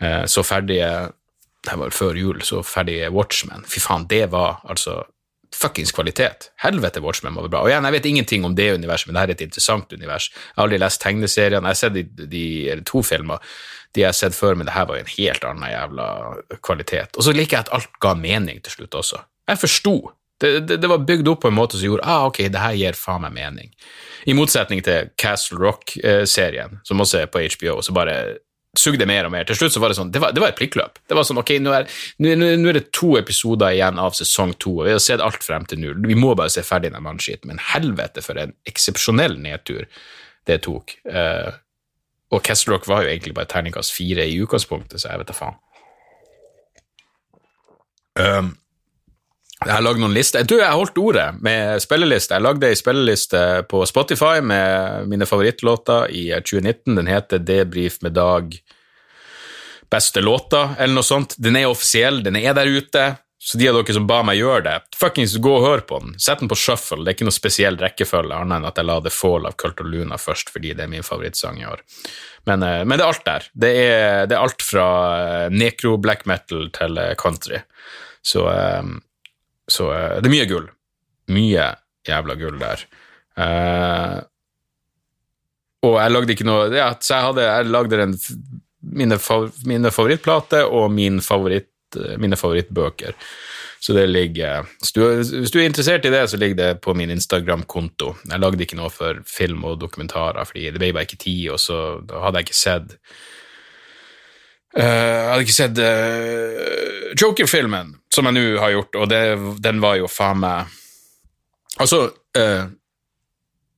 Eh, 0.00 0.24
så 0.26 0.42
ferdige 0.42 1.12
Det 1.66 1.74
var 1.76 1.90
før 1.90 2.14
jul, 2.14 2.40
så 2.46 2.62
ferdige 2.62 3.10
Watchmen. 3.10 3.64
Fy 3.66 3.80
faen, 3.80 4.06
det 4.08 4.30
var 4.30 4.60
altså 4.64 5.02
fuckings 5.52 5.92
kvalitet. 5.92 6.50
Helvete, 6.62 7.00
Watchmen 7.02 7.34
var 7.34 7.48
bra. 7.48 7.62
Og 7.62 7.68
igjen, 7.68 7.84
jeg 7.84 7.92
vet 7.92 8.06
ingenting 8.06 8.44
om 8.46 8.54
det 8.54 8.74
universet, 8.78 9.08
men 9.08 9.14
det 9.14 9.20
her 9.20 9.28
er 9.28 9.34
et 9.34 9.42
interessant 9.42 9.92
univers. 9.92 10.30
Jeg 10.30 10.54
har 10.54 10.64
aldri 10.64 10.78
lest 10.78 11.02
tegneseriene. 11.02 11.66
Jeg 11.66 11.74
har 11.74 11.80
sett 11.80 11.96
de, 11.98 12.26
de 12.30 12.80
to 12.86 13.02
filmer 13.02 13.42
de 13.96 14.04
jeg 14.04 14.10
har 14.10 14.16
sett 14.16 14.36
før, 14.36 14.58
men 14.58 14.68
det 14.68 14.74
her 14.76 14.86
var 14.88 14.98
jo 14.98 15.06
en 15.06 15.14
helt 15.14 15.44
annen 15.48 15.72
jævla 15.72 16.06
kvalitet. 16.64 17.16
Og 17.16 17.26
så 17.26 17.34
liker 17.34 17.58
jeg 17.58 17.66
at 17.66 17.74
alt 17.78 18.00
ga 18.02 18.14
mening 18.18 18.60
til 18.64 18.78
slutt 18.78 18.98
også. 19.00 19.22
Jeg 19.48 19.62
forsto. 19.62 19.94
Det, 20.38 20.50
det, 20.68 20.76
det, 20.82 20.90
var 20.90 21.06
bygd 21.06 21.28
opp 21.32 21.40
på 21.42 21.50
en 21.50 21.56
måte 21.56 21.78
som 21.78 21.88
gjorde 21.88 22.04
ah, 22.06 22.28
ok, 22.28 22.44
det 22.52 22.60
her 22.62 22.76
gir 22.78 22.98
faen 22.98 23.24
meg 23.24 23.34
mening. 23.34 23.72
I 24.28 24.36
motsetning 24.38 24.84
til 24.86 25.10
Castle 25.18 25.58
Rock-serien, 25.58 26.78
som 26.86 27.02
også 27.02 27.24
er 27.24 27.32
på 27.32 27.42
HBO, 27.42 27.80
så 27.82 27.94
bare 27.96 28.18
sugde 28.78 29.06
mer 29.08 29.26
og 29.26 29.32
mer. 29.34 29.46
Til 29.48 29.58
slutt 29.58 29.74
så 29.74 29.82
var 29.82 29.90
det 29.90 29.98
sånn, 29.98 30.12
det 30.14 30.20
var, 30.22 30.34
det 30.36 30.42
var 30.42 30.52
et 30.52 30.58
plikkløp. 30.58 31.00
Det 31.08 31.16
var 31.16 31.26
sånn, 31.26 31.40
ok, 31.40 31.54
nå 31.64 31.72
er, 31.74 31.88
nå, 32.22 32.34
nå 32.36 32.70
er, 32.70 32.78
det 32.78 32.90
to 32.94 33.16
episoder 33.18 33.74
igjen 33.74 33.98
av 33.98 34.14
sesong 34.14 34.54
to, 34.62 34.76
og 34.80 34.88
vi 34.88 34.94
har 34.94 35.02
sett 35.02 35.24
alt 35.24 35.42
frem 35.42 35.66
til 35.68 35.82
nå. 35.82 35.96
Vi 36.06 36.18
må 36.18 36.36
bare 36.38 36.52
se 36.52 36.62
ferdig 36.66 36.92
den 36.94 37.02
mannskiten, 37.04 37.50
men 37.50 37.62
helvete 37.72 38.22
for 38.24 38.38
en 38.38 38.54
eksepsjonell 38.68 39.38
nedtur 39.42 39.88
det 40.48 40.62
tok. 40.64 40.94
Uh, 41.08 41.50
og 42.30 42.44
Castle 42.44 42.74
Rock 42.74 42.88
var 42.90 43.04
jo 43.04 43.12
egentlig 43.12 43.34
bare 43.36 43.48
terningkast 43.50 43.94
fire 43.94 44.26
i 44.28 44.38
utgangspunktet, 44.42 45.00
så 45.00 45.12
jeg 45.12 45.22
vet 45.22 45.30
da 45.30 45.36
faen. 45.36 45.60
Um, 48.18 48.50
jeg 49.64 49.74
har 49.74 49.82
lagd 49.82 49.98
noen 50.02 50.14
lister. 50.14 50.44
Du, 50.46 50.56
jeg 50.60 50.70
holdt 50.70 50.98
ordet 51.02 51.28
med 51.42 51.80
spilleliste. 51.82 52.36
Jeg 52.36 52.44
lagde 52.44 52.68
ei 52.68 52.78
spilleliste 52.78 53.40
på 53.70 53.80
Spotify 53.90 54.38
med 54.44 55.08
mine 55.10 55.26
favorittlåter 55.26 56.12
i 56.14 56.28
2019. 56.36 56.94
Den 56.94 57.10
heter 57.10 57.42
Debrif 57.42 57.98
med 58.06 58.14
Dag 58.18 58.54
beste 59.90 60.20
låter, 60.20 60.76
eller 60.78 60.98
noe 60.98 61.06
sånt. 61.06 61.34
Den 61.40 61.56
er 61.56 61.70
offisiell, 61.70 62.20
den 62.24 62.36
er 62.38 62.54
der 62.56 62.68
ute. 62.68 63.04
Så 63.40 63.58
de 63.58 63.68
av 63.70 63.76
dere 63.78 63.94
som 63.94 64.06
ba 64.06 64.18
meg 64.26 64.40
gjøre 64.40 64.64
det, 64.66 64.76
fuckings 64.98 65.36
gå 65.38 65.52
og 65.60 65.62
hør 65.62 65.82
på 65.86 66.00
den. 66.02 66.16
Sett 66.18 66.40
den 66.42 66.50
på 66.50 66.58
shuffle. 66.58 67.04
Det 67.04 67.12
er 67.12 67.16
ikke 67.16 67.28
noe 67.28 67.36
spesiell 67.36 67.78
rekkefølge, 67.78 68.34
annet 68.34 68.58
enn 68.58 68.66
at 68.66 68.80
jeg 68.80 68.88
la 68.88 68.96
The 69.04 69.12
Fall 69.14 69.46
av 69.46 69.54
Cult 69.62 69.78
of 69.84 69.86
Luna 69.86 70.18
først, 70.18 70.50
fordi 70.50 70.72
det 70.74 70.84
er 70.84 70.90
min 70.90 71.06
favorittsang 71.06 71.60
i 71.62 71.68
år. 71.70 71.84
Men, 72.50 72.64
eh, 72.66 72.82
men 72.82 72.98
det 72.98 73.04
er 73.04 73.12
alt 73.12 73.28
der. 73.28 73.46
Det 73.54 73.70
er, 73.84 74.26
det 74.26 74.34
er 74.34 74.42
alt 74.42 74.64
fra 74.66 74.88
eh, 75.20 75.54
necro 75.54 75.94
black 76.02 76.26
metal 76.26 76.66
til 76.74 76.98
eh, 76.98 77.14
country. 77.20 77.62
Så, 78.26 78.42
så 79.70 79.84
det 80.18 80.26
er 80.26 80.32
mye 80.34 80.48
gull. 80.50 80.66
Mye 81.32 81.68
jævla 82.04 82.34
gull 82.36 82.58
der. 82.60 82.82
Og 85.86 85.94
jeg 85.94 86.12
lagde 86.12 86.34
ikke 86.34 86.44
noe 86.44 86.66
ja, 86.74 86.88
Så 86.98 87.14
jeg, 87.14 87.24
hadde, 87.28 87.44
jeg 87.46 87.70
lagde 87.70 88.00
en, 88.02 88.16
mine, 88.98 89.18
mine 89.70 89.92
favorittplater 89.94 90.66
og 90.66 90.90
min 90.92 91.22
favoritt 91.24 91.70
Mine 92.20 92.36
favorittbøker. 92.36 93.16
Så 93.80 93.94
det 93.94 94.08
ligger 94.10 94.66
hvis 94.80 94.92
du, 94.92 95.00
hvis 95.06 95.50
du, 95.50 95.58
er 95.60 95.68
interessert 95.68 96.04
i 96.04 96.10
det, 96.10 96.24
så 96.30 96.36
ligger 96.36 96.56
det 96.56 96.80
på 96.82 96.94
min 96.94 97.10
Instagram-konto. 97.14 98.14
Jeg 98.30 98.40
lagde 98.42 98.64
ikke 98.64 98.78
noe 98.78 98.90
for 98.90 99.20
film 99.26 99.64
og 99.64 99.80
dokumentarer, 99.80 100.44
fordi 100.44 100.70
det 100.72 100.80
ble 100.80 100.92
bare 100.92 101.06
ikke 101.06 101.22
tid, 101.22 101.44
og 101.54 101.60
så 101.62 102.00
hadde 102.10 102.42
jeg 102.42 102.48
ikke 102.48 102.58
sett 102.58 102.96
uh, 104.74 104.82
Jeg 104.82 105.28
hadde 105.30 105.46
ikke 105.46 105.60
sett 105.60 105.78
uh, 105.84 107.14
Joker-filmen, 107.22 107.94
som 108.14 108.26
jeg 108.28 108.38
nå 108.38 108.48
har 108.58 108.74
gjort, 108.74 108.98
og 108.98 109.12
det, 109.12 109.22
den 109.62 109.82
var 109.84 110.00
jo 110.00 110.10
faen 110.10 110.42
meg 110.42 110.74
Altså 111.78 112.08
uh, 112.10 112.64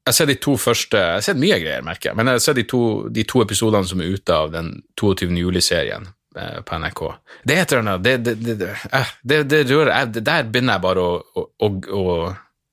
jeg 0.08 0.16
sett 0.16 0.30
de 0.32 0.38
to 0.40 0.56
første 0.56 0.96
Jeg 0.96 1.18
har 1.18 1.26
sett 1.26 1.40
mye 1.40 1.58
greier, 1.60 1.84
merker 1.84 2.10
jeg, 2.10 2.16
men 2.18 2.32
jeg 2.32 2.46
sett 2.46 2.56
de 2.56 2.64
to, 2.68 2.84
de 3.12 3.26
to 3.28 3.44
episodene 3.44 3.86
som 3.86 4.00
er 4.00 4.16
ute 4.16 4.32
av 4.32 4.48
den 4.54 4.72
22. 4.98 5.28
juli-serien. 5.36 6.08
Eh, 6.36 6.60
på 6.62 6.78
NRK. 6.78 7.00
Det 7.42 7.54
er 7.56 7.64
et 7.64 7.72
eller 7.72 7.80
annet 7.82 8.02
Det, 8.04 8.16
det, 8.22 8.54
det, 8.54 8.66
eh, 8.94 9.08
det, 9.26 9.38
det 9.50 9.64
rører 9.66 10.12
Der 10.14 10.44
begynner 10.46 10.76
jeg 10.76 10.84
bare 10.84 11.02
å, 11.02 11.40
å, 11.42 11.70
å, 11.90 12.04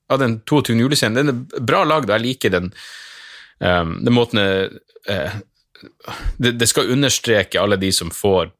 Ja, 0.08 0.18
den 0.22 0.36
22. 0.46 0.76
julescenen, 0.78 1.18
den 1.18 1.32
er 1.34 1.66
bra 1.66 1.80
lagd, 1.84 2.06
og 2.06 2.14
jeg 2.16 2.24
liker 2.24 2.54
den, 2.54 2.70
um, 3.60 3.98
den 4.06 4.16
måten 4.16 4.40
uh, 4.40 5.34
det, 6.38 6.70
skal 6.70 6.94
understreke 6.94 7.60
alle 7.60 7.76
de 7.82 7.90
som 7.92 8.14
får 8.14 8.54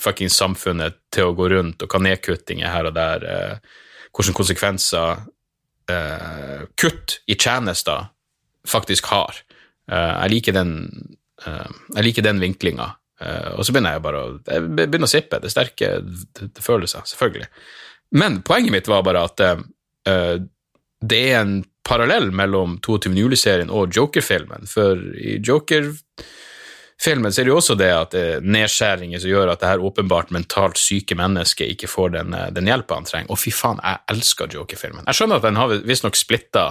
fuckings 0.00 0.38
samfunnet 0.40 0.96
til 1.12 1.28
å 1.28 1.34
gå 1.36 1.50
rundt, 1.52 1.84
og 1.84 1.92
hva 1.92 2.00
nedkuttinger 2.06 2.72
her 2.72 2.88
og 2.88 2.96
der, 2.96 3.28
uh, 3.28 3.84
hvilke 4.16 4.38
konsekvenser 4.38 5.26
uh, 5.92 6.64
kutt 6.80 7.18
i 7.28 7.36
tjenester 7.36 8.08
faktisk 8.64 9.10
har. 9.12 9.44
jeg 9.92 10.30
liker 10.32 10.54
den, 10.56 10.70
jeg 11.44 12.04
liker 12.06 12.24
den 12.24 12.40
vinklinga. 12.40 12.94
Uh, 13.22 13.54
og 13.58 13.66
så 13.66 13.74
begynner 13.74 13.94
jeg 13.94 14.02
bare 14.04 14.20
å 14.20 14.30
jeg 14.42 14.70
begynner 14.74 15.08
å 15.08 15.12
sippe. 15.12 15.38
Det 15.40 15.50
er 15.50 15.54
sterke 15.54 15.90
følelser, 16.62 17.06
selvfølgelig. 17.06 17.48
Men 18.18 18.40
poenget 18.46 18.74
mitt 18.74 18.90
var 18.90 19.04
bare 19.06 19.24
at 19.28 19.44
uh, 19.44 20.40
det 21.04 21.20
er 21.30 21.40
en 21.42 21.60
parallell 21.84 22.30
mellom 22.32 22.78
22. 22.84 23.12
juli-serien 23.18 23.70
og 23.72 23.92
Joker-filmen. 23.94 24.64
For 24.70 25.00
i 25.20 25.36
Joker-filmen 25.44 27.30
er 27.30 27.44
det 27.44 27.52
jo 27.52 27.58
også 27.60 27.76
det 27.76 27.90
at 27.92 28.14
det 28.14 28.22
er 28.38 28.46
nedskjæringer 28.56 29.20
som 29.20 29.30
gjør 29.30 29.52
at 29.52 29.60
det 29.60 29.72
her 29.74 29.84
åpenbart 29.84 30.32
mentalt 30.34 30.80
syke 30.80 31.16
mennesket 31.18 31.74
ikke 31.74 31.90
får 31.92 32.14
den, 32.16 32.38
den 32.56 32.70
hjelpa 32.70 32.96
han 32.96 33.08
trenger. 33.08 33.34
Og 33.34 33.42
fy 33.42 33.52
faen, 33.52 33.82
jeg 33.84 34.00
elsker 34.16 34.56
Joker-filmen. 34.56 35.04
Jeg 35.10 35.20
skjønner 35.20 35.42
at 35.42 35.46
den 35.46 35.60
har 35.60 35.76
visstnok 35.84 36.16
splitta 36.18 36.70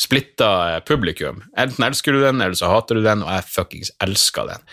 splitta 0.00 0.80
publikum. 0.86 1.42
Enten 1.58 1.86
elsker 1.86 2.12
du 2.12 2.22
den, 2.22 2.40
eller 2.42 2.56
så 2.58 2.70
hater 2.72 2.98
du 2.98 3.04
den, 3.04 3.22
og 3.22 3.30
jeg 3.30 3.50
fuckings 3.50 3.92
elska 4.02 4.46
den. 4.48 4.64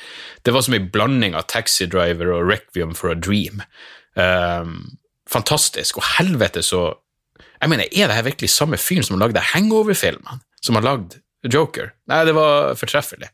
Det 0.45 0.53
var 0.53 0.65
som 0.65 0.75
en 0.77 0.89
blanding 0.93 1.37
av 1.37 1.45
Taxi 1.51 1.85
Driver 1.85 2.33
og 2.33 2.49
Requiem 2.49 2.95
for 2.97 3.13
a 3.13 3.17
Dream. 3.17 3.61
Um, 4.17 4.97
fantastisk. 5.29 6.01
Og 6.01 6.09
helvete 6.17 6.65
så 6.65 6.97
Jeg 7.61 7.69
mener, 7.69 7.85
er 7.93 8.07
det 8.09 8.15
her 8.15 8.23
virkelig 8.25 8.49
samme 8.49 8.77
fyren 8.77 9.03
som 9.05 9.19
har 9.19 9.27
lagd 9.27 9.37
Hangover-filmene? 9.37 10.39
Som 10.65 10.75
har 10.75 10.81
lagd 10.81 11.19
Joker? 11.45 11.91
Nei, 12.09 12.23
det 12.25 12.33
var 12.33 12.73
fortreffelig. 12.73 13.29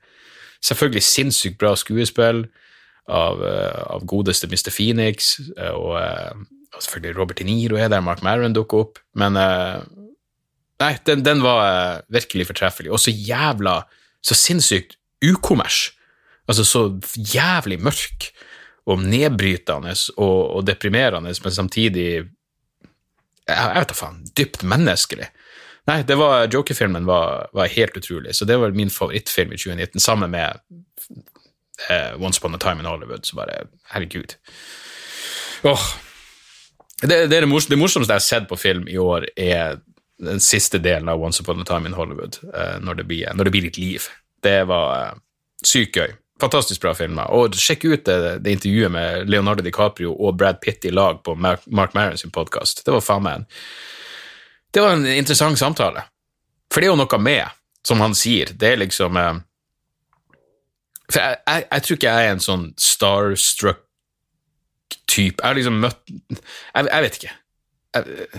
Selvfølgelig 0.59 1.03
sinnssykt 1.03 1.57
bra 1.57 1.71
skuespill 1.79 2.41
av, 3.07 3.39
uh, 3.39 3.85
av 3.95 4.03
godeste 4.03 4.49
Mr. 4.51 4.67
Phoenix, 4.75 5.37
uh, 5.55 5.71
og, 5.71 5.95
uh, 5.95 6.67
og, 6.75 6.81
selvfølgelig 6.83 7.15
Robert 7.15 7.39
De 7.39 7.47
Niro 7.47 7.79
er 7.79 7.87
der, 7.87 8.03
Mark 8.03 8.19
Maron 8.19 8.51
dukker 8.51 8.83
opp, 8.83 8.99
men 9.15 9.39
Nei, 10.81 10.91
den, 11.09 11.23
den 11.25 11.41
var 11.41 11.61
uh, 11.65 12.01
virkelig 12.13 12.47
fortreffelig. 12.51 12.91
Og 12.93 13.01
så 13.01 13.11
jævla 13.11 13.81
Så 14.25 14.35
sinnssykt 14.35 14.97
ukommers. 15.23 15.91
Altså 16.47 16.63
så 16.65 16.81
jævlig 17.15 17.79
mørk 17.79 18.31
og 18.87 18.99
nedbrytende 19.03 19.93
og, 20.17 20.55
og 20.55 20.67
deprimerende, 20.67 21.33
men 21.43 21.51
samtidig 21.53 22.25
Jeg, 23.47 23.55
jeg 23.55 23.75
vet 23.79 23.89
da 23.89 23.95
faen. 23.95 24.23
Dypt 24.37 24.63
menneskelig. 24.63 25.29
Nei, 25.87 26.01
det 26.03 26.17
var 26.19 26.49
Joker-filmen 26.51 27.05
var, 27.07 27.47
var, 27.55 27.69
helt 27.71 27.95
utrolig, 27.97 28.35
så 28.35 28.45
det 28.45 28.57
var 28.59 28.75
min 28.75 28.89
favorittfilm 28.91 29.53
i 29.53 29.57
2019, 29.57 30.01
sammen 30.03 30.31
med 30.31 30.59
uh, 31.87 32.19
Once 32.19 32.41
Upon 32.41 32.55
a 32.55 32.59
Time 32.59 32.83
in 32.83 32.89
Hollywood. 32.89 33.23
Så 33.23 33.35
bare 33.35 33.69
Herregud. 33.93 34.35
Åh. 35.63 35.85
Det, 37.01 37.07
det, 37.07 37.29
det, 37.29 37.69
det 37.69 37.79
morsomste 37.79 38.11
jeg 38.11 38.19
har 38.19 38.25
sett 38.25 38.49
på 38.49 38.59
film 38.59 38.87
i 38.87 38.97
år, 38.97 39.29
er 39.37 39.79
den 40.19 40.39
siste 40.41 40.79
delen 40.81 41.09
av 41.09 41.21
Once 41.23 41.43
Upon 41.43 41.61
a 41.61 41.65
Time 41.67 41.89
in 41.89 41.97
Hollywood, 41.97 42.39
uh, 42.53 42.77
når, 42.81 43.01
det 43.01 43.03
blir, 43.09 43.33
når, 43.33 43.47
det 43.47 43.53
blir, 43.53 43.67
litt 43.69 43.77
liv. 43.77 44.07
Det 44.43 44.63
var 44.69 45.13
uh, 45.13 45.19
sykt 45.65 45.97
gøy. 45.97 46.15
Fantastisk 46.41 46.81
bra 46.81 46.93
filmer. 46.97 47.31
Og 47.33 47.55
sjekk 47.57 47.87
ut 47.89 48.05
det, 48.05 48.17
det 48.45 48.57
intervjuet 48.57 48.93
med 48.93 49.29
Leonardo 49.29 49.65
DiCaprio 49.65 50.13
og 50.13 50.37
Brad 50.37 50.59
Pitt 50.61 50.85
i 50.85 50.93
lag 50.93 51.23
på 51.25 51.33
Mark, 51.35 51.65
Mark 51.65 51.95
Maron 51.97 52.17
sin 52.17 52.33
podkast. 52.33 52.83
Det 52.85 52.93
var 52.93 53.01
faen 53.01 53.25
meg 53.25 53.39
en 53.39 53.47
Det 54.73 54.83
var 54.83 54.93
en 54.93 55.07
interessant 55.07 55.57
samtale. 55.57 56.03
For 56.69 56.81
det 56.81 56.89
er 56.89 56.93
jo 56.93 56.99
noe 56.99 57.19
med, 57.23 57.57
som 57.87 58.01
han 58.03 58.13
sier, 58.17 58.51
det 58.53 58.69
er 58.73 58.81
liksom 58.83 59.17
eh, 59.17 59.39
For 61.07 61.21
jeg, 61.23 61.39
jeg, 61.47 61.65
jeg 61.71 61.83
tror 61.85 61.97
ikke 61.97 62.13
jeg 62.13 62.27
er 62.27 62.35
en 62.35 62.43
sånn 62.43 62.65
starstruck 62.77 63.83
type. 65.07 65.41
Jeg 65.41 65.47
har 65.47 65.57
liksom 65.57 65.81
møtt 65.81 66.01
Jeg, 66.11 66.85
jeg 66.85 67.05
vet 67.07 67.19
ikke. 67.21 67.35
Jeg, 67.97 68.29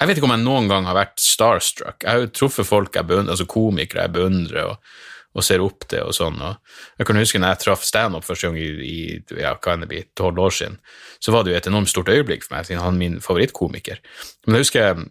jeg 0.00 0.08
vet 0.08 0.18
ikke 0.18 0.28
om 0.30 0.32
jeg 0.32 0.44
noen 0.46 0.68
gang 0.70 0.86
har 0.88 0.96
vært 0.96 1.20
starstruck. 1.20 2.00
Jeg 2.00 2.08
har 2.08 2.22
jo 2.22 2.32
truffet 2.32 2.68
folk 2.68 2.94
jeg 2.96 3.04
beundrer, 3.04 3.34
altså 3.34 3.44
komikere 3.50 4.06
jeg 4.06 4.14
beundrer 4.14 4.70
og, 4.70 4.92
og, 5.36 5.44
ser 5.44 5.60
opp 5.60 5.84
til 5.92 6.08
og 6.08 6.16
sånn. 6.16 6.40
Og 6.40 7.02
jeg 7.02 7.08
kan 7.08 7.20
huske 7.20 7.40
når 7.42 7.52
jeg 7.52 7.62
traff 7.66 7.84
standup 7.84 8.24
første 8.24 8.48
gang 8.48 8.56
i, 8.56 8.70
i 8.86 9.42
ja, 9.42 9.52
år 9.52 10.56
siden, 10.56 10.78
så 11.20 11.34
var 11.34 11.44
det 11.44 11.52
jo 11.52 11.60
et 11.60 11.68
enormt 11.68 11.92
stort 11.92 12.08
øyeblikk 12.08 12.46
for 12.46 12.56
meg, 12.56 12.68
siden 12.68 12.80
han 12.80 12.96
er 12.96 13.02
min 13.02 13.20
favorittkomiker. 13.20 14.00
Men 14.46 14.56
jeg 14.56 14.64
husker 14.64 15.04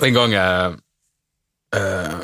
en 0.00 0.16
gang 0.16 0.38
jeg 0.38 0.76
uh, 1.76 2.22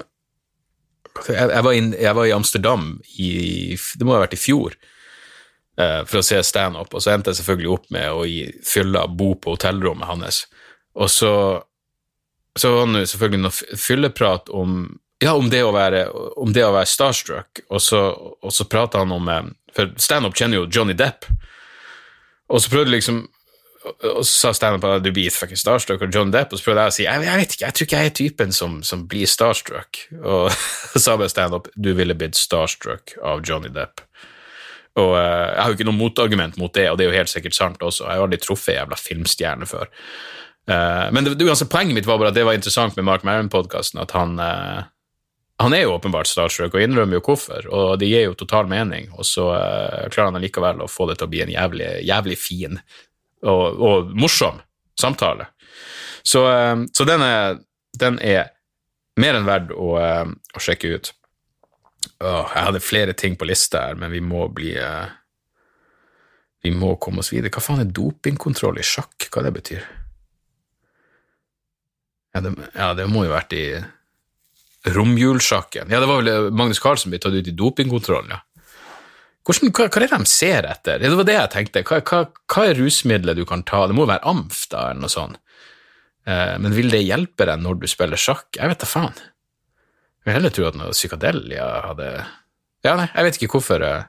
jeg, 1.29 1.51
jeg, 1.51 1.65
var 1.67 1.75
in, 1.77 1.91
jeg, 1.99 2.15
var 2.17 2.29
i 2.29 2.33
Amsterdam 2.33 2.93
i 3.19 3.31
Det 3.77 4.07
må 4.07 4.15
ha 4.15 4.23
vært 4.23 4.37
i 4.39 4.41
fjor 4.41 4.73
uh, 4.73 6.01
for 6.09 6.23
å 6.23 6.25
se 6.25 6.41
standup, 6.47 6.95
og 6.95 7.05
så 7.05 7.13
endte 7.13 7.35
jeg 7.35 7.43
selvfølgelig 7.43 7.75
opp 7.75 7.91
med 7.93 8.09
å 8.09 8.25
fylle 8.65 9.05
bo 9.13 9.35
på 9.37 9.59
hotellrommet 9.59 10.09
hans. 10.09 10.47
Og 10.99 11.11
så, 11.13 11.33
så 12.59 12.73
var 12.75 12.91
det 12.95 13.07
selvfølgelig 13.11 13.45
noe 13.45 13.79
fylleprat 13.79 14.51
om 14.55 14.81
ja, 15.19 15.33
om 15.35 15.49
det 15.51 15.65
å 15.67 15.73
være, 15.75 16.05
om 16.39 16.53
det 16.55 16.63
å 16.63 16.75
være 16.75 16.87
starstruck, 16.87 17.65
og 17.75 17.81
så, 17.83 18.03
og 18.39 18.53
så 18.55 18.69
prata 18.71 19.01
han 19.03 19.11
om 19.11 19.27
eh, 19.33 19.49
For 19.75 19.91
standup 19.99 20.37
kjenner 20.39 20.61
jo 20.61 20.69
Johnny 20.71 20.95
Depp, 20.95 21.27
og 22.49 22.63
så 22.63 22.71
prøvde 22.71 22.95
liksom 22.95 23.25
og 23.89 24.25
så 24.27 24.51
sa 24.51 24.51
standup 24.57 24.85
at 24.85 25.05
du 25.05 25.11
blir 25.15 25.33
fucking 25.33 25.59
starstruck 25.59 26.03
av 26.03 26.13
John 26.13 26.33
Depp, 26.35 26.53
og 26.53 26.61
så 26.61 26.67
prøvde 26.67 26.85
jeg 26.85 26.93
å 26.93 26.97
si 26.97 27.05
jeg, 27.07 27.23
jeg 27.25 27.41
vet 27.41 27.55
ikke, 27.55 27.65
jeg 27.65 27.77
tror 27.77 27.87
ikke 27.87 28.01
jeg 28.01 28.11
er 28.11 28.17
typen 28.19 28.55
som, 28.55 28.75
som 28.85 29.05
blir 29.11 29.31
starstruck. 29.31 30.01
Og 30.19 30.51
så 30.93 31.03
sa 31.03 31.17
bare 31.17 31.33
standup 31.33 31.71
du 31.77 31.93
ville 31.97 32.17
blitt 32.19 32.39
starstruck 32.39 33.15
av 33.25 33.45
Johnny 33.47 33.71
Depp. 33.75 34.03
Og 34.99 35.13
uh, 35.15 35.21
jeg 35.21 35.61
har 35.63 35.71
jo 35.71 35.79
ikke 35.79 35.87
noe 35.89 35.99
motargument 35.99 36.59
mot 36.59 36.75
det, 36.75 36.89
og 36.91 36.99
det 36.99 37.07
er 37.07 37.13
jo 37.13 37.21
helt 37.21 37.33
sikkert 37.33 37.57
sant 37.57 37.85
også. 37.87 38.09
Jeg 38.09 38.19
har 38.19 38.27
aldri 38.27 38.41
truffet 38.43 38.75
ei 38.75 38.81
jævla 38.81 38.99
filmstjerne 38.99 39.71
før. 39.71 39.93
Uh, 40.69 41.09
men 41.13 41.25
det, 41.25 41.49
altså, 41.49 41.67
poenget 41.67 41.95
mitt 41.97 42.07
var 42.07 42.19
bare 42.21 42.29
at 42.29 42.37
det 42.37 42.45
var 42.45 42.57
interessant 42.59 42.97
med 42.97 43.07
Mark 43.09 43.23
Maron-podkasten, 43.25 44.03
at 44.03 44.13
han 44.13 44.37
uh, 44.37 44.85
han 45.59 45.75
er 45.75 45.87
jo 45.87 45.95
åpenbart 45.97 46.29
starstruck 46.31 46.77
og 46.77 46.83
innrømmer 46.85 47.19
jo 47.19 47.23
hvorfor, 47.25 47.65
og 47.75 47.97
det 47.99 48.11
gir 48.13 48.29
jo 48.29 48.37
total 48.39 48.69
mening. 48.71 49.09
Og 49.17 49.27
så 49.27 49.49
uh, 49.49 50.05
klarer 50.13 50.29
han 50.29 50.39
allikevel 50.39 50.85
å 50.85 50.91
få 50.93 51.09
det 51.09 51.17
til 51.19 51.27
å 51.27 51.33
bli 51.33 51.41
en 51.43 51.55
jævlig, 51.55 51.89
jævlig 52.07 52.37
fin 52.39 52.79
og, 52.79 53.65
og, 53.81 54.13
morsom 54.13 54.61
samtale. 55.01 55.49
Så, 56.23 56.43
så 56.93 57.05
den, 57.09 57.23
er, 57.25 57.59
den, 57.97 58.19
er, 58.21 58.51
mer 59.17 59.39
enn 59.39 59.47
verdt 59.49 59.71
å, 59.73 59.93
å 59.97 60.61
sjekke 60.61 60.91
ut. 60.93 61.13
Oh, 62.21 62.51
jeg 62.53 62.67
hadde 62.67 62.83
flere 62.83 63.15
ting 63.17 63.39
på 63.39 63.47
lista 63.49 63.87
her, 63.87 63.97
men 63.99 64.13
vi 64.13 64.21
må 64.21 64.45
bli 64.53 64.75
Vi 66.67 66.75
må 66.75 66.97
komme 67.01 67.23
oss 67.23 67.33
videre. 67.33 67.55
Hva 67.55 67.63
faen 67.63 67.87
er 67.87 67.95
dopingkontroll 67.95 68.83
i 68.83 68.87
sjakk? 68.87 69.31
Hva 69.31 69.47
det 69.47 69.55
betyr? 69.55 69.87
Ja, 72.39 72.43
det, 72.45 72.55
ja, 72.75 72.91
det 72.95 73.09
må 73.11 73.25
jo 73.27 73.33
ha 73.33 73.41
vært 73.41 73.55
i 73.59 73.65
romjulsjakken. 74.95 75.91
Ja, 75.91 76.01
det 76.01 76.09
var 76.09 76.23
vel 76.23 76.31
eh, 76.33 76.51
Magnus 76.55 76.81
Carlsen 76.83 77.11
ble 77.13 77.21
tatt 77.23 77.35
ut 77.35 77.51
i 77.51 77.57
dopingkontrollen, 77.57 78.37
ja. 78.37 78.45
Hvordan, 79.49 79.73
hva, 79.73 79.87
hva, 79.89 79.97
er 79.97 80.05
det 80.05 80.13
de 80.13 80.29
ser 80.29 80.67
etter? 80.69 81.01
Det 81.01 81.11
var 81.17 81.25
det 81.25 81.35
jeg 81.39 81.51
tenkte. 81.55 81.83
Hva, 81.89 82.03
hva, 82.05 82.19
hva 82.53 82.65
er 82.69 82.77
rusmiddelet 82.77 83.39
du 83.39 83.47
kan 83.49 83.63
ta? 83.67 83.87
Det 83.89 83.97
må 83.97 84.05
jo 84.05 84.11
være 84.11 84.29
amf, 84.29 84.67
da, 84.69 84.91
eller 84.91 85.07
noe 85.07 85.13
sånt. 85.13 85.41
Eh, 86.29 86.55
men 86.61 86.77
vil 86.77 86.93
det 86.93 87.01
hjelpe 87.07 87.49
deg 87.49 87.63
når 87.65 87.81
du 87.81 87.89
spiller 87.89 88.21
sjakk? 88.21 88.51
Jeg 88.59 88.69
vet 88.69 88.85
da 88.85 88.89
faen. 88.91 89.17
Jeg 89.17 90.29
vil 90.29 90.37
heller 90.37 90.53
tro 90.53 90.69
at 90.69 90.77
noe 90.77 90.93
psykadelia 90.93 91.71
hadde 91.87 92.11
Ja, 92.85 92.93
nei, 92.95 93.09
jeg 93.09 93.25
vet 93.25 93.39
ikke 93.39 93.57
hvorfor, 93.57 93.83
eh, 93.83 94.05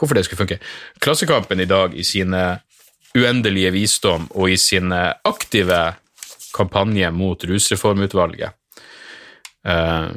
hvorfor 0.00 0.16
det 0.16 0.24
skulle 0.26 0.40
funke. 0.40 0.58
Klassekampen 1.04 1.60
i 1.60 1.68
dag, 1.68 1.92
i 1.92 2.06
sine 2.06 2.62
uendelige 3.16 3.74
visdom 3.76 4.26
og 4.34 4.52
i 4.52 4.56
sine 4.60 5.02
aktive 5.28 5.82
kampanje 6.54 7.10
mot 7.14 7.44
rusreformutvalget, 7.44 8.54
Uh, 9.68 10.10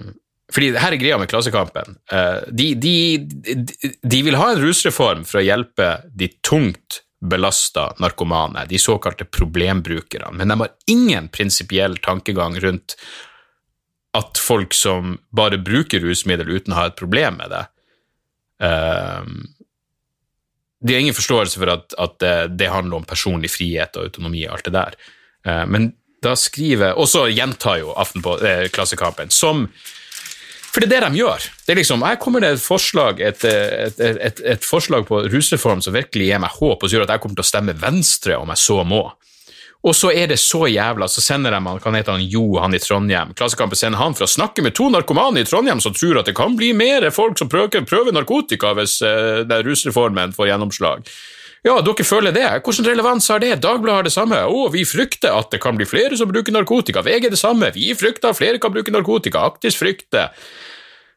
fordi 0.52 0.74
her 0.76 0.94
er 0.94 1.00
greia 1.00 1.20
med 1.20 1.32
Klassekampen. 1.32 1.96
Uh, 2.12 2.44
de, 2.52 2.74
de, 2.76 2.96
de, 4.02 4.22
vil 4.26 4.38
ha 4.40 4.52
en 4.52 4.62
rusreform 4.62 5.24
for 5.28 5.42
å 5.42 5.46
hjelpe 5.46 5.94
de 6.18 6.30
tungt 6.46 7.02
belasta 7.22 7.92
narkomane, 8.02 8.66
de 8.70 8.80
såkalte 8.82 9.28
problembrukerne, 9.30 10.34
men 10.40 10.50
de 10.50 10.58
har 10.64 10.72
ingen 10.90 11.28
prinsipiell 11.34 12.00
tankegang 12.02 12.58
rundt 12.64 12.96
at 14.18 14.42
folk 14.42 14.74
som 14.76 15.14
bare 15.32 15.62
bruker 15.62 16.02
rusmiddel 16.04 16.50
uten 16.50 16.74
å 16.74 16.80
ha 16.82 16.88
et 16.90 16.98
problem 17.00 17.38
med 17.40 17.54
det 17.54 17.62
uh, 18.66 19.22
De 20.82 20.96
har 20.96 21.06
ingen 21.06 21.16
forståelse 21.16 21.62
for 21.62 21.72
at, 21.72 21.94
at 22.02 22.18
det, 22.58 22.72
handler 22.74 23.00
om 23.00 23.08
personlig 23.08 23.54
frihet 23.54 23.96
og 23.96 24.10
autonomi 24.10 24.42
og 24.48 24.58
alt 24.58 24.68
det 24.68 24.74
der. 24.74 24.98
men 25.70 25.92
da 26.22 26.36
skriver 26.38 27.00
Og 27.00 27.10
så 27.10 27.26
gjentar 27.32 27.82
jo 27.82 27.96
Aftenpå, 27.98 28.38
eh, 28.46 28.68
Klassekampen 28.74 29.32
som 29.34 29.68
For 30.72 30.80
det 30.80 30.88
er 30.88 31.02
det 31.02 31.10
de 31.10 31.20
gjør. 31.20 31.48
Det 31.66 31.74
er 31.74 31.82
liksom, 31.82 32.04
Her 32.08 32.20
kommer 32.22 32.40
det 32.40 32.54
et 32.56 32.64
forslag, 32.64 33.20
et, 33.20 33.44
et, 33.44 34.00
et, 34.00 34.38
et 34.54 34.64
forslag 34.64 35.04
på 35.10 35.26
rusreform 35.28 35.82
som 35.84 35.94
virkelig 35.94 36.30
gir 36.30 36.40
meg 36.40 36.54
håp, 36.56 36.80
og 36.80 36.88
som 36.88 36.96
gjør 36.96 37.10
at 37.10 37.18
jeg 37.18 37.24
kommer 37.26 37.36
til 37.36 37.44
å 37.44 37.50
stemme 37.50 37.76
Venstre 37.82 38.38
om 38.40 38.54
jeg 38.54 38.62
så 38.62 38.78
må. 38.88 39.02
Og 39.82 39.96
så 39.98 40.12
er 40.14 40.30
det 40.30 40.38
så 40.40 40.68
jævla, 40.70 41.10
så 41.10 41.24
sender 41.26 41.52
de 41.52 41.60
han, 41.66 41.80
kan 41.82 41.98
heter 41.98 42.16
han, 42.16 42.24
Jo, 42.24 42.44
han 42.62 42.78
i 42.78 42.80
Trondheim. 42.80 43.34
Klassekampen 43.36 43.80
sender 43.80 44.00
han 44.00 44.16
for 44.16 44.28
å 44.28 44.32
snakke 44.32 44.64
med 44.64 44.76
to 44.78 44.88
narkomane 44.94 45.42
i 45.42 45.48
Trondheim 45.50 45.82
som 45.84 45.96
tror 45.98 46.22
at 46.22 46.30
det 46.30 46.38
kan 46.38 46.56
bli 46.56 46.72
mer 46.78 47.10
folk 47.12 47.42
som 47.42 47.50
prøver, 47.50 47.84
prøver 47.90 48.16
narkotika 48.16 48.76
hvis 48.78 49.00
uh, 49.04 49.42
rusreformen 49.66 50.38
får 50.38 50.54
gjennomslag. 50.54 51.12
Ja, 51.62 51.76
dere 51.86 52.04
føler 52.08 52.34
det. 52.34 52.48
Hvilken 52.66 52.88
relevans 52.90 53.30
har 53.30 53.42
det? 53.44 53.54
Dagbladet 53.62 54.00
har 54.00 54.08
det 54.08 54.16
samme. 54.16 54.40
Å, 54.50 54.66
vi 54.74 54.82
frykter 54.88 55.36
at 55.38 55.52
det 55.54 55.62
kan 55.62 55.78
bli 55.78 55.86
flere 55.86 56.18
som 56.18 56.32
bruker 56.32 56.56
narkotika. 56.56 57.04
VG 57.06 57.30
det 57.30 57.38
samme. 57.38 57.70
Vi 57.76 57.92
frykter 57.94 58.32
at 58.32 58.40
flere 58.40 58.62
kan 58.62 58.74
bruke 58.74 58.94
narkotika. 58.94 59.46
Aktis 59.52 59.78
frykter. 59.78 60.34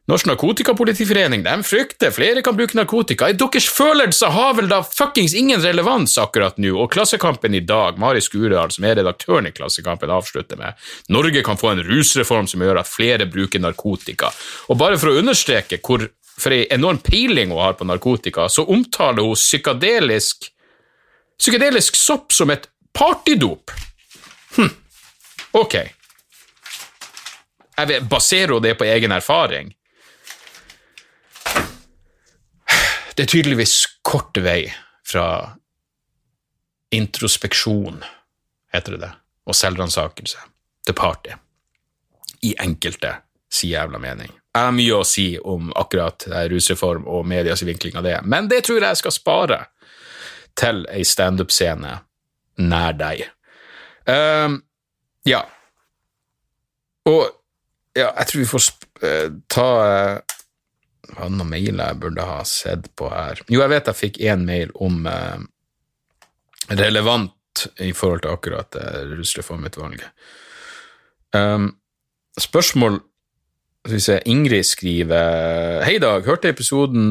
Norsk 0.05 0.27
Narkotikapolitiforening, 0.29 1.41
de 1.41 1.53
frykter 1.65 2.11
flere 2.13 2.43
kan 2.45 2.53
bruke 2.53 2.77
narkotika. 2.77 3.31
Deres 3.33 3.65
følelser 3.73 4.29
har 4.35 4.51
vel 4.53 4.67
da 4.69 4.83
fuckings 4.85 5.33
ingen 5.33 5.63
relevans 5.63 6.13
akkurat 6.21 6.59
nå, 6.61 6.75
og 6.77 6.91
Klassekampen 6.93 7.57
i 7.57 7.63
dag, 7.65 7.97
Mari 7.97 8.21
Skurdal, 8.21 8.69
som 8.69 8.85
er 8.85 8.99
redaktøren 8.99 9.49
i 9.49 9.53
Klassekampen, 9.55 10.13
avslutter 10.13 10.61
med 10.61 10.77
Norge 11.09 11.41
kan 11.41 11.57
få 11.57 11.71
en 11.73 11.81
rusreform 11.87 12.45
som 12.45 12.61
gjør 12.61 12.83
at 12.83 12.91
flere 12.91 13.25
bruker 13.25 13.65
narkotika. 13.65 14.29
Og 14.69 14.77
bare 14.77 15.01
for 15.01 15.09
å 15.09 15.23
understreke 15.23 15.81
hvor 15.81 16.05
for 16.37 16.53
ei 16.53 16.67
enorm 16.73 16.99
peiling 17.03 17.51
hun 17.53 17.61
har 17.63 17.73
på 17.79 17.87
narkotika, 17.87 18.49
så 18.49 18.65
omtaler 18.65 19.23
hun 19.23 19.35
psykadelisk, 19.35 20.49
psykadelisk 21.37 21.95
sopp 21.95 22.33
som 22.35 22.51
et 22.51 22.67
partydop. 22.93 23.71
Hm, 24.57 24.71
ok. 25.51 25.75
Jeg 27.75 27.87
vet, 27.87 28.07
baserer 28.09 28.55
hun 28.55 28.63
det 28.63 28.75
på 28.79 28.87
egen 28.87 29.11
erfaring? 29.11 29.73
Det 33.15 33.23
er 33.23 33.31
tydeligvis 33.31 33.75
kort 34.03 34.35
vei 34.43 34.65
fra 35.07 35.55
introspeksjon, 36.91 38.01
heter 38.75 38.95
det 38.95 39.05
det, 39.05 39.11
og 39.47 39.55
selvransakelse 39.55 40.43
til 40.85 40.97
party. 40.97 41.35
I 42.43 42.55
enkelte 42.59 43.13
si 43.51 43.71
jævla 43.71 43.99
mening. 44.03 44.31
Jeg 44.55 44.69
har 44.69 44.75
mye 44.75 44.95
å 44.95 45.03
si 45.03 45.27
om 45.43 45.71
akkurat 45.75 46.23
rusreform 46.47 47.09
og 47.11 47.25
medias 47.27 47.63
vinkling 47.67 47.97
av 47.99 48.05
det, 48.07 48.15
men 48.23 48.47
det 48.47 48.61
tror 48.63 48.79
jeg 48.79 48.87
jeg 48.87 49.01
skal 49.01 49.15
spare 49.15 49.57
til 50.55 50.85
ei 50.87 51.03
standup-scene 51.03 51.97
nær 52.63 52.95
deg. 52.95 53.25
Um, 54.07 54.61
ja. 55.27 55.41
Og 57.09 57.25
ja, 57.95 58.11
jeg 58.11 58.29
tror 58.29 58.41
vi 58.41 58.47
får 58.49 58.67
uh, 59.03 59.27
ta 59.51 59.67
uh, 59.81 60.35
Hva 61.15 61.29
noen 61.29 61.49
mailer 61.51 61.91
jeg 61.91 61.99
burde 62.01 62.25
ha 62.27 62.39
sett 62.47 62.87
på 62.97 63.09
her? 63.11 63.41
Jo, 63.49 63.61
jeg 63.63 63.73
vet 63.73 63.89
jeg 63.91 63.99
fikk 63.99 64.21
én 64.25 64.45
mail 64.47 64.71
om 64.81 65.05
uh, 65.09 65.41
relevant 66.71 67.67
i 67.83 67.91
forhold 67.95 68.23
til 68.25 68.35
akkurat 68.35 68.77
uh, 68.79 69.01
rusreformutvalget. 69.15 70.07
Um, 71.35 71.73
spørsmål 72.39 72.99
skal 73.85 73.95
vi 73.99 74.01
se, 74.01 74.19
Ingrid 74.25 74.65
skriver 74.65 75.83
Hei, 75.85 75.99
Dag. 76.01 76.25
Hørte 76.25 76.49
episoden 76.49 77.03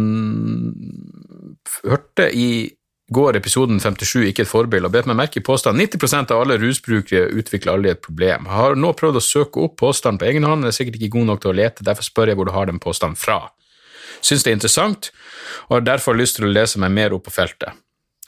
Hørte 1.85 2.27
i 2.35 2.73
går 3.15 3.37
episoden 3.39 3.79
57 3.81 4.25
Ikke 4.27 4.43
et 4.43 4.51
forbilde, 4.51 4.89
og 4.89 4.95
bet 4.97 5.07
meg 5.07 5.19
merke 5.21 5.39
i 5.39 5.45
påstanden 5.45 5.85
90% 5.87 6.33
av 6.35 6.43
alle 6.43 6.57
rusbrukere 6.59 7.29
utvikler 7.37 7.77
aldri 7.77 7.93
et 7.93 8.03
problem. 8.03 8.49
Har 8.51 8.75
nå 8.81 8.91
prøvd 8.97 9.21
å 9.21 9.23
søke 9.23 9.63
opp 9.69 9.77
påstanden 9.79 10.19
på 10.19 10.27
egen 10.33 10.49
hånd, 10.49 10.65
men 10.65 10.73
er 10.73 10.75
sikkert 10.75 10.99
ikke 10.99 11.13
god 11.19 11.31
nok 11.31 11.45
til 11.45 11.53
å 11.53 11.57
lete, 11.61 11.87
derfor 11.87 12.07
spør 12.07 12.33
jeg 12.33 12.41
hvor 12.41 12.49
du 12.49 12.55
har 12.57 12.71
den 12.71 12.83
påstanden 12.83 13.21
fra. 13.21 13.39
Syns 14.25 14.43
det 14.43 14.55
er 14.55 14.59
interessant, 14.59 15.13
og 15.69 15.79
har 15.79 15.89
derfor 15.93 16.17
lyst 16.17 16.41
til 16.41 16.49
å 16.49 16.55
lese 16.55 16.81
meg 16.81 16.97
mer 16.97 17.15
opp 17.15 17.29
på 17.29 17.37
feltet. 17.37 17.77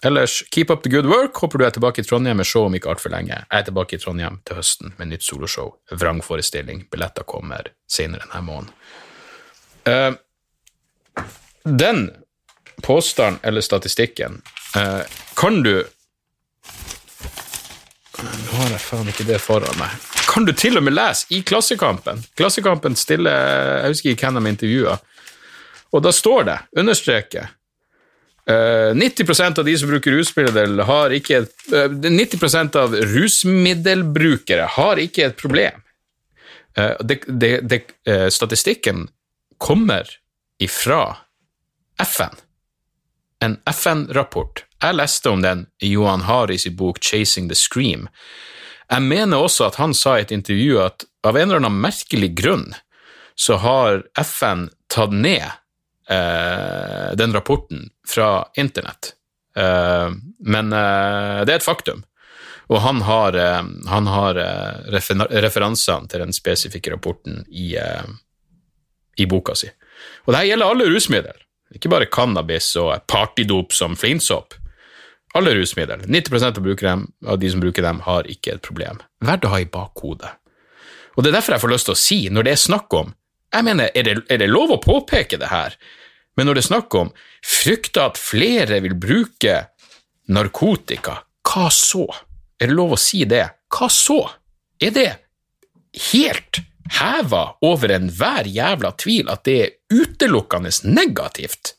Ellers, 0.07 0.45
keep 0.51 0.71
up 0.71 0.83
the 0.83 0.89
good 0.89 1.07
work. 1.07 1.35
Håper 1.35 1.59
du 1.59 1.65
er 1.67 1.71
tilbake 1.75 2.01
i 2.01 2.05
Trondheim 2.05 2.37
med 2.39 2.47
show 2.47 2.69
om 2.69 2.75
ikke 2.79 2.93
altfor 2.93 3.11
lenge. 3.11 3.41
Jeg 3.41 3.59
er 3.59 3.65
tilbake 3.67 3.97
i 3.97 3.99
Trondheim 3.99 4.37
til 4.47 4.61
høsten 4.61 4.93
med 5.01 5.11
nytt 5.11 5.25
soloshow. 5.27 5.73
Vrangforestilling. 5.91 6.85
Billetter 6.93 7.27
kommer 7.27 7.73
senere 7.91 8.23
denne 8.23 8.43
måneden. 8.47 8.71
Uh, 9.87 11.25
den 11.65 12.05
påstanden 12.87 13.41
eller 13.43 13.67
statistikken 13.67 14.43
uh, 14.77 15.03
kan 15.35 15.63
du 15.63 15.75
Nå 18.17 18.63
har 18.63 18.71
jeg 18.73 18.81
faen 18.81 19.11
ikke 19.11 19.27
det 19.29 19.43
foran 19.43 19.77
meg. 19.77 19.91
Kan 20.31 20.47
du 20.47 20.55
til 20.57 20.79
og 20.79 20.87
med 20.87 20.95
lese 20.95 21.27
i 21.35 21.43
Klassekampen? 21.43 22.23
Klassekampen 22.39 22.95
stiller 22.97 23.83
Jeg 23.83 23.91
husker 23.91 24.15
ikke 24.15 24.31
hvem 24.31 24.45
de 24.47 24.55
intervjua. 24.55 24.97
Og 25.93 26.03
da 26.03 26.15
står 26.15 26.47
det, 26.47 26.57
understreker 26.79 27.56
90% 28.47 29.59
av 29.59 29.65
de 29.67 29.73
som 29.79 29.91
bruker 29.91 30.15
rusmiddel, 30.15 30.81
har 30.87 31.11
ikke 31.11 31.41
et, 31.41 31.55
uh, 31.73 31.91
90% 31.91 32.77
av 32.79 32.95
rusmiddelbrukere 32.95 34.69
har 34.77 35.01
ikke 35.03 35.25
et 35.27 35.37
problem. 35.41 35.83
Uh, 36.79 36.95
det, 37.03 37.25
det, 37.27 37.51
det, 37.67 37.81
statistikken 38.31 39.09
kommer 39.59 40.07
ifra 40.63 41.17
FN. 41.99 42.39
En 43.43 43.59
FN-rapport. 43.67 44.63
Jeg 44.83 44.97
leste 44.97 45.33
om 45.33 45.43
den 45.43 45.67
i 45.83 45.91
Johan 45.97 46.25
Haris 46.29 46.69
bok 46.69 47.01
'Chasing 47.01 47.49
the 47.49 47.59
Scream'. 47.59 48.07
Jeg 48.91 49.03
mener 49.03 49.43
også 49.43 49.67
at 49.67 49.81
han 49.81 49.95
sa 49.95 50.17
i 50.17 50.23
et 50.23 50.33
intervju 50.33 50.79
at 50.85 51.05
av 51.27 51.37
en 51.37 51.49
eller 51.49 51.65
annen 51.65 51.81
merkelig 51.83 52.31
grunn 52.39 52.69
så 53.35 53.59
har 53.61 54.05
FN 54.23 54.69
tatt 54.93 55.13
ned 55.13 55.49
eh, 56.09 57.09
den 57.19 57.35
rapporten 57.35 57.89
fra 58.09 58.49
internett. 58.57 59.13
Eh, 59.57 60.11
men 60.39 60.73
eh, 60.73 61.41
det 61.45 61.55
er 61.55 61.59
et 61.61 61.67
faktum. 61.67 62.05
Og 62.67 62.81
han 62.83 63.01
har, 63.07 63.37
eh, 63.39 63.63
han 63.89 64.11
har 64.11 64.41
referansene 64.91 66.11
til 66.11 66.25
den 66.25 66.35
spesifikke 66.35 66.93
rapporten 66.95 67.45
i, 67.49 67.75
i 69.17 69.27
boka 69.27 69.55
si. 69.55 69.71
Og 70.27 70.33
det 70.33 70.43
her 70.43 70.51
gjelder 70.53 70.73
alle 70.73 70.89
rusmidler, 70.91 71.43
ikke 71.75 71.91
bare 71.91 72.11
cannabis 72.13 72.73
og 72.81 73.07
partydop 73.11 73.75
som 73.75 73.97
flintsopp. 73.99 74.57
Alle 75.37 75.53
rusmidler. 75.55 76.07
90 76.09 76.45
av, 76.47 76.59
dem, 76.81 77.07
av 77.27 77.39
de 77.39 77.51
som 77.53 77.61
bruker 77.61 77.85
dem, 77.85 78.01
har 78.07 78.29
ikke 78.31 78.57
et 78.57 78.65
problem. 78.65 79.03
Verdt 79.25 79.45
å 79.45 79.53
ha 79.53 79.61
i 79.61 79.69
bakhodet. 79.69 80.33
Og 81.17 81.25
Det 81.25 81.31
er 81.31 81.39
derfor 81.39 81.57
jeg 81.57 81.63
får 81.65 81.73
lyst 81.73 81.89
til 81.89 81.97
å 81.97 82.01
si, 82.01 82.19
når 82.29 82.45
det 82.45 82.53
er 82.53 82.61
snakk 82.61 82.95
om 82.97 83.15
jeg 83.55 83.65
mener, 83.65 83.91
er 83.95 84.05
det, 84.05 84.17
er 84.33 84.41
det 84.43 84.49
lov 84.51 84.75
å 84.75 84.83
påpeke 84.83 85.39
det 85.41 85.49
her? 85.49 85.77
Men 86.37 86.49
når 86.49 86.59
det 86.59 86.65
er 86.65 86.69
snakk 86.71 86.95
om 86.99 87.13
frykter 87.45 88.11
at 88.11 88.21
flere 88.21 88.81
vil 88.85 88.97
bruke 89.01 89.59
narkotika, 90.33 91.21
hva 91.47 91.69
så? 91.73 92.07
Er 92.59 92.71
det 92.71 92.77
lov 92.77 92.97
å 92.97 93.01
si 93.01 93.25
det? 93.29 93.45
Hva 93.73 93.89
så? 93.93 94.21
Er 94.81 94.93
det 94.93 95.09
helt 96.13 96.61
heva 96.99 97.43
over 97.65 97.95
enhver 97.97 98.49
jævla 98.49 98.93
tvil 99.01 99.31
at 99.33 99.45
det 99.49 99.57
er 99.63 99.75
utelukkende 99.97 100.73
negativt? 100.91 101.75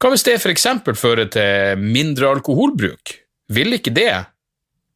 Hva 0.00 0.14
hvis 0.14 0.24
det 0.24 0.38
eksempel 0.48 0.96
fører 0.96 1.28
til 1.32 1.80
mindre 1.80 2.30
alkoholbruk? 2.32 3.18
Ville 3.52 3.76
ikke 3.80 3.92
det 3.92 4.12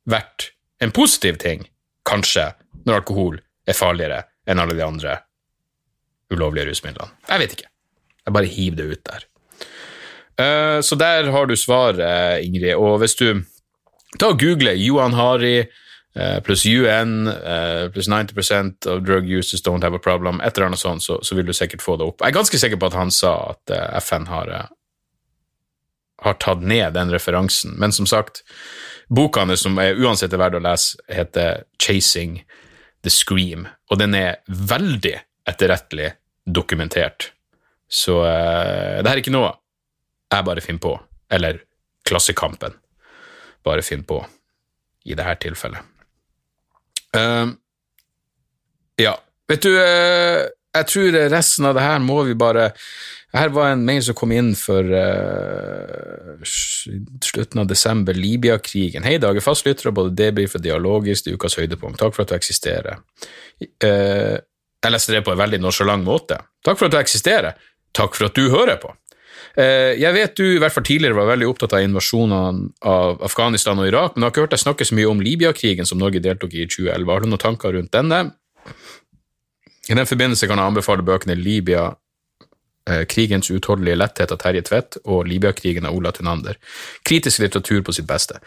vært 0.09 0.51
en 0.81 0.95
positiv 0.95 1.37
ting, 1.43 1.67
kanskje, 2.09 2.53
når 2.85 3.03
alkohol 3.03 3.39
er 3.69 3.77
farligere 3.77 4.23
enn 4.49 4.61
alle 4.61 4.77
de 4.77 4.85
andre 4.85 5.19
ulovlige 6.33 6.71
rusmidlene? 6.71 7.13
Jeg 7.29 7.45
vet 7.45 7.57
ikke. 7.59 7.74
Jeg 8.25 8.37
bare 8.37 8.51
hiver 8.51 8.77
det 8.81 8.91
ut 8.91 9.07
der. 9.09 9.27
Uh, 10.35 10.81
så 10.83 10.97
der 10.99 11.31
har 11.31 11.47
du 11.47 11.57
svaret, 11.57 12.45
Ingrid. 12.45 12.75
Og 12.75 12.99
hvis 12.99 13.15
du 13.15 13.45
ta 14.19 14.31
og 14.33 14.41
googler 14.41 14.79
Johan 14.79 15.15
Hari 15.15 15.61
uh, 15.63 16.39
pluss 16.47 16.65
UN 16.67 17.29
uh, 17.29 17.91
pluss 17.95 18.09
90% 18.11 18.89
of 18.91 19.05
drug 19.07 19.29
users 19.29 19.63
don't 19.63 19.83
have 19.83 19.95
a 19.95 20.03
problem, 20.03 20.41
et 20.41 20.57
eller 20.57 20.73
annet 20.73 20.83
sånt, 20.83 21.03
så, 21.03 21.21
så, 21.23 21.35
vil 21.35 21.47
du 21.47 21.53
sikkert 21.53 21.83
få 21.83 21.97
det 21.97 22.09
opp. 22.09 22.23
Jeg 22.23 22.33
er 22.33 22.41
ganske 22.41 22.59
sikker 22.59 22.81
på 22.81 22.91
at 22.91 22.99
han 22.99 23.15
sa 23.15 23.35
at 23.55 23.77
FN 24.03 24.27
har, 24.31 24.55
har 26.25 26.41
tatt 26.43 26.65
ned 26.65 26.97
den 26.97 27.13
referansen. 27.15 27.77
Men 27.79 27.93
som 27.93 28.07
sagt, 28.07 28.43
boka 29.09 29.45
hans, 29.45 29.63
som 29.63 29.79
er 29.79 30.01
uansett 30.01 30.33
er 30.33 30.43
verdt 30.43 30.59
å 30.59 30.65
lese, 30.65 30.99
heter 31.13 31.65
Chasing 31.79 32.41
the 33.05 33.13
Scream, 33.13 33.69
og 33.93 34.01
den 34.01 34.17
er 34.17 34.41
veldig 34.49 35.15
etterrettelig 35.47 36.15
dokumentert. 36.45 37.31
Så 37.91 38.19
uh, 38.23 39.01
det 39.01 39.09
her 39.09 39.15
er 39.17 39.23
ikke 39.23 39.35
noe 39.35 39.53
jeg 40.35 40.47
bare 40.47 40.65
finner 40.65 40.83
på, 40.83 40.95
eller 41.31 41.61
Klassekampen 42.05 42.75
bare 43.65 43.85
finner 43.87 44.05
på 44.09 44.19
i 45.09 45.15
det 45.17 45.25
her 45.25 45.39
tilfellet. 45.41 45.93
Uh, 47.15 47.55
ja, 49.01 49.15
vet 49.49 49.65
du, 49.65 49.71
uh, 49.77 50.45
jeg 50.75 50.91
tror 50.91 51.19
resten 51.31 51.69
av 51.69 51.77
det 51.77 51.85
her 51.85 52.01
må 52.03 52.25
vi 52.27 52.35
bare 52.39 52.73
her 53.35 53.51
var 53.51 53.73
en 53.73 53.83
mail 53.83 54.03
som 54.07 54.15
kom 54.15 54.31
inn 54.31 54.53
for 54.55 54.87
slutten 56.47 57.63
av 57.65 57.67
desember, 57.67 58.15
Libya-krigen. 58.15 59.03
Hei, 59.03 59.17
Dage 59.19 59.43
fastlyttere 59.43 59.91
både 59.95 60.15
det 60.15 60.29
blir 60.37 60.51
og 60.51 60.63
dialogisk 60.63 61.27
i 61.27 61.35
ukas 61.35 61.59
høydepunkt. 61.59 61.99
Takk 61.99 62.15
for 62.15 62.23
at 62.23 62.31
du 62.31 62.37
eksisterer. 62.37 63.01
Uh, 63.83 64.39
jeg 64.85 64.93
leste 64.93 65.15
det 65.17 65.25
på 65.25 65.33
en 65.33 65.41
veldig 65.41 65.63
nonsjalant 65.65 66.05
måte. 66.05 66.39
Takk 66.65 66.79
for 66.79 66.87
at 66.87 66.95
du 66.95 66.99
eksisterer. 67.01 67.59
Takk 67.95 68.17
for 68.19 68.29
at 68.29 68.37
du 68.39 68.51
hører 68.53 68.79
på. 68.83 68.93
Eh, 69.55 69.95
jeg 70.01 70.15
vet 70.17 70.35
du 70.35 70.45
i 70.49 70.59
hvert 70.59 70.75
fall 70.75 70.87
tidligere 70.87 71.15
var 71.15 71.29
veldig 71.31 71.47
opptatt 71.47 71.77
av 71.79 71.85
invasjonene 71.87 72.73
av 72.91 73.21
Afghanistan 73.23 73.79
og 73.79 73.87
Irak, 73.87 74.15
men 74.17 74.27
har 74.27 74.33
ikke 74.33 74.47
hørt 74.49 74.55
deg 74.57 74.63
snakke 74.65 74.87
så 74.89 74.97
mye 74.99 75.11
om 75.11 75.23
Libya-krigen 75.23 75.87
som 75.87 76.01
Norge 76.03 76.23
deltok 76.23 76.57
i 76.57 76.65
i 76.65 76.71
2011. 76.71 77.13
Har 77.13 77.23
du 77.23 77.29
noen 77.31 77.43
tanker 77.43 77.77
rundt 77.77 77.93
denne? 77.95 78.25
I 79.85 79.95
den 79.95 80.09
forbindelse 80.09 80.49
kan 80.51 80.59
jeg 80.59 80.73
anbefale 80.73 81.07
bøkene 81.07 81.37
Libya, 81.39 81.93
eh, 82.91 83.05
Krigens 83.07 83.51
utholdelige 83.51 84.01
letthet 84.01 84.33
av 84.33 84.41
Terje 84.43 84.65
Tvedt 84.67 84.99
og 85.05 85.29
Libya-krigen 85.29 85.87
av 85.87 85.95
Ola 85.95 86.11
Tunander. 86.11 86.59
Kritisk 87.05 87.45
litteratur 87.45 87.85
på 87.85 87.95
sitt 87.95 88.09
beste. 88.11 88.41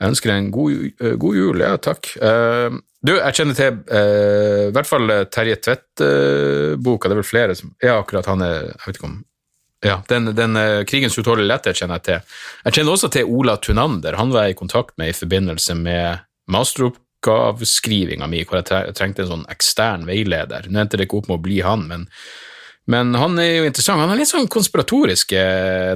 Jeg 0.00 0.10
ønsker 0.10 0.28
deg 0.28 0.40
en 0.42 0.50
god, 0.50 0.72
uh, 1.00 1.14
god, 1.22 1.36
jul. 1.38 1.60
Ja, 1.62 1.76
takk. 1.78 2.10
Du, 3.04 3.12
jeg 3.18 3.36
kjenner 3.36 3.56
til 3.58 3.78
uh, 3.92 4.70
i 4.70 4.72
hvert 4.74 4.88
fall 4.88 5.12
Terje 5.32 5.58
Tvedt-boka. 5.60 7.10
det 7.10 7.16
er 7.16 7.20
vel 7.20 7.28
flere 7.28 7.56
som 7.58 7.74
Ja, 7.82 7.98
akkurat 7.98 8.30
han 8.30 8.44
er 8.44 8.70
Jeg 8.70 8.82
vet 8.86 9.00
ikke 9.00 9.10
om 9.10 9.22
ja, 9.84 9.98
den, 10.08 10.30
den 10.32 10.56
Krigens 10.88 11.18
utålelige 11.20 11.50
letthet 11.50 11.76
kjenner 11.76 11.98
jeg 11.98 12.04
til. 12.06 12.36
Jeg 12.64 12.76
kjenner 12.78 12.94
også 12.94 13.10
til 13.12 13.28
Ola 13.28 13.58
Tunander. 13.60 14.16
Han 14.16 14.30
var 14.32 14.46
jeg 14.46 14.54
i 14.54 14.56
kontakt 14.56 14.94
med 14.96 15.10
i 15.10 15.16
forbindelse 15.18 15.76
med 15.76 16.22
masteroppgaveskrivinga 16.48 18.24
mi, 18.32 18.40
hvor 18.48 18.62
jeg 18.62 18.94
trengte 18.96 19.26
en 19.26 19.28
sånn 19.34 19.44
ekstern 19.52 20.06
veileder. 20.08 20.70
Nå 20.72 20.80
endte 20.80 20.96
det 20.96 21.04
ikke 21.04 21.18
opp 21.20 21.28
med 21.28 21.36
å 21.36 21.44
bli 21.44 21.58
han, 21.66 21.84
men, 21.90 22.06
men 22.88 23.12
han 23.20 23.36
er 23.36 23.50
jo 23.58 23.68
interessant. 23.68 24.00
Han 24.00 24.14
har 24.14 24.22
litt 24.22 24.32
sånn 24.32 24.48
konspiratoriske 24.56 25.44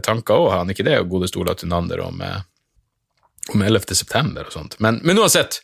tanker 0.05 0.37
òg, 0.37 0.51
han 0.59 0.77
ikke 0.77 0.85
det, 0.85 1.01
godeste 1.09 1.41
Ola 1.41 1.57
Tunander, 1.57 2.05
om 2.11 2.21
om 3.55 3.63
11. 3.63 3.95
september 3.95 4.49
og 4.49 4.53
sånt. 4.53 4.77
Men, 4.83 5.01
men 5.05 5.19
uansett, 5.21 5.61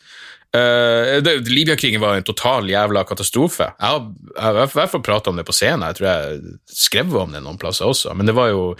uh, 0.54 1.34
Libya-krigen 1.50 2.02
var 2.02 2.18
en 2.18 2.26
total 2.26 2.70
jævla 2.70 3.04
katastrofe. 3.08 3.68
Jeg 3.74 3.90
har, 3.94 4.08
jeg 4.30 4.42
har 4.46 4.56
i 4.56 4.78
hvert 4.78 4.94
fall 4.94 5.04
prata 5.04 5.32
om 5.32 5.40
det 5.40 5.46
på 5.48 5.56
scenen, 5.56 5.86
jeg 5.90 6.00
tror 6.00 6.10
jeg 6.10 6.56
skrev 6.86 7.20
om 7.24 7.34
det 7.34 7.44
noen 7.44 7.60
plasser 7.60 7.90
også, 7.90 8.14
men 8.16 8.30
det 8.30 8.36
var 8.36 8.52
jo 8.54 8.72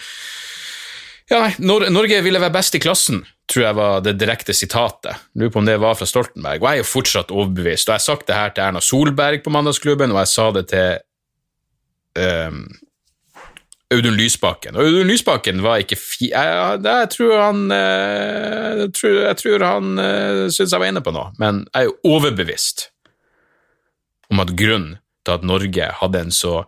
ja, 1.31 1.39
nei, 1.41 1.55
Norge 1.65 2.19
ville 2.21 2.41
være 2.41 2.53
best 2.53 2.75
i 2.77 2.81
klassen, 2.85 3.23
tror 3.49 3.63
jeg 3.65 3.77
var 3.79 4.03
det 4.05 4.19
direkte 4.21 4.53
sitatet. 4.57 5.23
Lurer 5.41 5.53
på 5.55 5.63
om 5.63 5.69
det 5.69 5.79
var 5.81 5.97
fra 5.97 6.09
Stoltenberg. 6.09 6.61
Og 6.61 6.67
jeg 6.69 6.77
er 6.77 6.83
jo 6.83 6.89
fortsatt 6.91 7.33
overbevist. 7.33 7.89
Og 7.89 7.95
jeg 7.95 8.03
har 8.03 8.05
sagt 8.05 8.27
det 8.29 8.37
her 8.37 8.53
til 8.53 8.65
Erna 8.67 8.83
Solberg 8.85 9.41
på 9.45 9.53
Mandagsklubben, 9.55 10.13
og 10.13 10.21
jeg 10.21 10.33
sa 10.35 10.51
det 10.53 10.67
til 10.75 10.99
um, 12.21 12.61
Audun 13.93 14.17
Lysbakken. 14.17 14.77
Og 14.79 14.89
Audun 14.89 15.11
Lysbakken 15.11 15.61
var 15.65 15.83
ikke 15.83 15.99
fi... 16.01 16.31
Jeg, 16.31 16.79
jeg, 16.85 17.11
tror 17.13 17.35
han 17.41 17.65
eh, 17.75 18.85
Jeg 18.85 18.93
tror, 18.97 19.19
jeg 19.21 19.41
tror 19.43 19.65
han 19.69 19.91
uh, 20.01 20.45
syntes 20.49 20.73
jeg 20.73 20.81
var 20.81 20.91
inne 20.91 21.05
på 21.05 21.13
noe, 21.15 21.35
men 21.41 21.65
jeg 21.69 21.85
er 21.85 21.91
jo 21.91 22.17
overbevist 22.17 22.89
om 24.33 24.41
at 24.41 24.55
grunnen 24.57 24.97
til 25.25 25.37
at 25.37 25.45
Norge 25.47 25.91
hadde 26.01 26.23
en 26.25 26.33
så 26.35 26.63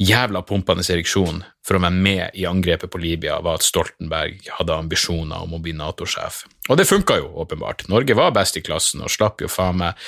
jævla 0.00 0.40
pumpende 0.48 0.84
ereksjon 0.86 1.42
for 1.66 1.76
å 1.76 1.82
være 1.82 1.98
med 2.06 2.38
i 2.40 2.46
angrepet 2.48 2.88
på 2.90 2.98
Libya, 3.02 3.36
var 3.44 3.58
at 3.58 3.66
Stoltenberg 3.66 4.46
hadde 4.56 4.78
ambisjoner 4.80 5.44
om 5.44 5.58
å 5.58 5.60
bli 5.60 5.74
Nato-sjef. 5.76 6.44
Og 6.70 6.78
det 6.80 6.88
funka 6.88 7.18
jo, 7.20 7.28
åpenbart. 7.42 7.84
Norge 7.92 8.16
var 8.16 8.32
best 8.34 8.56
i 8.56 8.62
klassen 8.64 9.04
og 9.04 9.12
slapp 9.12 9.42
jo 9.44 9.50
faen 9.50 9.82
meg 9.82 10.06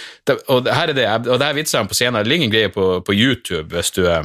Og 0.48 0.70
her 0.70 0.94
er 0.94 0.96
det, 0.96 1.08
og 1.28 1.36
det 1.36 1.48
her 1.50 1.58
vitser 1.58 1.80
jeg 1.80 1.90
på 1.90 1.98
scenen. 1.98 2.22
Det 2.22 2.32
ligger 2.32 2.48
en 2.48 2.54
greie 2.54 2.72
på, 2.72 2.86
på 3.04 3.18
YouTube 3.18 3.68
hvis 3.74 3.92
du 3.98 4.06
Uh, 4.06 4.24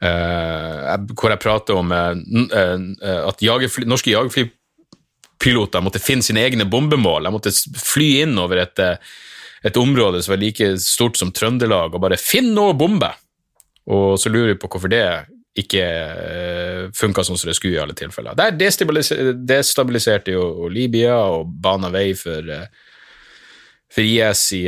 hvor 0.00 1.28
jeg 1.28 1.42
prater 1.42 1.76
om 1.76 1.90
uh, 1.92 2.14
uh, 2.16 3.28
at 3.28 3.42
jagerfly, 3.44 3.84
norske 3.88 4.14
jagerflypiloter 4.14 5.84
måtte 5.84 6.00
finne 6.00 6.24
sine 6.24 6.44
egne 6.46 6.64
bombemål. 6.64 7.26
De 7.28 7.34
måtte 7.34 7.52
fly 7.76 8.22
inn 8.22 8.38
over 8.40 8.62
et, 8.62 8.80
et, 8.80 9.76
område 9.76 10.22
som 10.22 10.34
var 10.34 10.40
like 10.40 10.72
stort 10.80 11.20
som 11.20 11.32
Trøndelag, 11.36 11.92
og 11.92 12.04
bare 12.06 12.20
finne 12.20 12.54
noe 12.56 12.76
bombe. 12.78 13.12
Og 13.90 14.16
så 14.20 14.32
lurer 14.32 14.54
vi 14.54 14.60
på 14.62 14.70
hvorfor 14.72 14.92
det 14.92 15.04
ikke 15.60 15.84
funka 16.96 17.24
sånn 17.26 17.36
som 17.36 17.50
det 17.50 17.56
skulle 17.58 17.76
i 17.76 17.82
alle 17.82 17.96
tilfeller. 17.98 18.36
Der 18.38 18.54
destabiliser 18.56 19.34
destabiliserte 19.34 20.32
jo 20.32 20.70
Libya 20.72 21.18
og 21.34 21.50
bana 21.60 21.90
vei 21.92 22.12
for, 22.16 22.46
for 23.90 24.06
IS 24.06 24.44
i, 24.56 24.62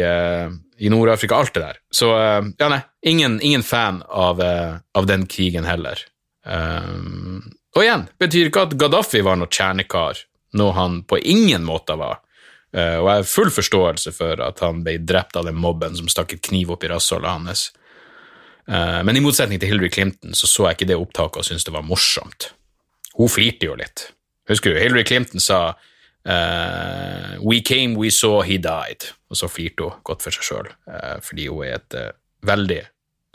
i 0.83 0.91
Nord-Afrika, 0.91 1.39
alt 1.39 1.55
det 1.55 1.62
der. 1.62 1.78
Så 1.95 2.09
ja, 2.11 2.68
nei, 2.68 2.80
ingen, 3.07 3.39
ingen 3.45 3.62
fan 3.62 4.01
av, 4.09 4.41
av, 4.43 5.07
den 5.07 5.28
krigen 5.30 5.68
heller. 5.68 6.01
og 6.43 7.78
igjen, 7.85 8.09
betyr 8.18 8.49
ikke 8.51 8.64
at 8.66 8.74
Gaddafi 8.80 9.20
var 9.22 9.39
noe 9.39 9.47
kjernekar, 9.47 10.24
noe 10.59 10.74
han 10.74 10.97
på 11.07 11.20
ingen 11.22 11.62
måte 11.68 11.95
var. 12.01 12.18
og 12.74 13.07
jeg 13.07 13.20
har 13.20 13.28
full 13.30 13.53
forståelse 13.55 14.14
for 14.16 14.43
at 14.43 14.64
han 14.64 14.83
ble 14.83 14.97
drept 14.99 15.39
av 15.39 15.47
den 15.47 15.61
mobben 15.62 15.95
som 15.95 16.11
stakk 16.11 16.35
et 16.35 16.43
kniv 16.51 16.74
opp 16.74 16.83
i 16.83 16.91
rassholdet 16.91 17.30
hans. 17.30 17.68
Uh, 18.70 19.03
men 19.03 19.18
i 19.18 19.22
motsetning 19.22 19.59
til 19.59 19.72
Hillary 19.72 19.91
Clinton 19.91 20.37
så 20.39 20.47
så 20.47 20.68
jeg 20.68 20.78
ikke 20.78 20.91
det 20.93 20.99
opptaket 21.01 21.41
og 21.41 21.47
syntes 21.49 21.66
det 21.66 21.74
var 21.74 21.87
morsomt. 21.87 22.53
Hun 23.18 23.30
flirte 23.30 23.66
jo 23.66 23.74
litt. 23.78 24.07
Husker 24.51 24.72
du, 24.72 24.80
Hillary 24.80 25.05
Clinton 25.07 25.43
sa 25.43 25.74
uh, 26.29 27.39
We 27.43 27.61
came, 27.61 27.95
we 27.95 28.11
saw, 28.11 28.43
he 28.43 28.59
died. 28.59 29.11
Og 29.31 29.37
så 29.37 29.49
flirte 29.49 29.83
hun 29.83 30.03
godt 30.05 30.23
for 30.23 30.35
seg 30.35 30.47
sjøl, 30.47 30.73
uh, 30.89 30.97
eh, 30.99 31.20
fordi 31.25 31.49
hun 31.49 31.64
er 31.66 31.79
et 31.79 31.97
uh, 31.99 32.11
veldig 32.47 32.83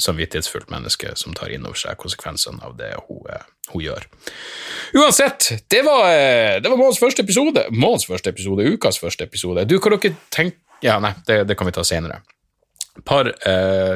samvittighetsfullt 0.01 0.69
menneske 0.69 1.15
som 1.17 1.33
tar 1.33 1.49
inn 1.49 1.65
over 1.65 1.79
seg 1.79 1.97
konsekvensene 1.97 2.61
av 2.61 2.75
det 2.77 2.91
hun, 3.07 3.23
hun 3.71 3.81
gjør. 3.81 4.05
Uansett, 4.93 5.47
det 5.73 5.81
var, 5.87 6.05
det 6.61 6.69
var 6.69 6.77
månedens 6.77 7.01
første 7.01 7.25
episode. 7.25 7.63
Månedens 7.73 8.05
første 8.05 8.29
episode, 8.29 8.67
ukas 8.75 9.01
første 9.01 9.25
episode. 9.25 9.65
Du, 9.65 9.79
kan 9.81 9.97
dere 9.97 10.13
tenke 10.29 10.61
Ja, 10.85 10.99
nei, 11.01 11.15
det, 11.25 11.47
det 11.49 11.57
kan 11.57 11.65
vi 11.65 11.73
ta 11.73 11.81
senere. 11.81 12.19
Et 12.93 13.01
par 13.09 13.31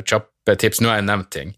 kjappe 0.09 0.55
tips. 0.57 0.81
Nå 0.81 0.89
har 0.89 0.97
jeg 0.97 1.05
nevnt 1.11 1.29
ting. 1.29 1.53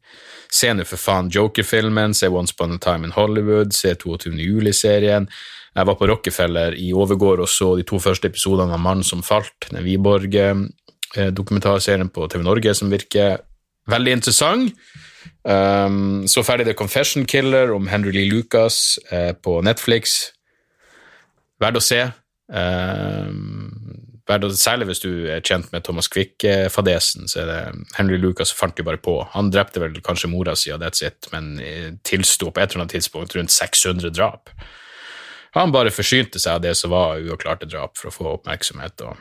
Se 0.54 0.70
nå 0.76 0.84
for 0.86 1.02
faen 1.02 1.32
Joker-filmen, 1.34 2.14
se 2.14 2.28
Once 2.28 2.54
Upon 2.54 2.76
a 2.76 2.80
Time 2.84 3.08
in 3.08 3.16
Hollywood, 3.16 3.74
se 3.74 3.96
22. 3.96 4.36
juli-serien. 4.38 5.30
Jeg 5.74 5.88
var 5.90 5.96
på 5.98 6.06
Rockefeller 6.08 6.76
i 6.78 6.94
overgård 6.94 7.40
og 7.42 7.50
så 7.50 7.76
de 7.80 7.84
to 7.88 8.00
første 8.02 8.28
episodene 8.30 8.74
av 8.76 8.80
Mannen 8.82 9.04
som 9.06 9.24
falt, 9.26 9.70
den 9.72 9.84
Wiborg-dokumentarserien 9.86 12.10
på 12.14 12.28
TV 12.30 12.44
Norge 12.46 12.74
som 12.78 12.92
virker 12.94 13.38
veldig 13.90 14.12
interessant. 14.20 14.74
Um, 15.44 16.28
så 16.28 16.44
ferdig 16.44 16.66
The 16.68 16.74
Confession 16.78 17.26
Killer 17.26 17.72
om 17.74 17.88
Henry 17.88 18.12
Lee 18.12 18.30
Lucas 18.30 19.00
uh, 19.12 19.32
på 19.34 19.62
Netflix. 19.66 20.32
Verdt 21.60 21.78
å 21.80 21.84
se. 21.84 22.12
Um, 22.48 23.72
Særlig 24.24 24.88
hvis 24.88 25.04
du 25.04 25.28
er 25.28 25.44
kjent 25.44 25.68
med 25.74 25.84
Thomas 25.84 26.08
Quick-fadesen, 26.08 27.28
så 27.28 27.42
er 27.42 27.46
det 27.50 27.76
Henry 27.98 28.16
Lucas 28.16 28.56
fant 28.56 28.80
jo 28.80 28.86
bare 28.88 29.02
på. 29.04 29.20
Han 29.34 29.52
drepte 29.52 29.84
vel 29.84 30.00
kanskje 30.00 30.32
mora 30.32 30.56
si, 30.56 30.72
og 30.72 30.80
that's 30.80 31.04
it, 31.04 31.28
men 31.34 31.60
tilsto 32.08 32.48
på 32.48 32.64
et 32.64 32.72
eller 32.72 32.86
annet 32.86 32.96
tidspunkt 32.96 33.36
rundt 33.36 33.52
600 33.52 34.16
drap. 34.16 34.48
Han 35.58 35.74
bare 35.74 35.94
forsynte 35.94 36.42
seg 36.42 36.58
av 36.58 36.64
det 36.66 36.74
som 36.80 36.94
var 36.94 37.22
uavklarte 37.22 37.70
drap, 37.70 37.98
for 38.00 38.10
å 38.10 38.16
få 38.16 38.32
oppmerksomhet 38.38 39.06
og, 39.06 39.20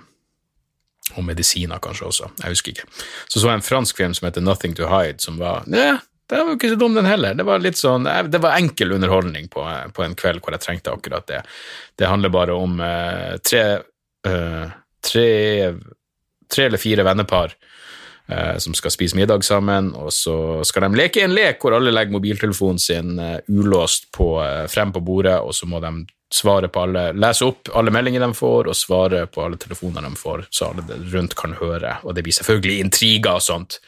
og 1.16 1.26
medisiner 1.26 1.82
kanskje 1.82 2.08
også. 2.08 2.30
Jeg 2.42 2.56
husker 2.56 2.76
ikke. 2.76 2.88
Så 3.28 3.38
så 3.38 3.48
jeg 3.50 3.60
en 3.60 3.66
fransk 3.66 4.00
film 4.00 4.16
som 4.16 4.28
heter 4.28 4.44
Nothing 4.44 4.76
to 4.78 4.88
Hide, 4.90 5.20
som 5.24 5.40
var 5.42 5.66
ja, 5.68 5.98
det 6.32 6.38
var 6.38 6.54
jo 6.54 6.56
ikke 6.56 6.72
så 6.72 6.78
dum, 6.80 6.94
den 6.96 7.08
heller. 7.08 7.34
Det 7.36 7.44
var 7.44 7.60
litt 7.60 7.76
sånn, 7.76 8.06
det 8.32 8.40
var 8.40 8.56
enkel 8.56 8.94
underholdning 8.96 9.50
på, 9.52 9.66
på 9.92 10.04
en 10.04 10.14
kveld 10.16 10.40
hvor 10.40 10.56
jeg 10.56 10.64
trengte 10.64 10.94
akkurat 10.94 11.26
det. 11.28 11.42
Det 12.00 12.08
handler 12.08 12.32
bare 12.32 12.56
om 12.56 12.78
eh, 12.80 13.34
tre 13.44 13.64
eh, 14.24 14.70
tre, 15.02 15.74
tre 16.54 16.66
eller 16.66 16.78
fire 16.78 17.02
vennepar 17.02 17.54
eh, 18.28 18.56
som 18.58 18.74
skal 18.74 18.94
spise 18.94 19.18
middag 19.18 19.44
sammen, 19.44 19.92
og 19.98 20.12
så 20.14 20.36
skal 20.64 20.86
de 20.86 21.00
leke 21.00 21.24
en 21.24 21.34
lek 21.34 21.62
hvor 21.62 21.76
alle 21.76 21.94
legger 21.94 22.14
mobiltelefonen 22.16 22.80
sin 22.82 23.18
eh, 23.18 23.38
ulåst 23.48 24.10
på, 24.14 24.34
eh, 24.44 24.66
frem 24.70 24.94
på 24.94 25.02
bordet, 25.04 25.38
og 25.40 25.54
så 25.56 25.68
må 25.68 25.82
de 25.82 25.94
svare 26.34 26.70
på 26.72 26.86
alle, 26.86 27.04
lese 27.12 27.46
opp 27.46 27.70
alle 27.76 27.92
meldinger 27.94 28.24
de 28.24 28.32
får, 28.36 28.70
og 28.70 28.78
svare 28.78 29.26
på 29.30 29.44
alle 29.44 29.60
telefoner 29.60 30.04
de 30.06 30.16
får, 30.18 30.46
så 30.50 30.70
alle 30.70 30.98
rundt 31.12 31.36
kan 31.38 31.56
høre. 31.60 31.98
Og 32.02 32.16
det 32.16 32.24
blir 32.26 32.36
selvfølgelig 32.36 32.86
intriger 32.86 33.38
og 33.38 33.44
sånt. 33.44 33.78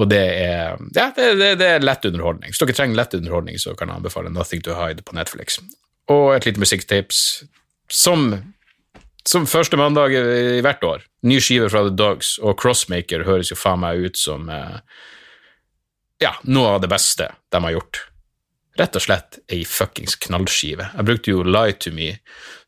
Og 0.00 0.08
det 0.08 0.22
er, 0.40 0.80
ja, 0.96 1.10
det, 1.16 1.28
det, 1.38 1.52
det 1.60 1.68
er 1.76 1.84
lett 1.84 2.08
underholdning. 2.08 2.50
Hvis 2.50 2.62
dere 2.62 2.74
trenger 2.76 2.98
lett 2.98 3.14
underholdning, 3.18 3.60
så 3.60 3.76
kan 3.78 3.92
jeg 3.92 4.00
anbefale 4.00 4.32
Nothing 4.32 4.64
to 4.66 4.74
Hide 4.78 5.04
på 5.06 5.14
Netflix. 5.16 5.60
Og 6.10 6.32
et 6.34 6.48
lite 6.48 6.62
musikktips 6.62 7.22
som 7.92 8.32
som 9.28 9.46
første 9.46 9.78
mandag 9.78 10.14
i 10.16 10.62
hvert 10.64 10.82
år. 10.82 11.04
Ny 11.22 11.38
skive 11.42 11.68
fra 11.70 11.84
The 11.86 11.94
Dogs, 11.94 12.34
og 12.42 12.56
Crossmaker 12.58 13.22
høres 13.26 13.52
jo 13.52 13.58
faen 13.58 13.82
meg 13.84 14.02
ut 14.02 14.18
som 14.18 14.48
eh, 14.50 14.80
ja, 16.22 16.32
noe 16.42 16.76
av 16.76 16.82
det 16.82 16.90
beste 16.90 17.28
de 17.52 17.60
har 17.62 17.76
gjort. 17.76 18.02
Rett 18.80 18.96
og 18.96 19.04
slett 19.04 19.36
ei 19.52 19.66
fuckings 19.68 20.14
knallskive. 20.16 20.86
Jeg 20.96 21.04
brukte 21.04 21.32
jo 21.34 21.42
Lie 21.44 21.74
to 21.76 21.90
Me 21.92 22.14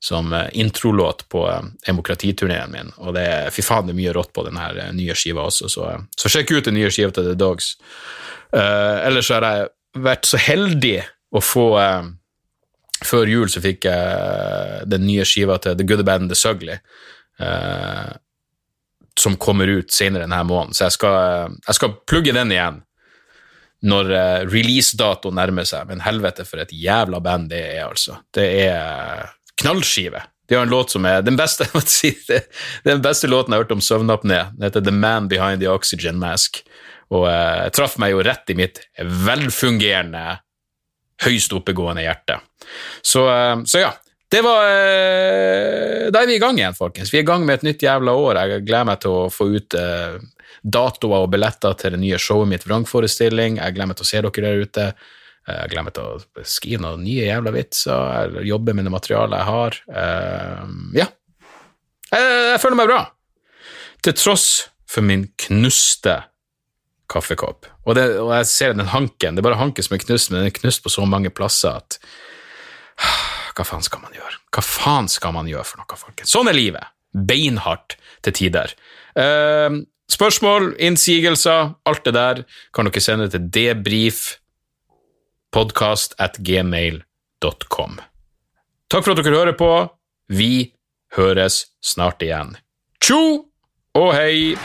som 0.04 0.32
eh, 0.36 0.50
introlåt 0.60 1.24
på 1.32 1.46
eh, 1.48 1.62
demokratiturneen 1.86 2.74
min, 2.74 2.90
og 3.00 3.14
det 3.16 3.22
er 3.24 3.54
fy 3.54 3.64
faen 3.64 3.88
det 3.88 3.94
er 3.94 4.00
mye 4.02 4.12
rått 4.12 4.34
på 4.36 4.44
denne 4.44 4.60
her 4.60 4.92
nye 4.92 5.16
skiva 5.16 5.46
også, 5.48 5.70
så, 5.72 5.86
eh, 5.94 6.02
så 6.20 6.32
sjekk 6.34 6.52
ut 6.52 6.68
den 6.68 6.76
nye 6.76 6.90
skiva 6.92 7.14
til 7.14 7.30
The 7.30 7.38
Dogs. 7.40 7.76
Uh, 8.54 9.00
ellers 9.02 9.32
har 9.34 9.42
jeg 9.42 9.70
vært 10.04 10.28
så 10.30 10.38
heldig 10.38 10.98
å 11.34 11.40
få 11.42 11.64
uh, 11.74 12.04
før 13.02 13.32
jul 13.32 13.48
så 13.50 13.62
fikk 13.64 13.88
jeg 13.88 14.84
den 14.86 15.02
nye 15.08 15.24
skiva 15.26 15.56
til 15.58 15.74
The 15.74 15.86
Good 15.88 16.04
Band 16.06 16.32
The 16.32 16.38
Sugly, 16.38 16.78
Uh, 17.34 18.14
som 19.18 19.34
kommer 19.42 19.66
ut 19.66 19.90
senere 19.90 20.22
denne 20.22 20.36
måneden. 20.46 20.74
Så 20.78 20.84
jeg 20.84 20.94
skal, 20.94 21.56
jeg 21.66 21.74
skal 21.80 21.96
plugge 22.06 22.34
den 22.36 22.52
igjen 22.54 22.76
når 23.84 24.12
uh, 24.12 24.44
releasedato 24.48 25.32
nærmer 25.34 25.66
seg. 25.68 25.88
Men 25.90 26.04
helvete, 26.04 26.46
for 26.48 26.62
et 26.62 26.72
jævla 26.72 27.20
band 27.24 27.50
det 27.52 27.62
er, 27.74 27.82
altså. 27.88 28.18
Det 28.34 28.46
er 28.66 29.34
knallskive. 29.60 30.22
De 30.48 30.56
har 30.56 30.66
en 30.66 30.72
låt 30.72 30.92
som 30.92 31.04
er 31.08 31.24
den 31.24 31.36
beste, 31.40 31.66
si, 31.88 32.12
det, 32.28 32.44
den 32.84 33.02
beste 33.04 33.30
låten 33.30 33.52
jeg 33.52 33.60
har 33.60 33.66
hørt 33.66 33.76
om 33.76 33.84
søvnapné. 33.84 34.40
Den 34.56 34.68
heter 34.68 34.84
The 34.84 34.94
Man 34.94 35.28
Behind 35.28 35.62
The 35.64 35.72
Oxygen 35.72 36.20
Mask. 36.20 36.62
Og 37.14 37.28
uh, 37.28 37.68
traff 37.76 37.98
meg 38.00 38.14
jo 38.14 38.24
rett 38.24 38.50
i 38.50 38.58
mitt 38.58 38.80
velfungerende 38.98 40.40
høyst 41.24 41.52
oppegående 41.56 42.04
hjerte. 42.04 42.40
Så, 43.04 43.26
uh, 43.28 43.60
så, 43.68 43.84
ja. 43.84 43.92
Det 44.32 44.40
var 44.42 44.66
eh, 44.66 46.10
Da 46.12 46.22
er 46.22 46.30
vi 46.30 46.38
i 46.38 46.42
gang 46.42 46.58
igjen, 46.58 46.76
folkens. 46.76 47.12
Vi 47.12 47.20
er 47.20 47.26
i 47.26 47.28
gang 47.28 47.44
med 47.46 47.60
et 47.60 47.66
nytt 47.68 47.84
jævla 47.84 48.14
år. 48.18 48.40
Jeg 48.40 48.64
gleder 48.68 48.88
meg 48.88 49.02
til 49.04 49.14
å 49.14 49.26
få 49.32 49.48
ut 49.54 49.76
eh, 49.78 50.16
datoer 50.64 51.26
og 51.26 51.32
billetter 51.34 51.76
til 51.78 51.94
det 51.94 52.00
nye 52.02 52.20
showet 52.20 52.50
mitt, 52.50 52.66
Vrangforestilling. 52.68 53.60
Jeg 53.60 53.76
gleder 53.76 53.92
meg 53.92 54.00
til 54.00 54.06
å 54.06 54.10
se 54.10 54.22
dere 54.24 54.46
der 54.46 54.64
ute. 54.64 54.86
Jeg 55.44 55.72
gleder 55.72 55.86
meg 55.86 55.96
til 55.96 56.08
å 56.08 56.44
skrive 56.48 56.80
noen 56.86 57.02
nye 57.04 57.26
jævla 57.28 57.52
vitser, 57.52 58.12
eller 58.24 58.46
jobbe 58.48 58.72
med 58.72 58.88
det 58.88 58.94
materialet 58.94 59.42
jeg 59.42 59.50
har. 59.50 59.80
ja. 60.96 61.10
Jeg, 62.14 62.30
jeg 62.54 62.60
føler 62.62 62.78
meg 62.78 62.88
bra. 62.88 63.00
Til 64.04 64.16
tross 64.16 64.46
for 64.88 65.04
min 65.04 65.26
knuste 65.40 66.22
kaffekopp. 67.10 67.68
Og, 67.84 67.94
det, 67.98 68.06
og, 68.20 68.32
jeg 68.38 68.48
ser 68.50 68.74
den 68.76 68.90
hanken, 68.92 69.36
det 69.36 69.42
er 69.42 69.48
bare 69.48 69.60
hanken 69.60 69.84
som 69.84 69.96
er 69.96 70.02
knust, 70.04 70.30
men 70.30 70.40
den 70.40 70.50
er 70.50 70.56
knust 70.56 70.84
på 70.84 70.92
så 70.92 71.04
mange 71.08 71.32
plasser 71.34 71.82
at 71.82 71.98
Hva 73.54 73.66
faen 73.66 73.84
skal 73.86 74.02
man 74.02 74.14
gjøre? 74.16 74.38
Hva 74.54 74.62
faen 74.66 75.08
skal 75.10 75.34
man 75.36 75.48
gjøre 75.50 75.66
for 75.68 75.82
noe, 75.82 75.98
folkens? 75.98 76.32
Sånn 76.34 76.50
er 76.50 76.56
livet. 76.56 76.90
Beinhardt 77.14 77.96
til 78.26 78.34
tider. 78.34 78.74
Uh, 79.14 79.84
spørsmål, 80.10 80.72
innsigelser, 80.82 81.76
alt 81.86 82.08
det 82.08 82.14
der 82.16 82.42
kan 82.74 82.90
dere 82.90 83.04
sende 83.04 83.30
til 83.30 83.46
debrief 83.54 84.24
at 85.54 86.40
gmail.com. 86.42 88.00
Takk 88.90 89.04
for 89.04 89.14
at 89.14 89.22
dere 89.22 89.38
hører 89.38 89.54
på. 89.58 89.70
Vi 90.34 90.74
høres 91.14 91.66
snart 91.84 92.22
igjen. 92.26 92.56
Tjo 92.98 93.22
og 93.94 94.10
hei! 94.16 94.58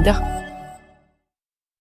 D'accord. 0.00 0.37